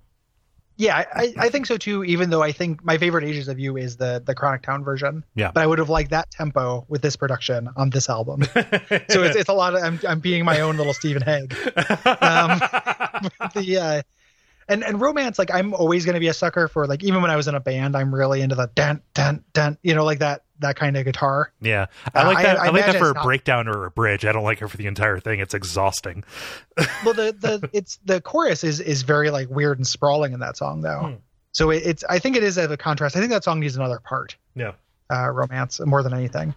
[0.77, 2.03] Yeah, I, I- think so too.
[2.03, 5.23] Even though I think my favorite Ages of You is the the Chronic Town version.
[5.35, 5.52] Yeah.
[5.53, 8.43] But I would have liked that tempo with this production on this album.
[8.53, 11.53] so it's it's a lot of I'm I'm being my own little Stephen Hague.
[12.06, 12.60] Um,
[13.56, 14.02] the uh,
[14.67, 17.31] and and romance like I'm always going to be a sucker for like even when
[17.31, 20.19] I was in a band I'm really into the dent dun dun you know like
[20.19, 21.51] that that kind of guitar.
[21.61, 22.59] Yeah, I like Uh, I- that.
[22.59, 24.25] I I, like that for a not- breakdown or a bridge.
[24.25, 25.39] I don't like it for the entire thing.
[25.39, 26.23] It's exhausting.
[27.03, 30.57] Well, the the it's the chorus is is very like weird and sprawling in that
[30.57, 30.99] song though.
[30.99, 31.13] Hmm.
[31.51, 33.15] So it, it's I think it is a contrast.
[33.15, 34.35] I think that song needs another part.
[34.55, 34.71] Yeah,
[35.13, 36.55] uh, romance more than anything.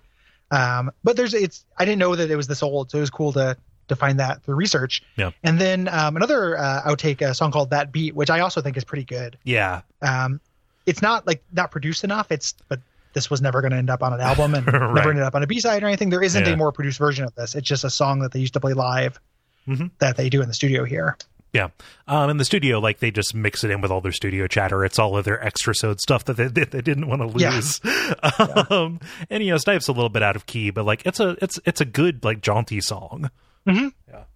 [0.51, 3.10] Um, but there's it's I didn't know that it was this old, so it was
[3.10, 3.56] cool to
[3.89, 5.02] to find that through research.
[5.16, 5.31] Yeah.
[5.43, 8.77] And then um, another uh, outtake, a song called "That Beat," which I also think
[8.77, 9.36] is pretty good.
[9.44, 10.40] yeah, Um,
[10.86, 12.31] it's not like not produced enough.
[12.32, 12.81] It's but
[13.15, 14.94] this was never going to end up on an album and Right.
[14.94, 16.10] never ended up on a B side or anything.
[16.10, 16.52] There isn't Yeah.
[16.52, 17.55] a more produced version of this.
[17.55, 19.19] It's just a song that they used to play live
[19.66, 19.90] Mhm.
[19.98, 21.16] that they do in the studio here.
[21.52, 21.69] yeah.
[22.06, 24.85] Um, in the studio, like they just mix it in with all their studio chatter.
[24.85, 27.55] It's all of their extra sode stuff that they, that they didn't want to Yeah.
[27.55, 27.81] lose.
[28.70, 29.01] Um,
[29.31, 31.59] and you know, Stipe's a little bit out of key, but like it's a it's
[31.65, 33.31] it's a good like jaunty song.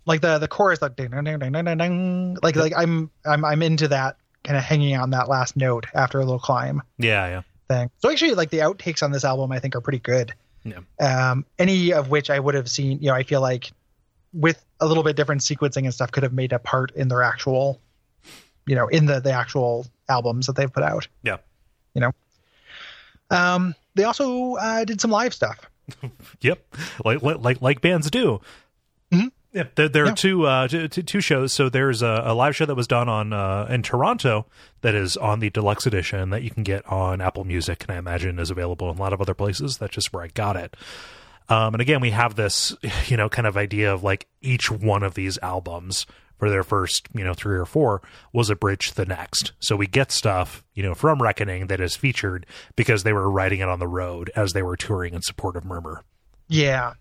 [0.04, 2.36] Like the the chorus, like ding, ding, ding, ding, ding, ding.
[2.42, 6.18] like like I'm I'm I'm into that kind of hanging on that last note after
[6.18, 6.82] a little climb.
[6.98, 7.90] Yeah, yeah, thing.
[7.98, 10.34] So actually, like the outtakes on this album, I think are pretty good.
[10.64, 10.80] yeah.
[11.00, 13.70] Um, any of which I would have seen, you know, I feel like
[14.32, 17.22] with a little bit different sequencing and stuff could have made a part in their
[17.22, 17.80] actual,
[18.66, 21.06] you know, in the the actual albums that they've put out.
[21.22, 21.38] Yeah.
[21.94, 22.12] You know.
[23.30, 25.58] Um, they also uh, did some live stuff.
[26.40, 28.40] Yep, like like, like bands do.
[29.12, 29.30] Mhm.
[29.52, 30.12] Yeah, there, there Yeah.
[30.12, 31.52] are two, uh, two two two shows.
[31.52, 34.47] So there's a, a live show that was done on uh, in Toronto
[34.80, 37.98] that is on the deluxe edition that you can get on Apple Music, and I
[37.98, 39.76] imagine is available in a lot of other places.
[39.76, 40.74] That's just where I got it.
[41.51, 42.74] Um, and again, we have this,
[43.09, 46.06] you know, kind of idea of like each one of these albums
[46.39, 48.01] for their first, you know, three or four
[48.32, 49.52] was a bridge to the next.
[49.60, 53.60] So we get stuff, you know, from Reckoning that is featured because they were writing
[53.60, 56.02] it on the road as they were touring in support of Murmur.
[56.48, 56.94] Yeah,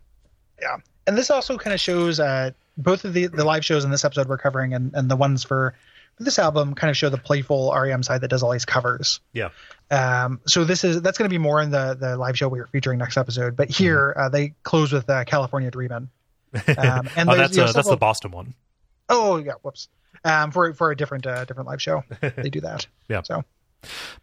[0.62, 0.78] yeah.
[1.08, 4.06] And this also kind of shows uh, both of the the live shows in this
[4.06, 5.76] episode we're covering, and and the ones for.
[6.20, 9.22] This album kind of show the playful REM side that does all these covers.
[9.34, 9.50] Yeah.
[9.90, 12.60] Um, so this is that's going to be more in the the live show we
[12.60, 13.56] are featuring next episode.
[13.56, 16.10] But here uh, they close with uh, California Dreamin'.
[16.54, 18.54] Um, and oh, that's you know, uh, that's the Boston one.
[19.10, 19.88] Oh yeah, whoops.
[20.24, 22.86] Um, for for a different uh, different live show, they do that.
[23.08, 23.22] Yeah.
[23.24, 23.44] So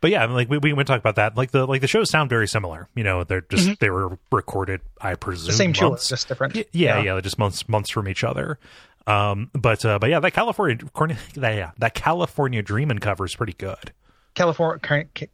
[0.00, 1.36] But yeah, I mean, like we we went talk about that.
[1.36, 2.88] Like the like the shows sound very similar.
[2.94, 4.80] You know, they're just they were recorded.
[5.00, 6.08] I presume the same months.
[6.08, 6.54] just different.
[6.54, 8.58] Y- yeah, yeah, just months months from each other.
[9.06, 10.78] Um, but uh, but yeah, that California,
[11.34, 13.92] that, yeah, that California Dreamin' cover is pretty good.
[14.34, 14.78] California.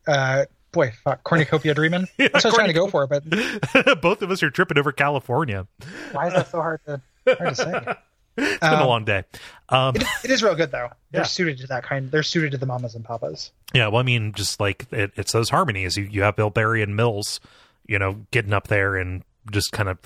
[0.07, 2.07] Uh, boy, fuck, cornucopia dreaming.
[2.17, 3.25] That's what I was trying to go for, but
[4.01, 5.67] Both of us are tripping over California.
[6.13, 7.95] why is that so hard to hard to say?
[8.39, 9.25] It's been a long day.
[9.69, 9.95] Um,
[10.25, 10.91] It is real good though.
[11.11, 11.27] They're Yeah.
[11.27, 12.11] suited to that kind.
[12.11, 13.53] They're suited to the mamas and papas.
[13.73, 15.97] yeah, well, I mean, just like it, it's those harmonies.
[15.97, 17.41] You you have Bill Berry and Mills,
[17.87, 19.99] you know, getting up there and just kind of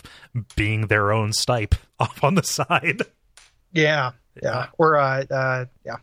[0.56, 3.02] being their own stipe off on the side.
[3.72, 4.66] Yeah, yeah.
[4.78, 5.96] Or uh, uh, yeah.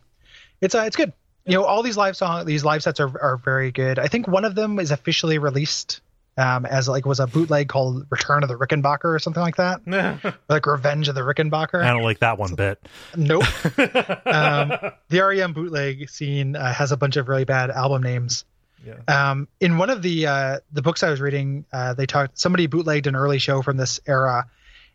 [0.60, 1.12] It's uh, it's good.
[1.44, 3.98] You know, all these live song, these live sets are are very good.
[3.98, 6.00] I think one of them is officially released
[6.36, 10.34] um, as like was a bootleg called Return of the Rickenbacker or something like that,
[10.48, 11.82] like Revenge of the Rickenbacker.
[11.82, 12.86] I don't like that one bit.
[13.16, 13.44] Nope.
[14.26, 14.72] um,
[15.08, 18.44] the REM bootleg scene uh, has a bunch of really bad album names.
[18.84, 19.30] Yeah.
[19.30, 22.66] Um, in one of the uh, the books I was reading, uh, they talked somebody
[22.66, 24.46] bootlegged an early show from this era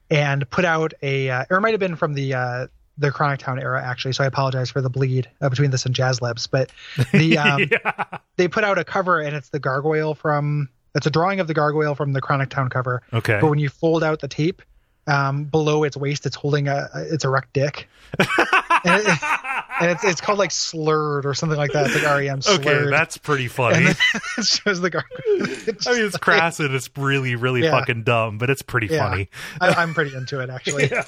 [0.09, 3.39] and put out a, uh, or it might have been from the uh, the Chronic
[3.39, 4.13] Town era actually.
[4.13, 6.71] So I apologize for the bleed uh, between this and Jazz Lips, but
[7.11, 8.05] the um, yeah.
[8.37, 11.53] they put out a cover and it's the gargoyle from it's a drawing of the
[11.53, 13.01] gargoyle from the Chronic Town cover.
[13.13, 13.39] Okay.
[13.41, 14.61] But when you fold out the tape,
[15.07, 17.87] um, below its waist, it's holding a, a its erect dick.
[18.19, 19.19] and, it-
[19.81, 21.87] and it's it's called like slurred or something like that.
[21.87, 22.59] It's like REM slurred.
[22.67, 23.87] Okay, that's pretty funny.
[24.37, 25.09] it shows the gargoyle.
[25.67, 27.71] It's I mean, it's crass and it's really, really Yeah.
[27.71, 29.09] fucking dumb, but it's pretty Yeah.
[29.09, 29.29] funny.
[29.59, 30.91] I, I'm pretty into it actually.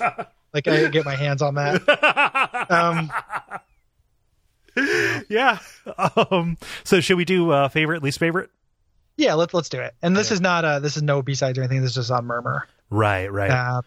[0.53, 1.81] Like I get my hands on that.
[2.69, 3.11] Um,
[4.75, 5.59] yeah, yeah.
[6.31, 8.49] Um, so should we do uh, favorite, least favorite?
[9.17, 9.93] Yeah, let's let's do it.
[10.01, 11.81] And this is not uh this is no B sides or anything.
[11.81, 12.67] This is just on Murmur.
[12.89, 13.51] Right, right.
[13.51, 13.81] Uh,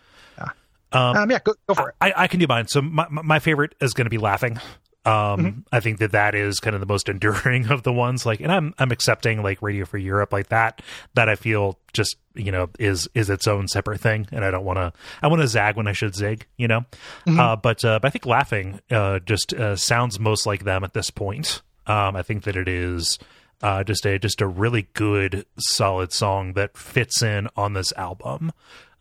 [0.93, 1.95] um, um, yeah, go, go for it.
[2.01, 2.69] I, I can do mine.
[2.69, 4.59] So my my my favorite is going to be laughing.
[5.05, 5.61] Um, Mm-hmm.
[5.71, 8.25] I think that that is kind of the most enduring of the ones.
[8.27, 10.83] Like, and I'm I'm accepting like Radio for Europe like that.
[11.15, 14.65] That I feel just you know is is its own separate thing, and I don't
[14.65, 14.93] want to.
[15.23, 16.47] I want to zag when I should zig.
[16.57, 16.81] You know,
[17.27, 17.39] Mm-hmm.
[17.41, 20.93] uh, but uh, but I think laughing uh, just uh, sounds most like them at
[20.95, 21.63] this point.
[21.87, 23.19] Um, I think that it is
[23.63, 28.53] uh, just a just a really good solid song that fits in on this album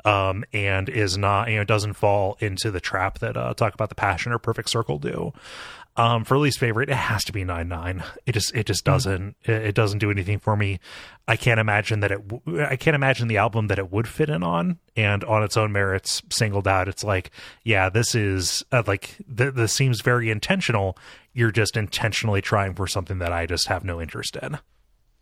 [0.05, 3.89] um, and is not you know doesn't fall into the trap that uh, talk about
[3.89, 5.33] the passion or perfect circle do
[5.97, 8.03] um, for least favorite it has to be nine nine.
[8.25, 10.79] It just it just doesn't it, it doesn't do anything for me.
[11.27, 14.29] I can't imagine that it w- i can't imagine the album that it would fit
[14.29, 17.31] in on and on its own merits singled out it's like
[17.63, 20.97] yeah this is uh, like th- this seems very intentional.
[21.33, 24.57] You're just intentionally trying for something that i just have no interest in.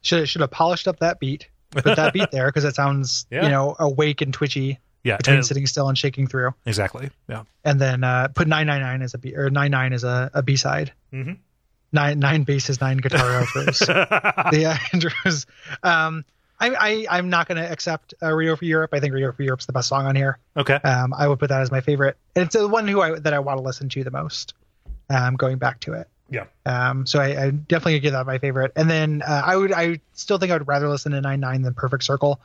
[0.01, 1.47] Should should have polished up that beat.
[1.71, 3.43] Put that beat there because it sounds Yeah.
[3.43, 6.53] you know awake and twitchy yeah between sitting still and shaking through.
[6.65, 9.93] exactly yeah And then uh, put nine nine nine as a B or nine nine
[9.93, 10.91] as a, a B side.
[11.11, 11.33] Mm-hmm.
[11.91, 13.87] Nine nine basses, nine guitar outros.
[14.53, 15.45] yeah, intros.
[15.83, 16.25] Um,
[16.59, 16.69] I,
[17.09, 18.91] I I'm not going to accept uh, Rio for Europe.
[18.93, 20.37] I think Rio for Europe's the best song on here.
[20.55, 23.19] okay Um, I would put that as my favorite, and it's the one who I
[23.19, 24.53] that I want to listen to the most.
[25.09, 26.07] Um, going back to it.
[26.29, 28.71] Yeah Um, so I, I definitely give that my favorite.
[28.75, 31.61] And then uh, I would, I still think I would rather listen to Nine Nine
[31.61, 32.39] than Perfect Circle.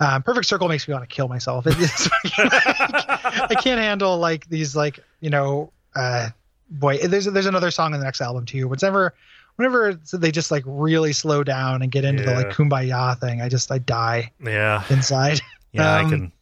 [0.00, 1.66] Um, Perfect Circle makes me want to kill myself.
[1.66, 1.74] It,
[2.38, 6.30] I can't handle like these, like you know, uh,
[6.70, 6.98] boy.
[6.98, 8.68] There's there's another song in the next album too.
[8.68, 9.14] Whenever,
[9.56, 13.48] whenever they just like really slow down and get into the like kumbaya thing, I
[13.48, 15.40] just I die yeah inside.
[15.74, 16.32] Yeah, I Um, can.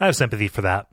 [0.00, 0.88] I have sympathy for that.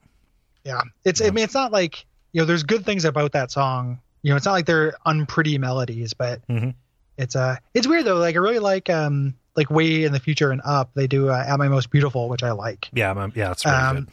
[0.63, 1.19] Yeah, it's.
[1.19, 2.45] I mean, it's not like you know.
[2.45, 3.99] There's good things about that song.
[4.23, 6.75] You know, it's not like they're unpretty melodies, but Mhm.
[7.17, 8.17] it's uh it's weird though.
[8.17, 10.91] Like I really like um like way in the future and up.
[10.93, 13.95] They do uh, at my most beautiful, which I like, Yeah, yeah, it's really Um,
[13.95, 14.07] good.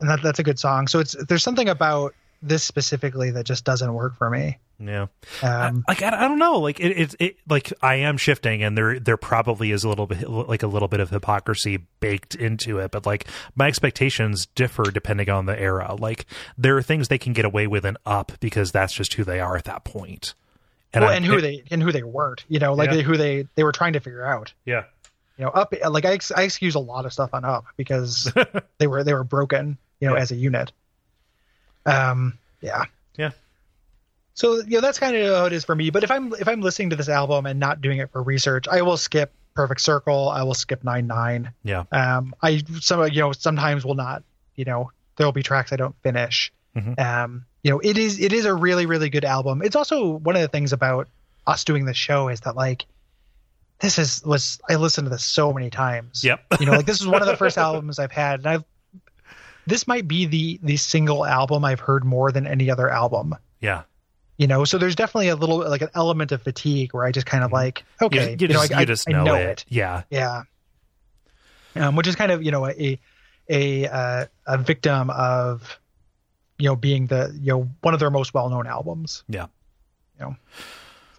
[0.00, 0.86] and that that's a good song.
[0.88, 4.58] So it's there's something about this specifically that just doesn't work for me.
[4.78, 5.06] Yeah,
[5.42, 8.76] Um, like I, I don't know, like it, it, it, like I am shifting, and
[8.76, 12.78] there, there probably is a little bit, like a little bit of hypocrisy baked into
[12.78, 12.90] it.
[12.90, 15.94] But like my expectations differ depending on the era.
[15.98, 16.26] Like
[16.58, 19.40] there are things they can get away with in up because that's just who they
[19.40, 20.34] are at that point.
[20.94, 22.44] well, I- and who it- they and who they weren't.
[22.48, 22.96] You know, like Yeah.
[22.96, 24.52] they, who they they were trying to figure out.
[24.66, 24.84] yeah,
[25.38, 28.30] You know, up like I ex- I excuse a lot of stuff on up because
[28.78, 29.78] they were they were broken.
[30.00, 30.20] You know, Yeah.
[30.20, 30.70] as a unit.
[31.86, 32.38] Um.
[32.60, 32.84] Yeah.
[33.16, 33.30] yeah,
[34.34, 35.90] So you know that's kind of how it is for me.
[35.90, 38.66] But if I'm if I'm listening to this album and not doing it for research,
[38.68, 40.28] I will skip Perfect Circle.
[40.28, 41.52] I will skip Nine Nine.
[41.62, 44.22] yeah, Um, I some you know sometimes will not.
[44.56, 46.52] You know there will be tracks I don't finish.
[46.76, 46.98] Mhm.
[46.98, 49.62] Um, you know it is it is a really really good album.
[49.62, 51.08] It's also one of the things about
[51.46, 52.84] us doing this show is that like
[53.80, 56.24] this is was I listened to this so many times.
[56.24, 58.64] yep, You know like this is one of the first albums I've had, and I've
[59.66, 63.82] this might be the the single album I've heard more than any other album yeah.
[64.36, 67.26] you know so there's definitely a little like an element of fatigue where i just
[67.26, 69.64] kind of like You, okay you know, just, I, you just I, know, I it.
[69.68, 70.42] Yeah, yeah
[71.74, 72.98] um, which is kind of you know a
[73.48, 75.78] a uh, a victim of
[76.58, 79.46] you know being the you know one of their most well-known albums yeah.
[80.18, 80.36] you know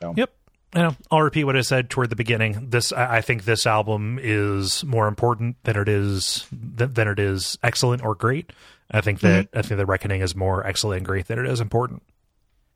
[0.01, 0.36] so Yep.
[0.75, 2.69] You know, I'll repeat what I said toward the beginning.
[2.69, 7.19] This, I I think, this album is more important than it is than, than it
[7.19, 8.51] is excellent or great.
[8.91, 11.61] I think that I think the Reckoning is more excellent and great than it is
[11.61, 12.03] important.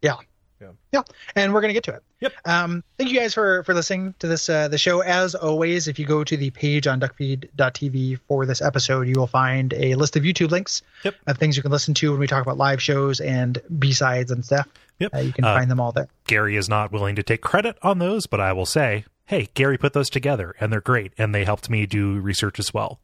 [0.02, 0.16] yeah
[0.62, 0.70] Yeah.
[0.92, 1.02] yeah
[1.36, 2.34] and we're gonna get to it Yep.
[2.46, 5.98] um thank you guys for for listening to this uh the show as always if
[6.00, 10.16] you go to the page on duckfeed.tv for this episode you will find a list
[10.16, 11.16] of youtube links Yep.
[11.28, 14.44] of things you can listen to when we talk about live shows and b-sides and
[14.46, 14.68] stuff
[15.02, 15.16] Yep.
[15.16, 17.78] uh, you can Uh, find them all there Gary is not willing to take credit
[17.82, 21.34] on those, but I will say, hey, Gary put those together, and they're great, and
[21.36, 23.00] they helped me do research as well.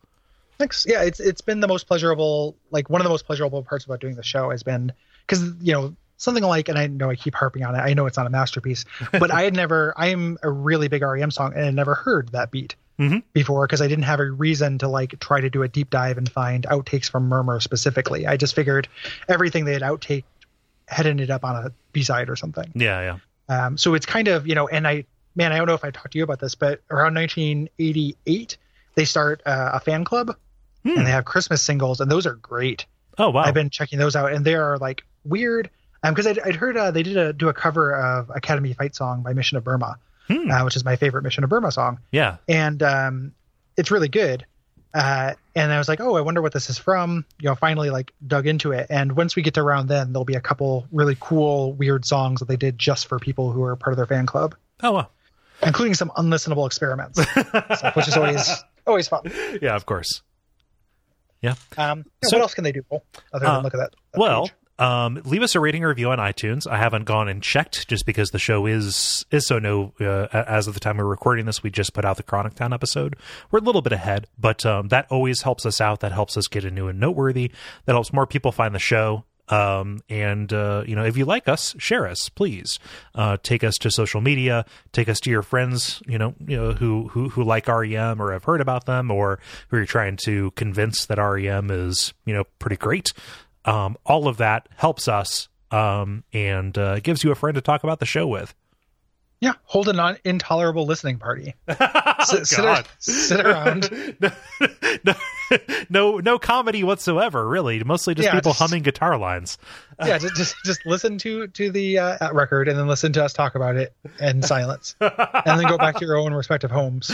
[0.57, 0.85] Thanks.
[0.87, 3.99] Yeah, it's it's been the most pleasurable, like one of the most pleasurable parts about
[3.99, 4.91] doing the show has been
[5.27, 7.79] because you know something like, and I know I keep harping on it.
[7.79, 9.93] I know it's not a masterpiece, but I had never.
[9.95, 13.21] I am a really big REM song and I never heard that beat Mhm.
[13.33, 16.17] before because I didn't have a reason to like try to do a deep dive
[16.17, 18.25] and find outtakes from Murmur specifically.
[18.25, 18.87] I just figured
[19.29, 20.23] everything they had outtake
[20.87, 22.71] had ended up on a B side or something.
[22.75, 23.17] Yeah,
[23.49, 25.05] yeah, Um, so it's kind of, you know, and I,
[25.35, 27.13] man, I don't know if I talked to you about this, but around
[27.77, 28.57] 1988,
[28.95, 30.35] they start uh, a fan club
[30.83, 30.89] Hmm.
[30.99, 32.85] and they have Christmas singles, and those are great.
[33.17, 35.69] Oh wow, I've been checking those out, and they are like weird.
[36.03, 38.95] Um, because I'd, I'd heard uh, they did a do a cover of Academy Fight
[38.95, 39.97] Song by Mission of Burma,
[40.27, 40.49] Hmm.
[40.51, 43.31] uh, which is my favorite Mission of Burma song, yeah, and um,
[43.75, 44.45] it's really good.
[44.97, 47.23] Uh, and I was like, oh, I wonder what this is from.
[47.39, 50.25] You know, finally like dug into it, and once we get to around then, there'll
[50.25, 53.75] be a couple really cool, weird songs that they did just for people who are
[53.75, 54.55] part of their fan club.
[54.81, 55.11] Oh, well.
[55.63, 57.19] including some unlistenable experiments,
[57.79, 58.49] so, which is always
[58.87, 59.21] always fun.
[59.61, 60.21] Yeah, of course.
[61.41, 61.55] Yeah.
[61.77, 63.91] Um, yeah, So- what else can they do other than Uh, look at that?
[64.13, 64.53] that Well, page?
[64.79, 66.67] Um, leave us a rating or review on iTunes.
[66.67, 69.91] I haven't gone and checked just because the show is is so new.
[69.99, 72.73] Uh, as of the time we're recording this, we just put out the Chronic Town
[72.73, 73.15] episode.
[73.49, 76.01] We're a little bit ahead, but um, that always helps us out.
[76.01, 77.51] That helps us get a new and noteworthy.
[77.85, 79.25] That helps more people find the show.
[79.49, 82.79] Um, and uh, you know, if you like us, share us, please.
[83.15, 84.65] Uh, take us to social media.
[84.91, 86.01] Take us to your friends.
[86.05, 89.39] You know, you know who who who like REM or have heard about them, or
[89.69, 93.11] who you're trying to convince that REM is you know pretty great.
[93.67, 97.83] Um, all of that helps us um, and uh, gives you a friend to talk
[97.83, 98.55] about the show with.
[99.41, 101.53] yeah, hold an un- intolerable listening party.
[102.19, 102.87] Oh, sit, sit, ar- God.
[102.97, 103.91] sit around.
[104.19, 104.31] no,
[105.05, 105.13] no,
[105.87, 107.47] no, no comedy whatsoever.
[107.47, 109.59] Really, mostly just Yeah, people just- humming guitar lines.
[110.03, 113.33] yeah, just, just just listen to to the uh, record and then listen to us
[113.33, 117.11] talk about it in silence, and then go back to your own respective homes.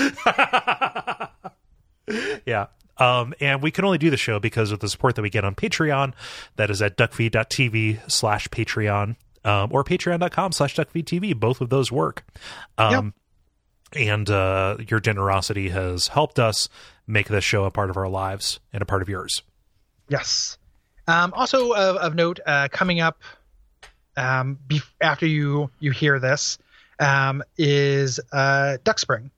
[2.46, 2.68] yeah.
[2.98, 5.44] Um, and we can only do the show because of the support that we get
[5.44, 6.14] on Patreon.
[6.57, 11.40] That is at duckfeed.tv slash Patreon um, or patreon.com slash duckfeedtv.
[11.40, 12.24] Both of those work.
[12.78, 13.14] Um,
[13.95, 16.68] And uh, your generosity has helped us
[17.06, 19.44] make this show a part of our lives and a part of yours.
[20.10, 20.57] Yes.
[21.07, 23.20] Um, also of, of note, uh, coming up
[24.18, 26.57] um, be- after you you hear this
[26.99, 29.30] um, is uh, Duck Spring.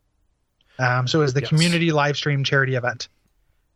[0.80, 1.50] Um, so is the Yes.
[1.50, 3.08] community live stream charity event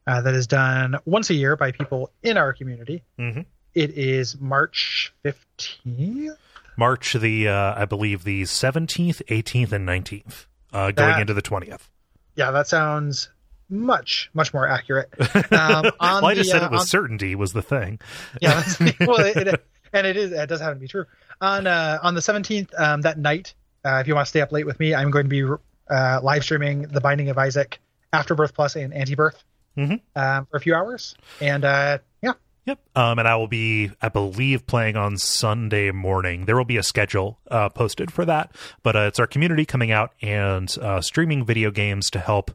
[0.09, 3.03] uh, that is done once a year by people in our community.
[3.19, 3.45] Mhm.
[3.75, 6.37] It is March fifteenth.
[6.77, 11.41] March the, uh, I believe, the 17th, 18th, and 19th, uh, going That- into the
[11.41, 11.89] 20th.
[12.35, 13.29] Yeah, that sounds
[13.69, 15.09] much much more accurate.
[15.51, 17.99] Um, on well, I just the, said uh, it with on- certainty was the thing.
[18.41, 21.05] yeah that's, well it, it, and it is it does happen to be true
[21.41, 23.53] on uh on the 17th um that night
[23.85, 25.43] uh if you want to stay up late with me i'm going to be
[25.89, 27.79] uh live streaming the binding of isaac
[28.13, 29.35] afterbirth plus and antibirth
[29.79, 30.01] Mhm.
[30.15, 32.33] um for a few hours and uh yeah
[32.65, 32.79] Yep.
[32.95, 36.45] Um, and I will be, I believe, playing on Sunday morning.
[36.45, 38.51] There will be a schedule uh, posted for that,
[38.83, 42.51] but uh, it's our community coming out and uh, streaming video games to help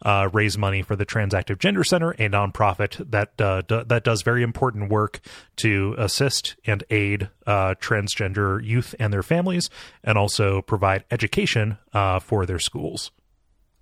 [0.00, 4.22] uh, raise money for the Transactive Gender Center, a nonprofit that uh, d- that does
[4.22, 5.20] very important work
[5.56, 9.68] to assist and aid uh, transgender youth and their families,
[10.02, 13.10] and also provide education uh, for their schools.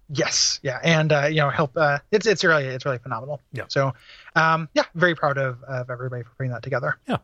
[0.08, 3.64] Yes yeah and uh you know help uh it's it's really it's really phenomenal Yeah.
[3.68, 3.92] so
[4.36, 7.16] um yeah very proud of of everybody for putting that together Yeah.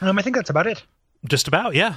[0.00, 0.82] um i think that's about it
[1.26, 1.96] Just about, yeah.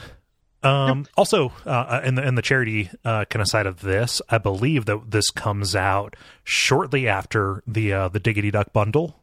[0.63, 4.37] Um, Also, uh, in the in the charity uh, kind of side of this, I
[4.39, 9.15] believe that this comes out shortly after the uh, the Diggity Duck bundle.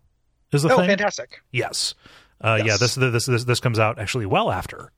[0.52, 0.88] Is the oh thing?
[0.88, 1.94] fantastic Yes.
[2.42, 2.64] Uh, Yeah.
[2.66, 2.80] Yes.
[2.80, 4.90] This, this this this comes out actually well after.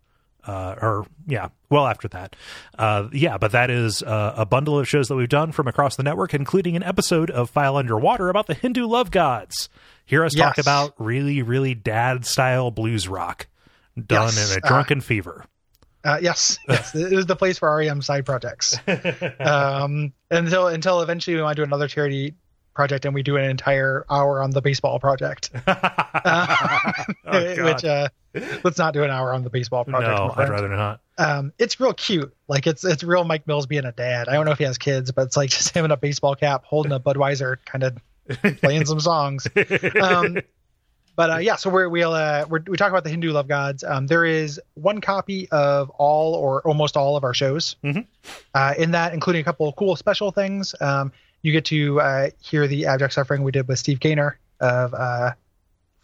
[0.47, 2.35] Uh, or yeah, well after that,
[2.79, 3.37] uh, yeah.
[3.39, 6.33] But that is uh, a bundle of shows that we've done from across the network,
[6.35, 9.69] including an episode of File Underwater about the Hindu love gods.
[10.07, 13.47] Hear us talk about really, really dad style blues rock
[13.97, 14.55] done Yes.
[14.57, 15.45] in a Uh, drunken fever.
[16.03, 18.75] Uh, yes, yes, it is the place for REM side projects.
[19.41, 22.35] um, until until eventually we want to do another charity
[22.75, 25.51] project and we do an entire hour on the baseball project.
[25.67, 26.93] Uh,
[27.27, 28.09] Oh, which uh,
[28.65, 30.11] let's not do an hour on the baseball project.
[30.11, 31.01] no, I'd rather not.
[31.19, 32.35] Um, it's real cute.
[32.49, 34.29] Like it's it's real Mike Mills being a dad.
[34.29, 36.35] I don't know if he has kids, but it's like just him in a baseball
[36.35, 37.99] cap, holding a Budweiser, kind of
[38.61, 39.47] playing some songs.
[40.01, 40.39] Um,
[41.17, 43.85] but uh, yeah, so we're, we'll uh, we're, we talk about the Hindu love gods.
[43.85, 47.77] Um, there is one copy of all or almost all of our shows.
[47.85, 48.07] Mhm.
[48.55, 50.75] Uh, in that, including a couple of cool special things.
[50.81, 51.13] Um,
[51.43, 55.33] you get to uh, hear the abject suffering we did with Steve Gaynor of uh,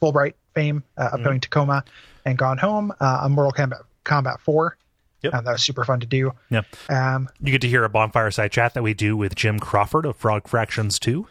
[0.00, 1.84] Fullbright fame, uh, upcoming Tacoma
[2.26, 4.76] and Gone Home uh, on Mortal Kombat Combat Four.
[5.22, 5.32] Yep.
[5.34, 6.32] Um, that was super fun to do.
[6.50, 6.60] Yeah.
[6.90, 10.04] Um, You get to hear a bonfire side chat that we do with Jim Crawford
[10.04, 11.26] of Frog Fractions 2.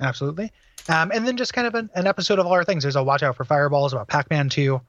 [0.00, 0.52] Absolutely.
[0.88, 2.82] Um, and then just kind of an, an episode of all our things.
[2.82, 4.80] There's a watch out for fireballs about Pac-Man 2.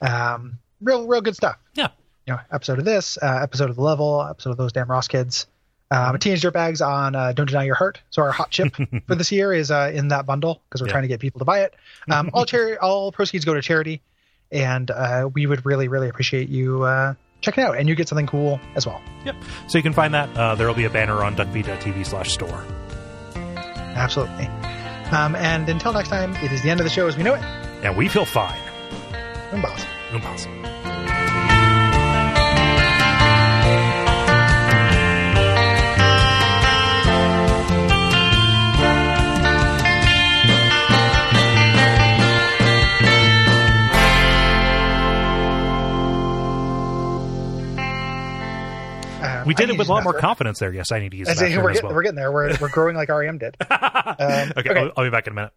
[0.00, 1.58] Um, real, real good stuff.
[1.74, 1.88] Yeah.
[2.26, 5.08] You know, episode of this, uh, episode of the level, episode of those damn Ross
[5.08, 5.46] kids.
[5.90, 8.00] Um, Teenage Dirtbags on uh, Don't Deny Your Heart.
[8.10, 8.74] So our hot chip
[9.06, 10.92] for this year is uh, in that bundle because we're Yeah.
[10.92, 11.74] trying to get people to buy it.
[12.10, 14.02] Um, all charity, all proceeds go to charity,
[14.50, 18.26] and uh, we would really, really appreciate you uh, checking out, and you get something
[18.26, 19.00] cool as well.
[19.24, 19.36] Yep.
[19.68, 20.36] So you can find that.
[20.36, 22.64] Uh, there will be a banner on duckfeed.tv slash store.
[23.36, 24.46] Absolutely.
[25.12, 27.34] Um, and until next time, it is the end of the show as we know
[27.34, 27.42] it.
[27.84, 28.58] And we feel fine.
[29.52, 29.88] Impossible.
[30.12, 31.25] Impossible.
[49.46, 50.72] We did it with a lot more confidence there.
[50.72, 51.94] Yes, I need to use the I we're, as getting, well.
[51.94, 52.32] we're getting there.
[52.32, 53.56] We're, we're growing like REM did.
[54.18, 54.80] Um, okay, okay.
[54.80, 55.52] I'll, I'll be back in a minute.